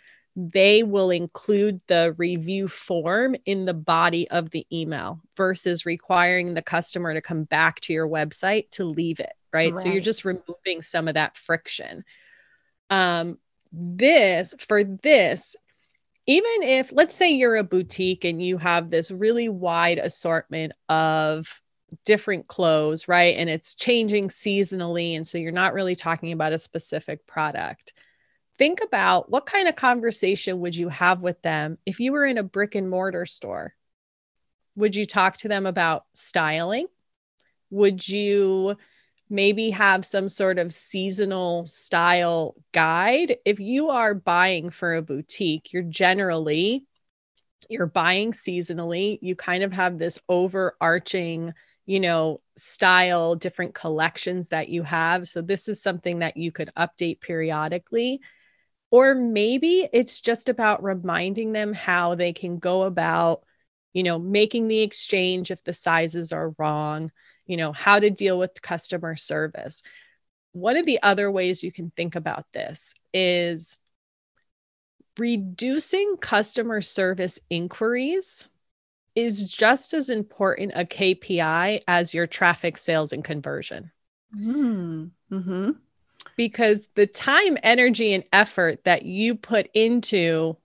they 0.49 0.83
will 0.83 1.11
include 1.11 1.81
the 1.87 2.15
review 2.17 2.69
form 2.69 3.37
in 3.45 3.65
the 3.65 3.75
body 3.75 4.29
of 4.31 4.51
the 4.51 4.67
email 4.73 5.21
versus 5.37 5.85
requiring 5.85 6.55
the 6.55 6.63
customer 6.63 7.13
to 7.13 7.21
come 7.21 7.45
back 7.45 7.81
to 7.81 7.93
your 7.93 8.09
website 8.09 8.71
to 8.71 8.85
leave 8.85 9.21
it, 9.21 9.33
right? 9.53 9.75
right. 9.75 9.83
So 9.83 9.89
you're 9.89 10.01
just 10.01 10.25
removing 10.25 10.81
some 10.81 11.09
of 11.09 11.15
that 11.15 11.37
friction. 11.37 12.05
Um, 12.89 13.39
this 13.73 14.55
for 14.59 14.83
this, 14.83 15.57
even 16.27 16.63
if 16.63 16.93
let's 16.93 17.15
say 17.15 17.33
you're 17.33 17.57
a 17.57 17.65
boutique 17.65 18.25
and 18.25 18.43
you 18.43 18.57
have 18.59 18.89
this 18.89 19.11
really 19.11 19.49
wide 19.49 19.99
assortment 19.99 20.73
of 20.89 21.61
different 22.05 22.47
clothes, 22.49 23.09
right? 23.09 23.37
And 23.37 23.51
it's 23.51 23.75
changing 23.75 24.29
seasonally. 24.29 25.17
And 25.17 25.27
so 25.27 25.39
you're 25.39 25.53
not 25.53 25.75
really 25.75 25.97
talking 25.97 26.33
about 26.33 26.53
a 26.53 26.59
specific 26.59 27.27
product 27.27 27.93
think 28.61 28.81
about 28.85 29.31
what 29.31 29.47
kind 29.47 29.69
of 29.69 29.75
conversation 29.75 30.61
would 30.61 30.77
you 30.77 30.91
have 30.91 31.23
with 31.23 31.41
them 31.41 31.79
if 31.87 31.99
you 31.99 32.13
were 32.13 32.27
in 32.27 32.37
a 32.37 32.43
brick 32.43 32.75
and 32.75 32.91
mortar 32.91 33.25
store? 33.25 33.75
Would 34.77 34.95
you 34.95 35.07
talk 35.07 35.39
to 35.39 35.49
them 35.49 35.65
about 35.65 36.05
styling? 36.13 36.87
Would 37.71 38.07
you 38.07 38.77
maybe 39.31 39.71
have 39.71 40.05
some 40.05 40.29
sort 40.29 40.59
of 40.59 40.75
seasonal 40.75 41.65
style 41.65 42.55
guide? 42.73 43.39
If 43.47 43.61
you 43.61 43.89
are 43.89 44.13
buying 44.13 44.69
for 44.69 44.93
a 44.95 45.03
boutique 45.03 45.73
you're 45.73 45.83
generally 45.83 46.85
you're 47.71 47.87
buying 47.87 48.33
seasonally. 48.33 49.19
You 49.23 49.37
kind 49.37 49.63
of 49.63 49.73
have 49.73 49.99
this 49.99 50.19
overarching 50.29 51.55
you 51.87 51.99
know 51.99 52.43
style 52.59 53.37
different 53.37 53.73
collections 53.73 54.51
that 54.51 54.69
you 54.69 54.83
have. 54.83 55.29
So 55.29 55.41
this 55.41 55.67
is 55.67 55.83
something 55.83 56.19
that 56.19 56.37
you 56.37 56.53
could 56.53 56.71
update 56.77 57.23
periodically 57.23 58.21
or 58.91 59.15
maybe 59.15 59.89
it's 59.93 60.21
just 60.21 60.49
about 60.49 60.83
reminding 60.83 61.53
them 61.53 61.73
how 61.73 62.15
they 62.15 62.33
can 62.33 62.59
go 62.59 62.83
about, 62.83 63.43
you 63.93 64.03
know, 64.03 64.19
making 64.19 64.69
the 64.69 64.81
exchange 64.81 65.51
if 65.51 65.63
the 65.63 65.73
sizes 65.73 66.33
are 66.33 66.55
wrong, 66.59 67.13
you 67.47 67.57
know, 67.57 67.73
how 67.73 67.99
to 67.99 68.11
deal 68.11 68.39
with 68.39 68.63
customer 68.63 69.17
service. 69.17 69.83
One 70.53 70.77
of 70.77 70.87
the 70.87 71.01
other 71.03 71.31
ways 71.31 71.63
you 71.63 71.71
can 71.71 71.93
think 71.97 72.17
about 72.17 72.47
this 72.53 72.95
is 73.15 73.77
reducing 75.19 76.17
customer 76.17 76.81
service 76.81 77.39
inquiries 77.49 78.49
is 79.15 79.45
just 79.45 79.95
as 79.95 80.11
important 80.11 80.73
a 80.75 80.85
KPI 80.85 81.83
as 81.87 82.15
your 82.15 82.27
traffic 82.27 82.77
sales 82.77 83.13
and 83.13 83.23
conversion. 83.23 83.93
Mm, 84.37 85.11
mm-hmm 85.31 85.71
because 86.37 86.89
the 86.95 87.07
time, 87.07 87.57
energy, 87.63 88.13
and 88.13 88.25
effort 88.33 88.85
that 88.85 89.05
you 89.05 89.35
put 89.35 89.69
into 89.75 90.57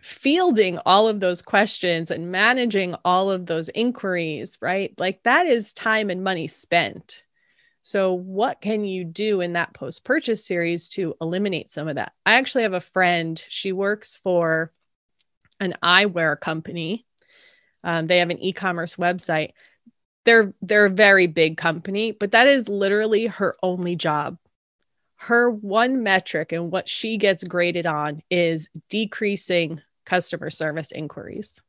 fielding 0.00 0.78
all 0.86 1.08
of 1.08 1.20
those 1.20 1.42
questions 1.42 2.10
and 2.10 2.30
managing 2.30 2.94
all 3.04 3.30
of 3.30 3.46
those 3.46 3.68
inquiries, 3.70 4.58
right? 4.60 4.94
Like 4.98 5.22
that 5.24 5.46
is 5.46 5.72
time 5.72 6.10
and 6.10 6.22
money 6.22 6.46
spent. 6.46 7.22
So, 7.82 8.14
what 8.14 8.60
can 8.60 8.84
you 8.84 9.04
do 9.04 9.40
in 9.40 9.52
that 9.52 9.72
post 9.72 10.04
purchase 10.04 10.44
series 10.44 10.88
to 10.90 11.14
eliminate 11.20 11.70
some 11.70 11.86
of 11.88 11.96
that? 11.96 12.12
I 12.24 12.34
actually 12.34 12.64
have 12.64 12.72
a 12.72 12.80
friend, 12.80 13.42
she 13.48 13.72
works 13.72 14.16
for 14.22 14.72
an 15.60 15.74
eyewear 15.82 16.38
company. 16.38 17.06
Um, 17.84 18.06
they 18.08 18.18
have 18.18 18.30
an 18.30 18.42
e-commerce 18.42 18.96
website. 18.96 19.52
They're 20.24 20.52
they're 20.60 20.86
a 20.86 20.90
very 20.90 21.28
big 21.28 21.56
company, 21.56 22.10
but 22.10 22.32
that 22.32 22.48
is 22.48 22.68
literally 22.68 23.26
her 23.26 23.56
only 23.62 23.94
job. 23.94 24.38
Her 25.16 25.50
one 25.50 26.02
metric 26.02 26.52
and 26.52 26.70
what 26.70 26.88
she 26.88 27.16
gets 27.16 27.42
graded 27.42 27.86
on 27.86 28.22
is 28.30 28.68
decreasing 28.88 29.80
customer 30.04 30.50
service 30.50 30.92
inquiries. 30.92 31.60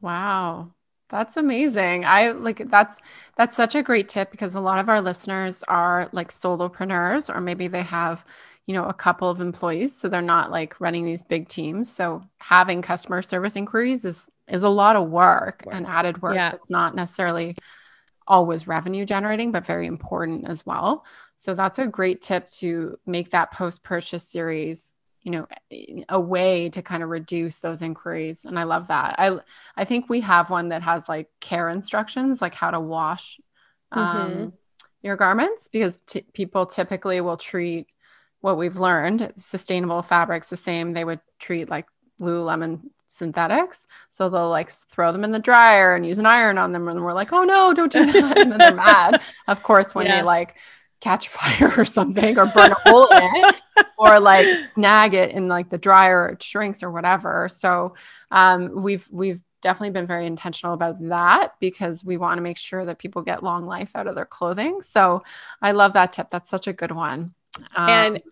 Wow. 0.00 0.72
That's 1.08 1.36
amazing. 1.36 2.04
I 2.04 2.30
like 2.30 2.70
that's 2.70 2.98
that's 3.36 3.54
such 3.54 3.74
a 3.74 3.82
great 3.82 4.08
tip 4.08 4.30
because 4.30 4.54
a 4.54 4.60
lot 4.60 4.78
of 4.78 4.88
our 4.88 5.00
listeners 5.00 5.62
are 5.68 6.08
like 6.12 6.30
solopreneurs 6.30 7.32
or 7.32 7.40
maybe 7.40 7.68
they 7.68 7.82
have, 7.82 8.24
you 8.66 8.74
know, 8.74 8.84
a 8.84 8.94
couple 8.94 9.30
of 9.30 9.40
employees 9.40 9.94
so 9.94 10.08
they're 10.08 10.22
not 10.22 10.50
like 10.50 10.80
running 10.80 11.04
these 11.04 11.22
big 11.22 11.48
teams. 11.48 11.92
So 11.92 12.24
having 12.38 12.82
customer 12.82 13.22
service 13.22 13.54
inquiries 13.54 14.04
is 14.04 14.28
is 14.48 14.62
a 14.62 14.68
lot 14.68 14.96
of 14.96 15.08
work, 15.08 15.62
work. 15.66 15.74
and 15.74 15.86
added 15.86 16.20
work 16.20 16.34
yeah. 16.34 16.50
that's 16.50 16.70
not 16.70 16.94
necessarily 16.94 17.56
always 18.26 18.66
revenue 18.66 19.04
generating 19.04 19.52
but 19.52 19.66
very 19.66 19.86
important 19.86 20.48
as 20.48 20.64
well. 20.64 21.04
So 21.36 21.54
that's 21.54 21.78
a 21.78 21.86
great 21.86 22.22
tip 22.22 22.48
to 22.58 22.98
make 23.06 23.30
that 23.30 23.52
post 23.52 23.82
purchase 23.82 24.26
series 24.28 24.96
you 25.22 25.32
know 25.32 25.46
a 26.10 26.20
way 26.20 26.68
to 26.68 26.82
kind 26.82 27.02
of 27.02 27.08
reduce 27.08 27.60
those 27.60 27.80
inquiries 27.80 28.44
and 28.44 28.58
i 28.58 28.64
love 28.64 28.88
that. 28.88 29.14
I 29.18 29.38
i 29.74 29.86
think 29.86 30.10
we 30.10 30.20
have 30.20 30.50
one 30.50 30.68
that 30.68 30.82
has 30.82 31.08
like 31.08 31.30
care 31.40 31.70
instructions 31.70 32.42
like 32.42 32.54
how 32.54 32.70
to 32.70 32.78
wash 32.78 33.40
um, 33.94 34.30
mm-hmm. 34.30 34.48
your 35.02 35.16
garments 35.16 35.68
because 35.68 35.98
t- 36.06 36.26
people 36.34 36.66
typically 36.66 37.20
will 37.20 37.36
treat 37.36 37.86
what 38.40 38.58
we've 38.58 38.76
learned 38.76 39.32
sustainable 39.38 40.02
fabrics 40.02 40.50
the 40.50 40.56
same. 40.56 40.92
They 40.92 41.04
would 41.04 41.20
treat 41.38 41.70
like 41.70 41.86
lululemon 42.20 42.80
synthetics. 43.08 43.86
So 44.10 44.28
they'll 44.28 44.50
like 44.50 44.68
throw 44.68 45.12
them 45.12 45.24
in 45.24 45.30
the 45.30 45.38
dryer 45.38 45.94
and 45.94 46.04
use 46.04 46.18
an 46.18 46.26
iron 46.26 46.58
on 46.58 46.72
them 46.72 46.86
and 46.88 47.02
we're 47.02 47.14
like 47.14 47.32
oh 47.32 47.44
no 47.44 47.72
don't 47.72 47.90
do 47.90 48.04
that. 48.04 48.36
And 48.36 48.52
then 48.52 48.58
they're 48.58 48.74
mad. 48.74 49.22
Of 49.48 49.62
course 49.62 49.94
when 49.94 50.06
yeah. 50.06 50.16
they 50.16 50.22
like 50.22 50.56
catch 51.04 51.28
fire 51.28 51.72
or 51.76 51.84
something 51.84 52.38
or 52.38 52.46
burn 52.46 52.72
a 52.72 52.88
hole 52.88 53.06
in 53.08 53.30
it 53.36 53.62
or 53.98 54.18
like 54.18 54.60
snag 54.60 55.14
it 55.14 55.30
in 55.30 55.48
like 55.48 55.68
the 55.68 55.78
dryer 55.78 56.22
or 56.22 56.28
it 56.30 56.42
shrinks 56.42 56.82
or 56.82 56.90
whatever. 56.90 57.48
So 57.48 57.94
um, 58.30 58.82
we've 58.82 59.06
we've 59.10 59.40
definitely 59.60 59.90
been 59.90 60.06
very 60.06 60.26
intentional 60.26 60.74
about 60.74 60.96
that 61.08 61.52
because 61.60 62.04
we 62.04 62.16
want 62.16 62.38
to 62.38 62.42
make 62.42 62.58
sure 62.58 62.84
that 62.84 62.98
people 62.98 63.22
get 63.22 63.42
long 63.42 63.66
life 63.66 63.92
out 63.94 64.06
of 64.06 64.14
their 64.14 64.26
clothing. 64.26 64.80
So 64.82 65.22
I 65.62 65.72
love 65.72 65.92
that 65.92 66.12
tip. 66.12 66.28
That's 66.30 66.50
such 66.50 66.66
a 66.66 66.72
good 66.72 66.92
one. 66.92 67.34
Um, 67.76 67.88
and 67.88 68.22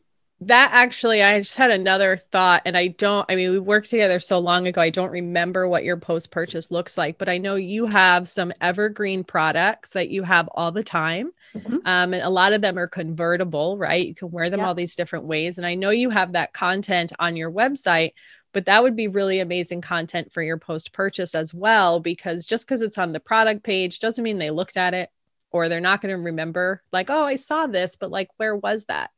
that 0.47 0.71
actually 0.73 1.23
i 1.23 1.39
just 1.39 1.57
had 1.57 1.71
another 1.71 2.17
thought 2.17 2.63
and 2.65 2.77
i 2.77 2.87
don't 2.89 3.25
i 3.29 3.37
mean 3.37 3.51
we 3.51 3.59
worked 3.59 3.89
together 3.89 4.19
so 4.19 4.39
long 4.39 4.67
ago 4.67 4.81
i 4.81 4.91
don't 4.91 5.11
remember 5.11 5.69
what 5.69 5.85
your 5.85 5.97
post 5.97 6.31
purchase 6.31 6.71
looks 6.71 6.99
like 6.99 7.19
but 7.19 7.29
i 7.29 7.39
know 7.39 7.55
you 7.55 7.87
have 7.87 8.27
some 8.27 8.53
evergreen 8.61 9.23
products 9.23 9.91
that 9.91 10.11
you 10.11 10.23
have 10.23 10.49
all 10.55 10.73
the 10.73 10.83
time. 10.83 11.31
Mm-hmm. 11.55 11.77
um, 11.85 12.15
and 12.15 12.23
a 12.23 12.31
lot 12.31 12.55
of 12.55 12.63
them 12.63 12.79
are 12.79 12.89
convertible 12.89 13.77
right? 13.77 14.07
You 14.07 14.15
can 14.15 14.31
wear 14.31 14.49
them 14.49 14.61
all 14.61 14.75
these 14.75 14.97
different 14.97 15.27
ways 15.27 15.59
and 15.59 15.67
i 15.67 15.75
know 15.75 15.91
you 15.91 16.11
have 16.11 16.33
that 16.33 16.53
content 16.53 17.13
on 17.19 17.37
your 17.37 17.51
website 17.51 18.13
but 18.53 18.67
that 18.67 18.83
would 18.83 18.97
be 18.97 19.09
really 19.09 19.41
amazing 19.41 19.81
content 19.81 20.33
for 20.33 20.43
your 20.43 20.59
post 20.59 20.93
purchase 20.93 21.35
as 21.35 21.53
well 21.53 22.01
because 22.01 22.45
just 22.45 22.67
because 22.67 22.83
it's 22.83 22.99
on 22.99 23.11
the 23.11 23.21
product 23.21 23.63
page 23.63 23.99
doesn't 23.99 24.25
mean 24.25 24.39
they 24.39 24.51
looked 24.51 24.77
at 24.77 24.95
it 24.95 25.11
or 25.51 25.69
they're 25.69 25.81
not 25.81 26.01
going 26.01 26.15
to 26.15 26.23
remember 26.23 26.83
like 26.93 27.11
oh 27.11 27.25
i 27.25 27.37
saw 27.37 27.67
this 27.67 27.97
but 27.97 28.11
like 28.11 28.29
where 28.37 28.57
was 28.57 28.87
that 28.87 29.11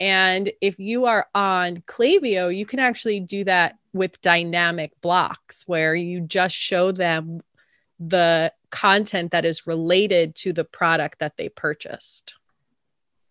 and 0.00 0.50
if 0.60 0.78
you 0.78 1.06
are 1.06 1.26
on 1.34 1.78
Klaviyo, 1.86 2.54
you 2.54 2.66
can 2.66 2.78
actually 2.78 3.20
do 3.20 3.44
that 3.44 3.76
with 3.92 4.20
dynamic 4.20 4.92
blocks 5.00 5.64
where 5.66 5.94
you 5.94 6.20
just 6.20 6.54
show 6.54 6.92
them 6.92 7.40
the 7.98 8.52
content 8.70 9.30
that 9.30 9.44
is 9.44 9.66
related 9.66 10.34
to 10.34 10.52
the 10.52 10.64
product 10.64 11.18
that 11.20 11.36
they 11.36 11.48
purchased. 11.48 12.34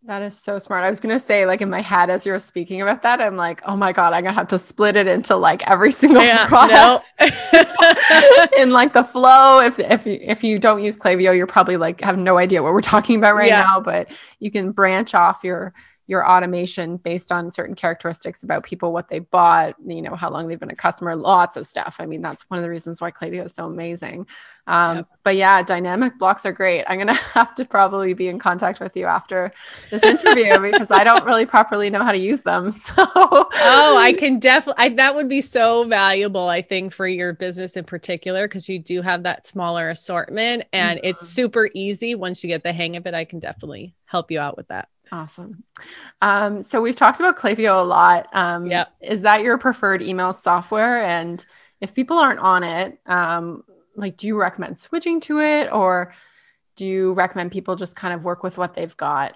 That 0.05 0.21
is 0.21 0.37
so 0.39 0.59
smart. 0.59 0.83
I 0.83 0.89
was 0.89 0.99
going 0.99 1.15
to 1.15 1.19
say, 1.19 1.47
like 1.47 1.61
in 1.61 1.69
my 1.69 1.81
head, 1.81 2.11
as 2.11 2.27
you're 2.27 2.37
speaking 2.37 2.81
about 2.81 3.01
that, 3.01 3.19
I'm 3.19 3.35
like, 3.35 3.63
oh 3.65 3.75
my 3.75 3.91
God, 3.91 4.13
I'm 4.13 4.21
going 4.21 4.33
to 4.33 4.39
have 4.39 4.47
to 4.49 4.59
split 4.59 4.95
it 4.95 5.07
into 5.07 5.35
like 5.35 5.67
every 5.67 5.91
single 5.91 6.23
yeah, 6.23 6.47
product 6.47 7.11
in 8.57 8.69
like 8.69 8.93
the 8.93 9.03
flow. 9.03 9.61
If, 9.61 9.79
if, 9.79 10.05
you, 10.05 10.19
if 10.21 10.43
you 10.43 10.59
don't 10.59 10.83
use 10.83 10.95
Klaviyo, 10.95 11.35
you're 11.35 11.47
probably 11.47 11.77
like 11.77 12.01
have 12.01 12.19
no 12.19 12.37
idea 12.37 12.61
what 12.61 12.73
we're 12.73 12.81
talking 12.81 13.17
about 13.17 13.35
right 13.35 13.49
yeah. 13.49 13.61
now, 13.61 13.79
but 13.79 14.11
you 14.39 14.51
can 14.51 14.71
branch 14.71 15.15
off 15.15 15.43
your 15.43 15.73
your 16.07 16.29
automation 16.29 16.97
based 16.97 17.31
on 17.31 17.49
certain 17.49 17.75
characteristics 17.75 18.43
about 18.43 18.63
people, 18.63 18.93
what 18.93 19.09
they 19.09 19.19
bought, 19.19 19.75
you 19.85 20.01
know, 20.01 20.15
how 20.15 20.29
long 20.29 20.47
they've 20.47 20.59
been 20.59 20.69
a 20.69 20.75
customer, 20.75 21.15
lots 21.15 21.57
of 21.57 21.65
stuff. 21.65 21.95
I 21.99 22.05
mean, 22.05 22.21
that's 22.21 22.43
one 22.49 22.59
of 22.59 22.63
the 22.63 22.69
reasons 22.69 23.01
why 23.01 23.09
Klaviyo 23.09 23.45
is 23.45 23.53
so 23.53 23.65
amazing. 23.65 24.27
Um, 24.67 24.97
yep. 24.97 25.07
But 25.23 25.35
yeah, 25.35 25.63
dynamic 25.63 26.17
blocks 26.19 26.45
are 26.45 26.51
great. 26.51 26.83
I'm 26.87 26.97
going 26.97 27.07
to 27.13 27.13
have 27.13 27.55
to 27.55 27.65
probably 27.65 28.13
be 28.13 28.27
in 28.27 28.37
contact 28.37 28.79
with 28.79 28.95
you 28.95 29.05
after 29.05 29.51
this 29.89 30.03
interview 30.03 30.59
because 30.71 30.91
I 30.91 31.03
don't 31.03 31.25
really 31.25 31.45
properly 31.45 31.89
know 31.89 32.03
how 32.03 32.11
to 32.11 32.17
use 32.17 32.41
them. 32.41 32.71
So, 32.85 32.93
oh, 32.97 33.97
I 33.97 34.13
can 34.13 34.37
definitely, 34.39 34.89
that 34.89 35.15
would 35.15 35.27
be 35.27 35.41
so 35.41 35.85
valuable, 35.85 36.49
I 36.49 36.61
think, 36.61 36.93
for 36.93 37.07
your 37.07 37.33
business 37.33 37.77
in 37.77 37.83
particular, 37.83 38.47
because 38.47 38.69
you 38.69 38.79
do 38.79 39.01
have 39.01 39.23
that 39.23 39.47
smaller 39.47 39.89
assortment 39.89 40.65
and 40.71 40.99
mm-hmm. 40.99 41.07
it's 41.07 41.27
super 41.27 41.69
easy. 41.73 42.13
Once 42.13 42.43
you 42.43 42.47
get 42.47 42.63
the 42.63 42.73
hang 42.73 42.95
of 42.95 43.07
it, 43.07 43.13
I 43.13 43.25
can 43.25 43.39
definitely 43.39 43.95
help 44.05 44.29
you 44.29 44.39
out 44.39 44.55
with 44.55 44.67
that. 44.67 44.89
Awesome. 45.11 45.63
Um, 46.21 46.61
so 46.61 46.81
we've 46.81 46.95
talked 46.95 47.19
about 47.19 47.37
Klaviyo 47.37 47.79
a 47.81 47.85
lot. 47.85 48.27
Um, 48.33 48.65
yeah. 48.67 48.85
Is 49.01 49.21
that 49.21 49.41
your 49.41 49.57
preferred 49.57 50.01
email 50.01 50.33
software? 50.33 51.03
And 51.03 51.45
if 51.81 51.93
people 51.93 52.17
aren't 52.17 52.39
on 52.39 52.63
it, 52.63 52.99
um, 53.05 53.63
like, 53.95 54.17
do 54.17 54.27
you 54.27 54.39
recommend 54.39 54.77
switching 54.77 55.19
to 55.21 55.39
it 55.39 55.71
or 55.71 56.13
do 56.75 56.85
you 56.85 57.13
recommend 57.13 57.51
people 57.51 57.75
just 57.75 57.95
kind 57.95 58.13
of 58.13 58.23
work 58.23 58.43
with 58.43 58.57
what 58.57 58.73
they've 58.73 58.97
got? 58.97 59.35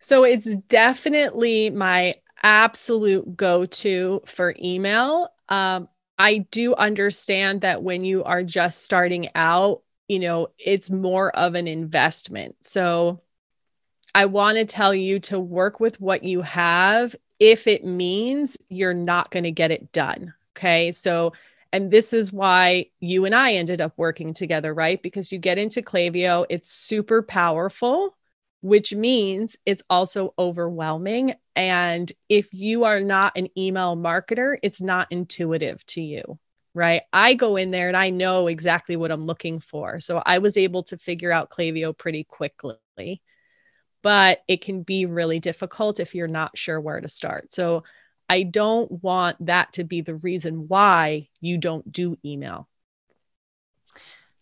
So 0.00 0.24
it's 0.24 0.54
definitely 0.68 1.70
my 1.70 2.14
absolute 2.42 3.36
go 3.36 3.66
to 3.66 4.22
for 4.26 4.54
email. 4.62 5.28
Um, 5.48 5.88
I 6.18 6.38
do 6.50 6.74
understand 6.74 7.62
that 7.62 7.82
when 7.82 8.04
you 8.04 8.24
are 8.24 8.42
just 8.42 8.82
starting 8.82 9.28
out, 9.34 9.82
you 10.08 10.18
know, 10.18 10.48
it's 10.58 10.90
more 10.90 11.34
of 11.36 11.54
an 11.54 11.66
investment. 11.66 12.56
So 12.62 13.22
I 14.16 14.24
want 14.24 14.56
to 14.56 14.64
tell 14.64 14.94
you 14.94 15.20
to 15.20 15.38
work 15.38 15.78
with 15.78 16.00
what 16.00 16.24
you 16.24 16.40
have 16.40 17.14
if 17.38 17.66
it 17.66 17.84
means 17.84 18.56
you're 18.70 18.94
not 18.94 19.30
going 19.30 19.44
to 19.44 19.50
get 19.50 19.70
it 19.70 19.92
done. 19.92 20.32
Okay. 20.56 20.90
So, 20.90 21.34
and 21.70 21.90
this 21.90 22.14
is 22.14 22.32
why 22.32 22.86
you 22.98 23.26
and 23.26 23.34
I 23.34 23.52
ended 23.52 23.82
up 23.82 23.92
working 23.98 24.32
together, 24.32 24.72
right? 24.72 25.02
Because 25.02 25.32
you 25.32 25.38
get 25.38 25.58
into 25.58 25.82
Klaviyo, 25.82 26.46
it's 26.48 26.72
super 26.72 27.20
powerful, 27.20 28.16
which 28.62 28.94
means 28.94 29.54
it's 29.66 29.82
also 29.90 30.32
overwhelming. 30.38 31.34
And 31.54 32.10
if 32.30 32.54
you 32.54 32.84
are 32.84 33.00
not 33.00 33.36
an 33.36 33.48
email 33.58 33.98
marketer, 33.98 34.56
it's 34.62 34.80
not 34.80 35.08
intuitive 35.10 35.84
to 35.88 36.00
you 36.00 36.38
right? 36.72 37.00
I 37.10 37.32
go 37.32 37.56
in 37.56 37.70
there 37.70 37.88
and 37.88 37.96
I 37.96 38.10
know 38.10 38.48
exactly 38.48 38.96
what 38.96 39.10
I'm 39.10 39.24
looking 39.24 39.60
for. 39.60 39.98
So 39.98 40.22
I 40.26 40.40
was 40.40 40.58
able 40.58 40.82
to 40.82 40.98
figure 40.98 41.32
out 41.32 41.48
Klaviyo 41.48 41.96
pretty 41.96 42.24
quickly 42.24 43.22
but 44.02 44.42
it 44.48 44.60
can 44.60 44.82
be 44.82 45.06
really 45.06 45.40
difficult 45.40 46.00
if 46.00 46.14
you're 46.14 46.28
not 46.28 46.56
sure 46.56 46.80
where 46.80 47.00
to 47.00 47.08
start. 47.08 47.52
So 47.52 47.84
I 48.28 48.42
don't 48.42 48.90
want 49.02 49.44
that 49.46 49.72
to 49.74 49.84
be 49.84 50.00
the 50.00 50.16
reason 50.16 50.68
why 50.68 51.28
you 51.40 51.58
don't 51.58 51.90
do 51.90 52.16
email. 52.24 52.68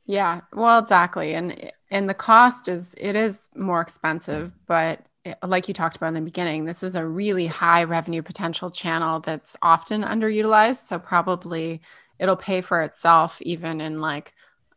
Yeah, 0.07 0.43
well, 0.53 0.79
exactly. 0.79 1.35
And 1.35 1.73
and 1.91 2.09
the 2.09 2.15
cost 2.15 2.69
is 2.69 2.95
it 2.99 3.17
is 3.17 3.49
more 3.55 3.81
expensive, 3.81 4.53
but 4.67 5.07
like 5.43 5.69
you 5.69 5.75
talked 5.75 5.97
about 5.97 6.09
in 6.09 6.15
the 6.15 6.21
beginning, 6.21 6.65
this 6.65 6.83
is 6.83 6.97
a 6.97 7.07
really 7.07 7.47
high 7.47 7.85
revenue 7.85 8.23
potential 8.23 8.71
channel 8.71 9.21
that's 9.21 9.57
often 9.63 10.03
underutilized, 10.03 10.87
so 10.87 10.99
probably 10.99 11.81
it'll 12.19 12.37
pay 12.37 12.61
for 12.61 12.83
itself 12.83 13.41
even 13.43 13.81
in 13.81 14.01
like 14.01 14.35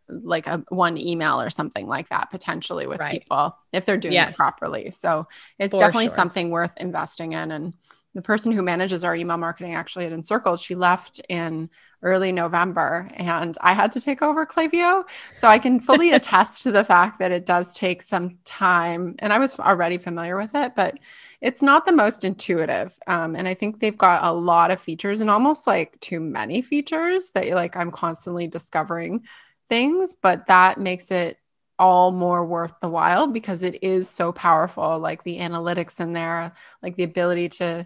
like 0.09 0.47
a 0.47 0.63
one 0.69 0.97
email 0.97 1.41
or 1.41 1.49
something 1.49 1.87
like 1.87 2.09
that 2.09 2.29
potentially 2.29 2.87
with 2.87 2.99
right. 2.99 3.21
people 3.21 3.57
if 3.73 3.85
they're 3.85 3.97
doing 3.97 4.13
yes. 4.13 4.35
it 4.35 4.37
properly. 4.37 4.91
So 4.91 5.27
it's 5.59 5.73
For 5.73 5.79
definitely 5.79 6.07
sure. 6.07 6.15
something 6.15 6.49
worth 6.49 6.73
investing 6.77 7.33
in. 7.33 7.51
And 7.51 7.73
the 8.17 8.21
person 8.21 8.51
who 8.51 8.63
manages 8.63 9.03
our 9.03 9.15
email 9.15 9.37
marketing 9.37 9.75
actually 9.75 10.05
at 10.05 10.11
Encircled, 10.11 10.59
she 10.59 10.75
left 10.75 11.21
in 11.29 11.69
early 12.01 12.31
November 12.31 13.11
and 13.15 13.55
I 13.61 13.73
had 13.73 13.91
to 13.91 14.01
take 14.01 14.21
over 14.21 14.45
Klaviyo. 14.45 15.07
So 15.33 15.47
I 15.47 15.59
can 15.59 15.79
fully 15.79 16.11
attest 16.13 16.63
to 16.63 16.71
the 16.71 16.83
fact 16.83 17.19
that 17.19 17.31
it 17.31 17.45
does 17.45 17.73
take 17.73 18.01
some 18.01 18.37
time. 18.43 19.15
And 19.19 19.31
I 19.31 19.39
was 19.39 19.59
already 19.59 19.97
familiar 19.97 20.35
with 20.35 20.55
it, 20.55 20.73
but 20.75 20.97
it's 21.41 21.61
not 21.61 21.85
the 21.85 21.91
most 21.91 22.25
intuitive. 22.25 22.97
Um, 23.05 23.35
and 23.35 23.47
I 23.47 23.53
think 23.53 23.79
they've 23.79 23.97
got 23.97 24.23
a 24.23 24.33
lot 24.33 24.71
of 24.71 24.79
features 24.79 25.21
and 25.21 25.29
almost 25.29 25.67
like 25.67 25.99
too 25.99 26.19
many 26.19 26.61
features 26.61 27.31
that 27.35 27.47
like 27.49 27.77
I'm 27.77 27.91
constantly 27.91 28.47
discovering 28.47 29.25
things, 29.69 30.15
but 30.21 30.47
that 30.47 30.79
makes 30.79 31.11
it 31.11 31.37
all 31.79 32.11
more 32.11 32.45
worth 32.45 32.73
the 32.81 32.89
while 32.89 33.27
because 33.27 33.61
it 33.61 33.83
is 33.83 34.09
so 34.09 34.31
powerful 34.31 34.97
like 34.97 35.23
the 35.23 35.37
analytics 35.37 35.99
in 35.99 36.11
there 36.11 36.51
like 36.81 36.95
the 36.95 37.03
ability 37.03 37.47
to 37.47 37.85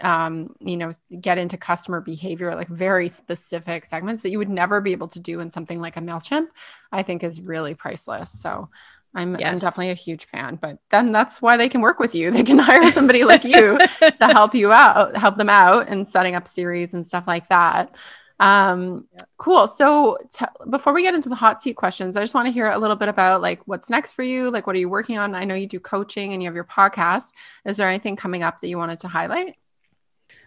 um, 0.00 0.54
you 0.60 0.76
know, 0.76 0.90
get 1.20 1.38
into 1.38 1.56
customer 1.56 2.00
behavior, 2.00 2.54
like 2.54 2.68
very 2.68 3.08
specific 3.08 3.84
segments 3.84 4.22
that 4.22 4.30
you 4.30 4.38
would 4.38 4.48
never 4.48 4.80
be 4.80 4.92
able 4.92 5.08
to 5.08 5.20
do 5.20 5.40
in 5.40 5.50
something 5.50 5.80
like 5.80 5.96
a 5.96 6.00
MailChimp, 6.00 6.46
I 6.90 7.02
think 7.02 7.22
is 7.22 7.40
really 7.40 7.74
priceless. 7.74 8.30
So 8.30 8.68
I'm, 9.14 9.38
yes. 9.38 9.52
I'm 9.52 9.58
definitely 9.58 9.90
a 9.90 9.94
huge 9.94 10.24
fan, 10.24 10.58
but 10.60 10.78
then 10.90 11.12
that's 11.12 11.42
why 11.42 11.56
they 11.56 11.68
can 11.68 11.82
work 11.82 11.98
with 11.98 12.14
you. 12.14 12.30
They 12.32 12.42
can 12.42 12.58
hire 12.58 12.90
somebody 12.90 13.24
like 13.24 13.44
you 13.44 13.78
to 14.00 14.14
help 14.20 14.54
you 14.54 14.72
out, 14.72 15.16
help 15.16 15.36
them 15.36 15.50
out 15.50 15.88
and 15.88 16.08
setting 16.08 16.34
up 16.34 16.48
series 16.48 16.94
and 16.94 17.06
stuff 17.06 17.26
like 17.26 17.48
that. 17.48 17.94
Um, 18.42 19.06
yeah. 19.12 19.20
Cool. 19.36 19.68
So 19.68 20.18
t- 20.32 20.44
before 20.68 20.92
we 20.92 21.02
get 21.02 21.14
into 21.14 21.28
the 21.28 21.36
hot 21.36 21.62
seat 21.62 21.74
questions, 21.74 22.16
I 22.16 22.20
just 22.20 22.34
want 22.34 22.46
to 22.46 22.52
hear 22.52 22.68
a 22.68 22.78
little 22.78 22.96
bit 22.96 23.08
about 23.08 23.40
like 23.40 23.60
what's 23.66 23.88
next 23.88 24.12
for 24.12 24.24
you. 24.24 24.50
Like, 24.50 24.66
what 24.66 24.74
are 24.74 24.80
you 24.80 24.88
working 24.88 25.16
on? 25.16 25.36
I 25.36 25.44
know 25.44 25.54
you 25.54 25.68
do 25.68 25.78
coaching 25.78 26.32
and 26.32 26.42
you 26.42 26.48
have 26.48 26.56
your 26.56 26.64
podcast. 26.64 27.32
Is 27.64 27.76
there 27.76 27.88
anything 27.88 28.16
coming 28.16 28.42
up 28.42 28.60
that 28.60 28.68
you 28.68 28.78
wanted 28.78 28.98
to 29.00 29.08
highlight? 29.08 29.54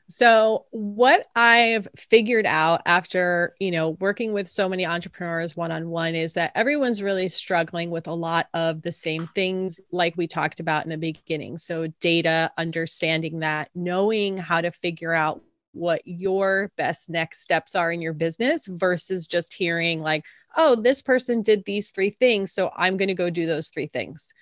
So, 0.07 0.65
what 0.71 1.25
I've 1.35 1.87
figured 1.97 2.45
out 2.45 2.81
after, 2.85 3.55
you 3.59 3.71
know, 3.71 3.91
working 4.01 4.33
with 4.33 4.49
so 4.49 4.67
many 4.67 4.85
entrepreneurs 4.85 5.55
one 5.55 5.71
on 5.71 5.89
one 5.89 6.15
is 6.15 6.33
that 6.33 6.51
everyone's 6.53 7.01
really 7.01 7.29
struggling 7.29 7.89
with 7.91 8.07
a 8.07 8.13
lot 8.13 8.47
of 8.53 8.81
the 8.81 8.91
same 8.91 9.27
things 9.33 9.79
like 9.91 10.15
we 10.17 10.27
talked 10.27 10.59
about 10.59 10.83
in 10.83 10.89
the 10.89 10.97
beginning. 10.97 11.57
So, 11.57 11.87
data, 12.01 12.51
understanding 12.57 13.39
that, 13.39 13.69
knowing 13.73 14.37
how 14.37 14.61
to 14.61 14.71
figure 14.71 15.13
out 15.13 15.41
what 15.75 16.01
your 16.05 16.71
best 16.77 17.09
next 17.09 17.41
steps 17.41 17.75
are 17.75 17.91
in 17.91 18.01
your 18.01 18.13
business 18.13 18.65
versus 18.67 19.27
just 19.27 19.53
hearing 19.53 19.99
like, 19.99 20.23
oh, 20.57 20.75
this 20.75 21.01
person 21.01 21.41
did 21.41 21.65
these 21.65 21.91
three 21.91 22.11
things, 22.11 22.53
so 22.53 22.71
I'm 22.75 22.97
going 22.97 23.09
to 23.09 23.13
go 23.13 23.29
do 23.29 23.45
those 23.45 23.67
three 23.67 23.87
things. 23.87 24.33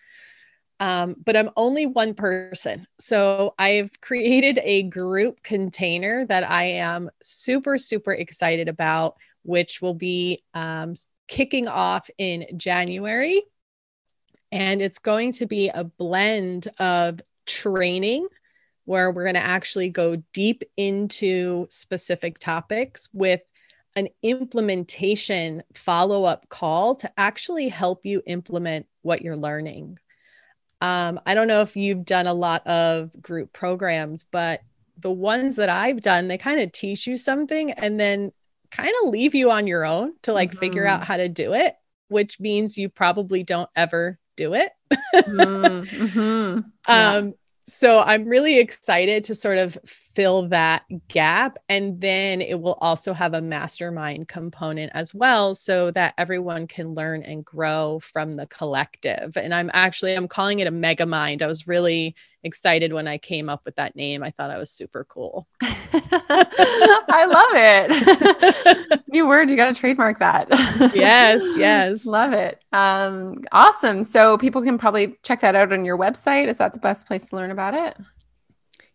Um, 0.80 1.16
but 1.24 1.36
I'm 1.38 1.50
only 1.56 1.86
one 1.86 2.14
person. 2.14 2.88
So 3.00 3.56
I've 3.58 3.90
created 4.02 4.60
a 4.64 4.84
group 4.84 5.42
container 5.42 6.26
that 6.26 6.50
I 6.50 6.64
am 6.64 7.10
super, 7.22 7.78
super 7.78 8.12
excited 8.12 8.68
about, 8.68 9.16
which 9.44 9.82
will 9.82 9.94
be 9.94 10.44
um, 10.54 10.96
kicking 11.28 11.68
off 11.68 12.10
in 12.18 12.46
January. 12.58 13.42
And 14.52 14.82
it's 14.82 15.00
going 15.00 15.32
to 15.34 15.48
be 15.48 15.70
a 15.70 15.84
blend 15.84 16.68
of 16.80 17.22
training 17.46 18.28
where 18.86 19.12
we're 19.12 19.24
going 19.24 19.36
to 19.36 19.40
actually 19.40 19.90
go 19.90 20.18
deep 20.34 20.64
into 20.78 21.68
specific 21.70 22.40
topics 22.40 23.10
with 23.14 23.42
an 23.96 24.08
implementation 24.22 25.64
follow 25.74 26.26
up 26.26 26.50
call 26.50 26.96
to 26.96 27.12
actually 27.18 27.70
help 27.70 28.06
you 28.06 28.22
implement 28.26 28.88
what 29.02 29.22
you're 29.22 29.38
learning. 29.38 30.00
Um, 30.82 31.20
I 31.26 31.34
don't 31.34 31.48
know 31.48 31.62
if 31.62 31.78
you've 31.78 32.06
done 32.06 32.28
a 32.28 32.34
lot 32.34 32.66
of 32.68 33.12
group 33.22 33.54
programs, 33.54 34.26
but 34.30 34.62
the 34.98 35.12
ones 35.12 35.56
that 35.56 35.70
I've 35.70 36.02
done, 36.02 36.28
they 36.28 36.38
kind 36.38 36.60
of 36.60 36.72
teach 36.72 37.08
you 37.08 37.18
something 37.18 37.72
and 37.72 38.00
then 38.00 38.32
kind 38.72 38.92
of 39.04 39.10
leave 39.10 39.36
you 39.36 39.52
on 39.52 39.68
your 39.68 39.86
own 39.86 40.14
to 40.24 40.34
like 40.34 40.52
mm-hmm. 40.52 40.60
figure 40.60 40.88
out 40.88 41.04
how 41.04 41.18
to 41.18 41.30
do 41.30 41.54
it, 41.54 41.76
which 42.10 42.40
means 42.40 42.78
you 42.78 42.90
probably 42.90 43.44
don't 43.44 43.70
ever 43.76 44.20
do 44.36 44.56
it. 44.56 44.72
mm-hmm. 45.16 46.60
yeah. 46.90 47.16
um, 47.16 47.34
so 47.68 48.00
I'm 48.00 48.26
really 48.26 48.60
excited 48.60 49.24
to 49.26 49.36
sort 49.36 49.58
of 49.58 49.78
fill 50.16 50.48
that 50.50 50.84
gap. 51.08 51.58
And 51.70 52.00
then 52.00 52.42
it 52.42 52.62
will 52.62 52.78
also 52.82 53.14
have 53.14 53.34
a 53.34 53.42
mastermind 53.42 54.28
component 54.28 54.92
as 54.94 55.14
well, 55.14 55.56
so 55.56 55.92
that 55.92 56.14
everyone 56.18 56.68
can 56.68 56.94
learn 56.94 57.24
and 57.24 57.44
grow 57.44 58.00
from 58.02 58.36
the 58.36 58.48
collective. 58.48 59.38
And 59.38 59.54
I'm 59.54 59.72
actually 59.74 60.14
I'm 60.14 60.28
calling 60.28 60.60
it 60.60 60.68
a 60.68 60.72
mega 60.72 61.06
mind. 61.06 61.42
I 61.42 61.48
was 61.48 61.68
really 61.68 62.16
excited 62.44 62.94
when 62.94 63.08
I 63.08 63.18
came 63.18 63.50
up 63.50 63.62
with 63.66 63.76
that 63.76 63.96
name. 63.96 64.24
I 64.24 64.32
thought 64.32 64.52
I 64.52 64.58
was 64.58 64.72
super 64.72 65.06
cool. 65.06 65.48
I 65.62 67.26
love 67.28 67.54
it. 67.54 69.04
New 69.08 69.28
word, 69.28 69.50
you 69.50 69.56
got 69.56 69.74
to 69.74 69.80
trademark 69.80 70.20
that. 70.20 70.48
yes, 70.94 71.42
yes. 71.58 72.06
love 72.06 72.34
it. 72.34 72.62
Um, 72.72 73.44
awesome. 73.52 74.04
So 74.04 74.38
people 74.38 74.62
can 74.62 74.78
probably 74.78 75.18
check 75.24 75.42
that 75.42 75.56
out 75.56 75.72
on 75.72 75.86
your 75.86 75.98
website. 75.98 76.48
Is 76.48 76.58
that 76.58 76.74
the 76.74 76.80
best 76.80 77.08
place 77.08 77.30
to 77.30 77.36
learn 77.36 77.52
about 77.52 77.74
it? 77.74 77.98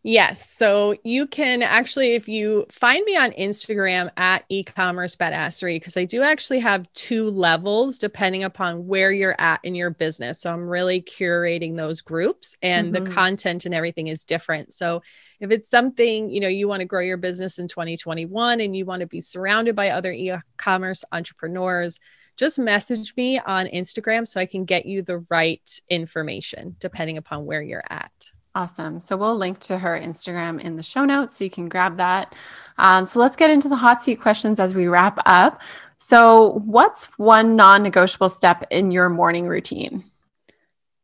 Yes. 0.08 0.48
So 0.48 0.96
you 1.04 1.26
can 1.26 1.60
actually, 1.60 2.14
if 2.14 2.28
you 2.28 2.64
find 2.70 3.04
me 3.04 3.14
on 3.14 3.30
Instagram 3.32 4.10
at 4.16 4.42
e-commerce 4.48 5.14
badassery, 5.14 5.76
because 5.76 5.98
I 5.98 6.06
do 6.06 6.22
actually 6.22 6.60
have 6.60 6.90
two 6.94 7.30
levels 7.30 7.98
depending 7.98 8.42
upon 8.42 8.86
where 8.86 9.12
you're 9.12 9.38
at 9.38 9.60
in 9.64 9.74
your 9.74 9.90
business. 9.90 10.40
So 10.40 10.50
I'm 10.50 10.66
really 10.66 11.02
curating 11.02 11.76
those 11.76 12.00
groups 12.00 12.56
and 12.62 12.94
mm-hmm. 12.94 13.04
the 13.04 13.10
content 13.10 13.66
and 13.66 13.74
everything 13.74 14.06
is 14.06 14.24
different. 14.24 14.72
So 14.72 15.02
if 15.40 15.50
it's 15.50 15.68
something, 15.68 16.30
you 16.30 16.40
know, 16.40 16.48
you 16.48 16.68
want 16.68 16.80
to 16.80 16.86
grow 16.86 17.02
your 17.02 17.18
business 17.18 17.58
in 17.58 17.68
2021 17.68 18.62
and 18.62 18.74
you 18.74 18.86
want 18.86 19.00
to 19.00 19.06
be 19.06 19.20
surrounded 19.20 19.76
by 19.76 19.90
other 19.90 20.10
e-commerce 20.10 21.04
entrepreneurs, 21.12 22.00
just 22.38 22.58
message 22.58 23.12
me 23.14 23.40
on 23.40 23.66
Instagram 23.66 24.26
so 24.26 24.40
I 24.40 24.46
can 24.46 24.64
get 24.64 24.86
you 24.86 25.02
the 25.02 25.18
right 25.28 25.80
information 25.90 26.76
depending 26.80 27.18
upon 27.18 27.44
where 27.44 27.60
you're 27.60 27.84
at. 27.90 28.17
Awesome. 28.58 29.00
So 29.00 29.16
we'll 29.16 29.36
link 29.36 29.60
to 29.60 29.78
her 29.78 29.96
Instagram 29.96 30.60
in 30.60 30.74
the 30.74 30.82
show 30.82 31.04
notes 31.04 31.38
so 31.38 31.44
you 31.44 31.50
can 31.50 31.68
grab 31.68 31.98
that. 31.98 32.34
Um, 32.76 33.04
so 33.04 33.20
let's 33.20 33.36
get 33.36 33.50
into 33.50 33.68
the 33.68 33.76
hot 33.76 34.02
seat 34.02 34.20
questions 34.20 34.58
as 34.58 34.74
we 34.74 34.88
wrap 34.88 35.20
up. 35.26 35.62
So, 35.96 36.60
what's 36.64 37.04
one 37.18 37.54
non 37.54 37.84
negotiable 37.84 38.28
step 38.28 38.64
in 38.72 38.90
your 38.90 39.08
morning 39.10 39.46
routine? 39.46 40.02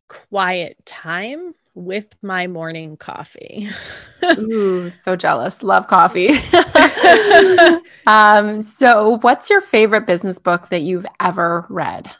Quiet 0.09 0.85
time 0.85 1.55
with 1.77 2.07
my 2.23 2.49
morning 2.49 2.97
coffee. 2.97 3.69
Ooh, 4.25 4.91
so 4.91 5.15
jealous. 5.15 5.63
Love 5.63 5.87
coffee. 5.87 6.31
um, 8.09 8.63
so, 8.63 9.19
what's 9.19 9.49
your 9.49 9.61
favorite 9.61 10.09
business 10.09 10.41
book 10.41 10.71
that 10.71 10.83
you've 10.83 11.07
ever 11.21 11.67
read? 11.69 12.11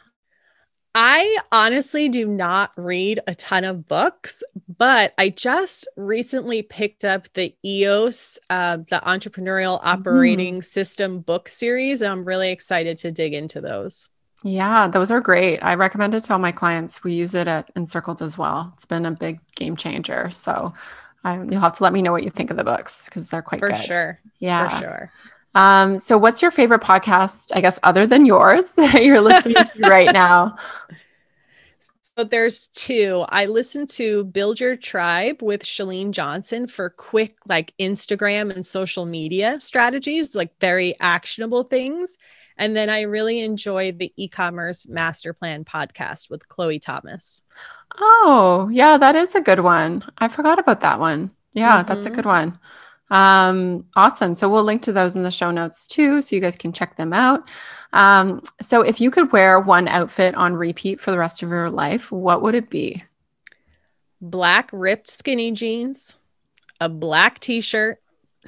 I 0.97 1.39
honestly 1.51 2.07
do 2.07 2.25
not 2.25 2.71
read 2.77 3.19
a 3.27 3.35
ton 3.35 3.65
of 3.65 3.85
books, 3.85 4.41
but 4.77 5.13
I 5.17 5.27
just 5.27 5.89
recently 5.97 6.61
picked 6.61 7.03
up 7.03 7.27
the 7.33 7.53
EOS, 7.65 8.39
uh, 8.49 8.77
the 8.77 9.01
Entrepreneurial 9.05 9.77
mm-hmm. 9.77 9.89
Operating 9.89 10.59
mm. 10.59 10.63
System 10.63 11.19
book 11.19 11.49
series. 11.49 12.01
And 12.01 12.09
I'm 12.13 12.23
really 12.23 12.49
excited 12.49 12.97
to 12.99 13.11
dig 13.11 13.33
into 13.33 13.59
those. 13.59 14.07
Yeah, 14.41 14.87
those 14.87 15.11
are 15.11 15.19
great. 15.19 15.59
I 15.59 15.75
recommend 15.75 16.15
it 16.15 16.23
to 16.25 16.33
all 16.33 16.39
my 16.39 16.53
clients. 16.53 17.03
We 17.03 17.13
use 17.13 17.35
it 17.35 17.49
at 17.49 17.69
Encircled 17.75 18.21
as 18.21 18.37
well. 18.37 18.71
It's 18.75 18.85
been 18.85 19.05
a 19.05 19.11
big 19.11 19.41
game 19.55 19.75
changer. 19.75 20.29
So 20.29 20.73
I, 21.25 21.43
you'll 21.43 21.59
have 21.59 21.73
to 21.73 21.83
let 21.83 21.91
me 21.91 22.03
know 22.03 22.13
what 22.13 22.23
you 22.23 22.29
think 22.29 22.51
of 22.51 22.57
the 22.57 22.63
books 22.63 23.05
because 23.05 23.29
they're 23.29 23.41
quite 23.41 23.59
For 23.59 23.67
good. 23.67 23.83
sure. 23.83 24.19
Yeah. 24.39 24.69
For 24.69 24.77
sure. 24.79 25.11
Um, 25.55 25.97
so 25.97 26.17
what's 26.17 26.41
your 26.41 26.51
favorite 26.51 26.81
podcast, 26.81 27.51
I 27.55 27.61
guess, 27.61 27.79
other 27.81 28.05
than 28.05 28.25
yours 28.25 28.71
that 28.75 29.03
you're 29.03 29.21
listening 29.21 29.55
to 29.55 29.71
right 29.79 30.13
now? 30.13 30.57
So 32.01 32.23
there's 32.23 32.69
two. 32.69 33.25
I 33.27 33.45
listen 33.45 33.87
to 33.87 34.25
Build 34.25 34.59
Your 34.59 34.75
Tribe 34.75 35.41
with 35.41 35.63
Chalene 35.63 36.11
Johnson 36.11 36.67
for 36.67 36.89
quick, 36.89 37.35
like 37.47 37.73
Instagram 37.79 38.53
and 38.53 38.65
social 38.65 39.05
media 39.05 39.59
strategies, 39.59 40.35
like 40.35 40.57
very 40.61 40.95
actionable 40.99 41.63
things. 41.63 42.17
And 42.57 42.75
then 42.75 42.89
I 42.89 43.01
really 43.01 43.41
enjoy 43.41 43.91
the 43.91 44.13
e 44.15 44.29
commerce 44.29 44.87
master 44.87 45.33
plan 45.33 45.65
podcast 45.65 46.29
with 46.29 46.47
Chloe 46.47 46.79
Thomas. 46.79 47.41
Oh, 47.99 48.69
yeah, 48.71 48.97
that 48.97 49.17
is 49.17 49.35
a 49.35 49.41
good 49.41 49.59
one. 49.59 50.03
I 50.17 50.29
forgot 50.29 50.57
about 50.57 50.81
that 50.81 51.01
one. 51.01 51.31
Yeah, 51.53 51.79
mm-hmm. 51.79 51.87
that's 51.87 52.05
a 52.05 52.09
mm-hmm. 52.09 52.15
good 52.15 52.25
one. 52.25 52.59
Um, 53.11 53.85
awesome. 53.95 54.35
So 54.35 54.49
we'll 54.49 54.63
link 54.63 54.81
to 54.83 54.93
those 54.93 55.15
in 55.15 55.23
the 55.23 55.31
show 55.31 55.51
notes 55.51 55.87
too, 55.87 56.21
so 56.21 56.35
you 56.35 56.41
guys 56.41 56.55
can 56.55 56.73
check 56.73 56.97
them 56.97 57.13
out. 57.13 57.47
Um, 57.93 58.41
so 58.61 58.81
if 58.81 58.99
you 58.99 59.11
could 59.11 59.31
wear 59.31 59.59
one 59.59 59.87
outfit 59.87 60.35
on 60.35 60.55
repeat 60.55 60.99
for 60.99 61.11
the 61.11 61.19
rest 61.19 61.43
of 61.43 61.49
your 61.49 61.69
life, 61.69 62.11
what 62.11 62.41
would 62.41 62.55
it 62.55 62.69
be? 62.69 63.03
Black 64.21 64.69
ripped 64.73 65.09
skinny 65.09 65.51
jeans, 65.51 66.17
a 66.81 66.89
black 66.89 67.39
t 67.39 67.61
shirt, 67.61 68.01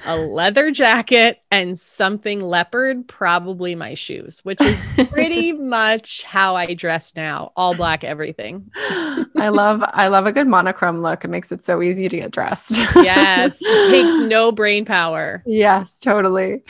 a 0.06 0.16
leather 0.16 0.70
jacket 0.70 1.40
and 1.50 1.78
something 1.78 2.40
leopard, 2.40 3.08
probably 3.08 3.74
my 3.74 3.94
shoes, 3.94 4.40
which 4.44 4.60
is 4.60 4.84
pretty 5.10 5.52
much 5.52 6.22
how 6.24 6.56
I 6.56 6.74
dress 6.74 7.14
now, 7.16 7.52
all 7.56 7.74
black 7.74 8.04
everything. 8.04 8.70
I 8.76 9.48
love 9.50 9.82
I 9.84 10.08
love 10.08 10.26
a 10.26 10.32
good 10.32 10.46
monochrome 10.46 11.02
look. 11.02 11.24
It 11.24 11.28
makes 11.28 11.52
it 11.52 11.62
so 11.64 11.82
easy 11.82 12.08
to 12.08 12.16
get 12.16 12.30
dressed. 12.30 12.76
yes, 12.96 13.58
it 13.60 13.90
takes 13.90 14.20
no 14.28 14.52
brain 14.52 14.84
power. 14.84 15.42
Yes, 15.46 16.00
totally. 16.00 16.62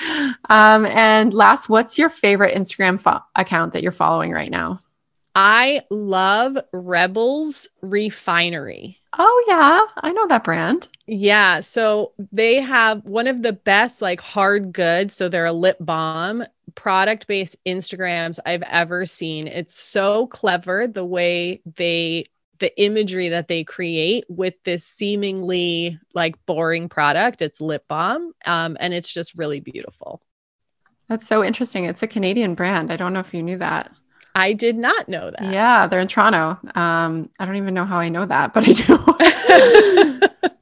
Um, 0.48 0.86
and 0.86 1.32
last, 1.32 1.68
what's 1.68 1.98
your 1.98 2.08
favorite 2.10 2.56
Instagram 2.56 3.00
fo- 3.00 3.22
account 3.34 3.72
that 3.72 3.82
you're 3.82 3.92
following 3.92 4.32
right 4.32 4.50
now? 4.50 4.80
I 5.34 5.82
love 5.90 6.58
Rebels 6.72 7.68
Refinery. 7.80 8.97
Oh 9.14 9.44
yeah, 9.48 9.80
I 9.96 10.12
know 10.12 10.26
that 10.26 10.44
brand. 10.44 10.88
Yeah, 11.06 11.60
so 11.60 12.12
they 12.30 12.60
have 12.60 13.04
one 13.04 13.26
of 13.26 13.42
the 13.42 13.54
best 13.54 14.02
like 14.02 14.20
hard 14.20 14.72
goods, 14.72 15.14
so 15.14 15.28
they're 15.28 15.46
a 15.46 15.52
lip 15.52 15.78
balm 15.80 16.44
product-based 16.74 17.56
Instagrams 17.66 18.38
I've 18.44 18.62
ever 18.62 19.06
seen. 19.06 19.46
It's 19.46 19.74
so 19.74 20.26
clever 20.26 20.86
the 20.86 21.04
way 21.04 21.62
they 21.76 22.26
the 22.58 22.76
imagery 22.82 23.28
that 23.28 23.48
they 23.48 23.62
create 23.64 24.24
with 24.28 24.54
this 24.64 24.84
seemingly 24.84 25.98
like 26.12 26.34
boring 26.44 26.88
product. 26.88 27.40
It's 27.40 27.60
lip 27.60 27.84
balm, 27.88 28.32
um, 28.44 28.76
and 28.80 28.92
it's 28.92 29.12
just 29.12 29.38
really 29.38 29.60
beautiful. 29.60 30.20
That's 31.08 31.26
so 31.26 31.42
interesting. 31.42 31.86
It's 31.86 32.02
a 32.02 32.08
Canadian 32.08 32.54
brand. 32.54 32.92
I 32.92 32.96
don't 32.96 33.14
know 33.14 33.20
if 33.20 33.32
you 33.32 33.42
knew 33.42 33.56
that. 33.58 33.90
I 34.38 34.52
did 34.52 34.76
not 34.76 35.08
know 35.08 35.30
that. 35.30 35.52
Yeah, 35.52 35.88
they're 35.88 36.00
in 36.00 36.06
Toronto. 36.06 36.58
Um, 36.74 37.28
I 37.38 37.44
don't 37.44 37.56
even 37.56 37.74
know 37.74 37.84
how 37.84 37.98
I 37.98 38.08
know 38.08 38.24
that, 38.24 38.52
but 38.54 38.64
I 38.68 38.72
do. 40.20 40.48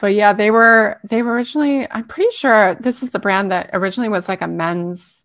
but 0.00 0.14
yeah, 0.14 0.32
they 0.32 0.50
were 0.50 1.00
they 1.02 1.22
were 1.22 1.32
originally. 1.32 1.90
I'm 1.90 2.06
pretty 2.06 2.30
sure 2.30 2.76
this 2.76 3.02
is 3.02 3.10
the 3.10 3.18
brand 3.18 3.50
that 3.50 3.70
originally 3.72 4.08
was 4.08 4.28
like 4.28 4.40
a 4.40 4.46
men's 4.46 5.23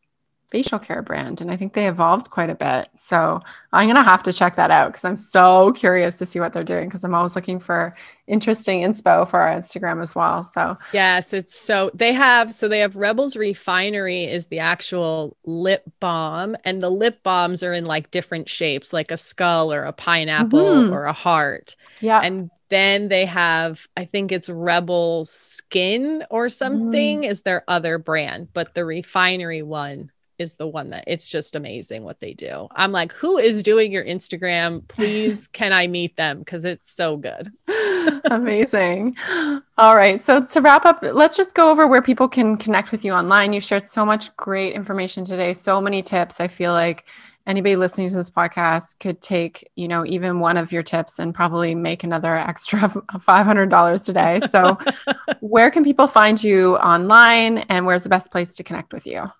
facial 0.49 0.79
care 0.79 1.03
brand 1.03 1.41
and 1.41 1.51
i 1.51 1.55
think 1.55 1.73
they 1.73 1.87
evolved 1.87 2.31
quite 2.31 2.49
a 2.49 2.55
bit 2.55 2.89
so 2.97 3.39
i'm 3.71 3.85
going 3.85 3.95
to 3.95 4.03
have 4.03 4.23
to 4.23 4.33
check 4.33 4.55
that 4.55 4.71
out 4.71 4.91
because 4.91 5.05
i'm 5.05 5.15
so 5.15 5.71
curious 5.73 6.17
to 6.17 6.25
see 6.25 6.39
what 6.39 6.53
they're 6.53 6.63
doing 6.63 6.87
because 6.87 7.03
i'm 7.03 7.13
always 7.13 7.35
looking 7.35 7.59
for 7.59 7.95
interesting 8.25 8.81
inspo 8.81 9.29
for 9.29 9.39
our 9.39 9.55
instagram 9.55 10.01
as 10.01 10.15
well 10.15 10.43
so 10.43 10.75
yes 10.91 11.33
it's 11.33 11.55
so 11.55 11.91
they 11.93 12.13
have 12.13 12.51
so 12.51 12.67
they 12.67 12.79
have 12.79 12.95
rebels 12.95 13.35
refinery 13.35 14.23
is 14.23 14.47
the 14.47 14.59
actual 14.59 15.37
lip 15.45 15.83
balm 15.99 16.55
and 16.65 16.81
the 16.81 16.89
lip 16.89 17.21
balms 17.21 17.61
are 17.61 17.73
in 17.73 17.85
like 17.85 18.09
different 18.09 18.49
shapes 18.49 18.91
like 18.91 19.11
a 19.11 19.17
skull 19.17 19.71
or 19.71 19.83
a 19.83 19.93
pineapple 19.93 20.59
mm-hmm. 20.59 20.93
or 20.93 21.05
a 21.05 21.13
heart 21.13 21.75
yeah 22.01 22.21
and 22.21 22.49
then 22.69 23.07
they 23.07 23.25
have, 23.25 23.87
I 23.97 24.05
think 24.05 24.31
it's 24.31 24.47
Rebel 24.47 25.25
Skin 25.25 26.23
or 26.29 26.49
something, 26.49 27.21
mm. 27.21 27.27
is 27.27 27.41
their 27.41 27.63
other 27.67 27.97
brand, 27.97 28.49
but 28.53 28.75
the 28.75 28.85
refinery 28.85 29.63
one 29.63 30.11
is 30.39 30.55
the 30.55 30.67
one 30.67 30.89
that 30.89 31.03
it's 31.07 31.29
just 31.29 31.55
amazing 31.55 32.03
what 32.03 32.19
they 32.19 32.33
do. 32.33 32.67
I'm 32.75 32.91
like, 32.91 33.11
who 33.11 33.37
is 33.37 33.61
doing 33.61 33.91
your 33.91 34.03
Instagram? 34.03 34.87
Please, 34.87 35.47
can 35.53 35.73
I 35.73 35.87
meet 35.87 36.15
them? 36.15 36.39
Because 36.39 36.65
it's 36.65 36.89
so 36.89 37.17
good. 37.17 37.51
amazing. 38.25 39.15
All 39.77 39.95
right. 39.95 40.21
So 40.21 40.43
to 40.43 40.61
wrap 40.61 40.85
up, 40.85 40.99
let's 41.01 41.37
just 41.37 41.55
go 41.55 41.69
over 41.69 41.87
where 41.87 42.01
people 42.01 42.27
can 42.27 42.57
connect 42.57 42.91
with 42.91 43.05
you 43.05 43.13
online. 43.13 43.53
You 43.53 43.61
shared 43.61 43.85
so 43.85 44.05
much 44.05 44.35
great 44.37 44.73
information 44.73 45.25
today, 45.25 45.53
so 45.53 45.81
many 45.81 46.01
tips. 46.01 46.39
I 46.39 46.47
feel 46.47 46.71
like 46.71 47.05
anybody 47.49 47.75
listening 47.75 48.07
to 48.07 48.15
this 48.15 48.29
podcast 48.29 48.99
could 48.99 49.21
take, 49.21 49.69
you 49.75 49.87
know, 49.87 50.05
even 50.05 50.39
one 50.39 50.55
of 50.55 50.71
your 50.71 50.83
tips 50.83 51.19
and 51.19 51.33
probably 51.33 51.73
make 51.73 52.03
another 52.03 52.35
extra 52.35 52.79
$500 52.79 54.05
today. 54.05 54.39
So 54.47 54.77
where 55.39 55.71
can 55.71 55.83
people 55.83 56.07
find 56.07 56.41
you 56.41 56.77
online 56.77 57.59
and 57.69 57.85
where's 57.85 58.03
the 58.03 58.09
best 58.09 58.31
place 58.31 58.55
to 58.55 58.63
connect 58.63 58.93
with 58.93 59.07
you? 59.07 59.31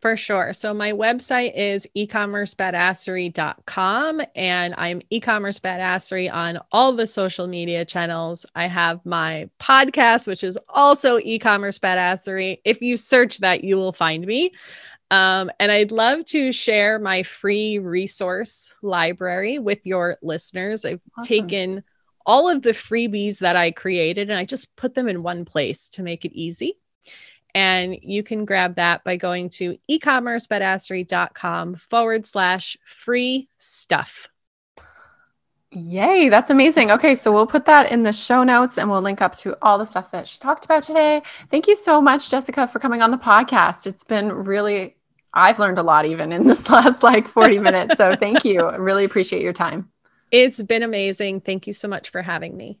For 0.00 0.16
sure. 0.16 0.52
So 0.54 0.72
my 0.72 0.92
website 0.92 1.52
is 1.54 1.86
ecommercebadassery.com 1.94 4.22
and 4.34 4.74
I'm 4.78 5.02
e-commerce 5.10 5.58
badassery 5.58 6.32
on 6.32 6.58
all 6.72 6.94
the 6.94 7.06
social 7.06 7.46
media 7.46 7.84
channels. 7.84 8.46
I 8.54 8.66
have 8.66 9.04
my 9.04 9.50
podcast, 9.60 10.26
which 10.26 10.42
is 10.42 10.58
also 10.70 11.18
e-commerce 11.18 11.78
badassery. 11.78 12.60
If 12.64 12.80
you 12.80 12.96
search 12.96 13.40
that, 13.40 13.62
you 13.62 13.76
will 13.76 13.92
find 13.92 14.26
me. 14.26 14.52
Um, 15.10 15.50
and 15.60 15.70
I'd 15.70 15.92
love 15.92 16.24
to 16.26 16.50
share 16.50 16.98
my 16.98 17.22
free 17.22 17.78
resource 17.78 18.74
library 18.80 19.58
with 19.58 19.84
your 19.84 20.16
listeners. 20.22 20.86
I've 20.86 21.02
awesome. 21.18 21.28
taken 21.28 21.84
all 22.24 22.48
of 22.48 22.62
the 22.62 22.70
freebies 22.70 23.40
that 23.40 23.56
I 23.56 23.70
created 23.70 24.30
and 24.30 24.38
I 24.38 24.46
just 24.46 24.74
put 24.76 24.94
them 24.94 25.08
in 25.08 25.22
one 25.22 25.44
place 25.44 25.90
to 25.90 26.02
make 26.02 26.24
it 26.24 26.32
easy. 26.32 26.78
And 27.54 27.96
you 28.02 28.22
can 28.22 28.44
grab 28.44 28.76
that 28.76 29.04
by 29.04 29.16
going 29.16 29.50
to 29.50 29.76
ecommercebadassery.com 29.90 31.74
forward 31.76 32.26
slash 32.26 32.76
free 32.84 33.48
stuff. 33.58 34.28
Yay, 35.72 36.28
that's 36.28 36.50
amazing. 36.50 36.90
Okay, 36.90 37.14
so 37.14 37.32
we'll 37.32 37.46
put 37.46 37.64
that 37.66 37.92
in 37.92 38.02
the 38.02 38.12
show 38.12 38.42
notes 38.42 38.76
and 38.76 38.90
we'll 38.90 39.02
link 39.02 39.22
up 39.22 39.36
to 39.36 39.56
all 39.62 39.78
the 39.78 39.84
stuff 39.84 40.10
that 40.10 40.28
she 40.28 40.38
talked 40.38 40.64
about 40.64 40.82
today. 40.82 41.22
Thank 41.48 41.68
you 41.68 41.76
so 41.76 42.00
much, 42.00 42.28
Jessica, 42.28 42.66
for 42.66 42.80
coming 42.80 43.02
on 43.02 43.12
the 43.12 43.16
podcast. 43.16 43.86
It's 43.86 44.02
been 44.02 44.32
really, 44.32 44.96
I've 45.32 45.60
learned 45.60 45.78
a 45.78 45.84
lot 45.84 46.06
even 46.06 46.32
in 46.32 46.48
this 46.48 46.68
last 46.70 47.04
like 47.04 47.28
40 47.28 47.60
minutes. 47.60 47.98
So 47.98 48.16
thank 48.16 48.44
you. 48.44 48.62
I 48.62 48.76
really 48.76 49.04
appreciate 49.04 49.42
your 49.42 49.52
time. 49.52 49.88
It's 50.32 50.60
been 50.60 50.82
amazing. 50.82 51.40
Thank 51.42 51.68
you 51.68 51.72
so 51.72 51.86
much 51.86 52.10
for 52.10 52.22
having 52.22 52.56
me. 52.56 52.80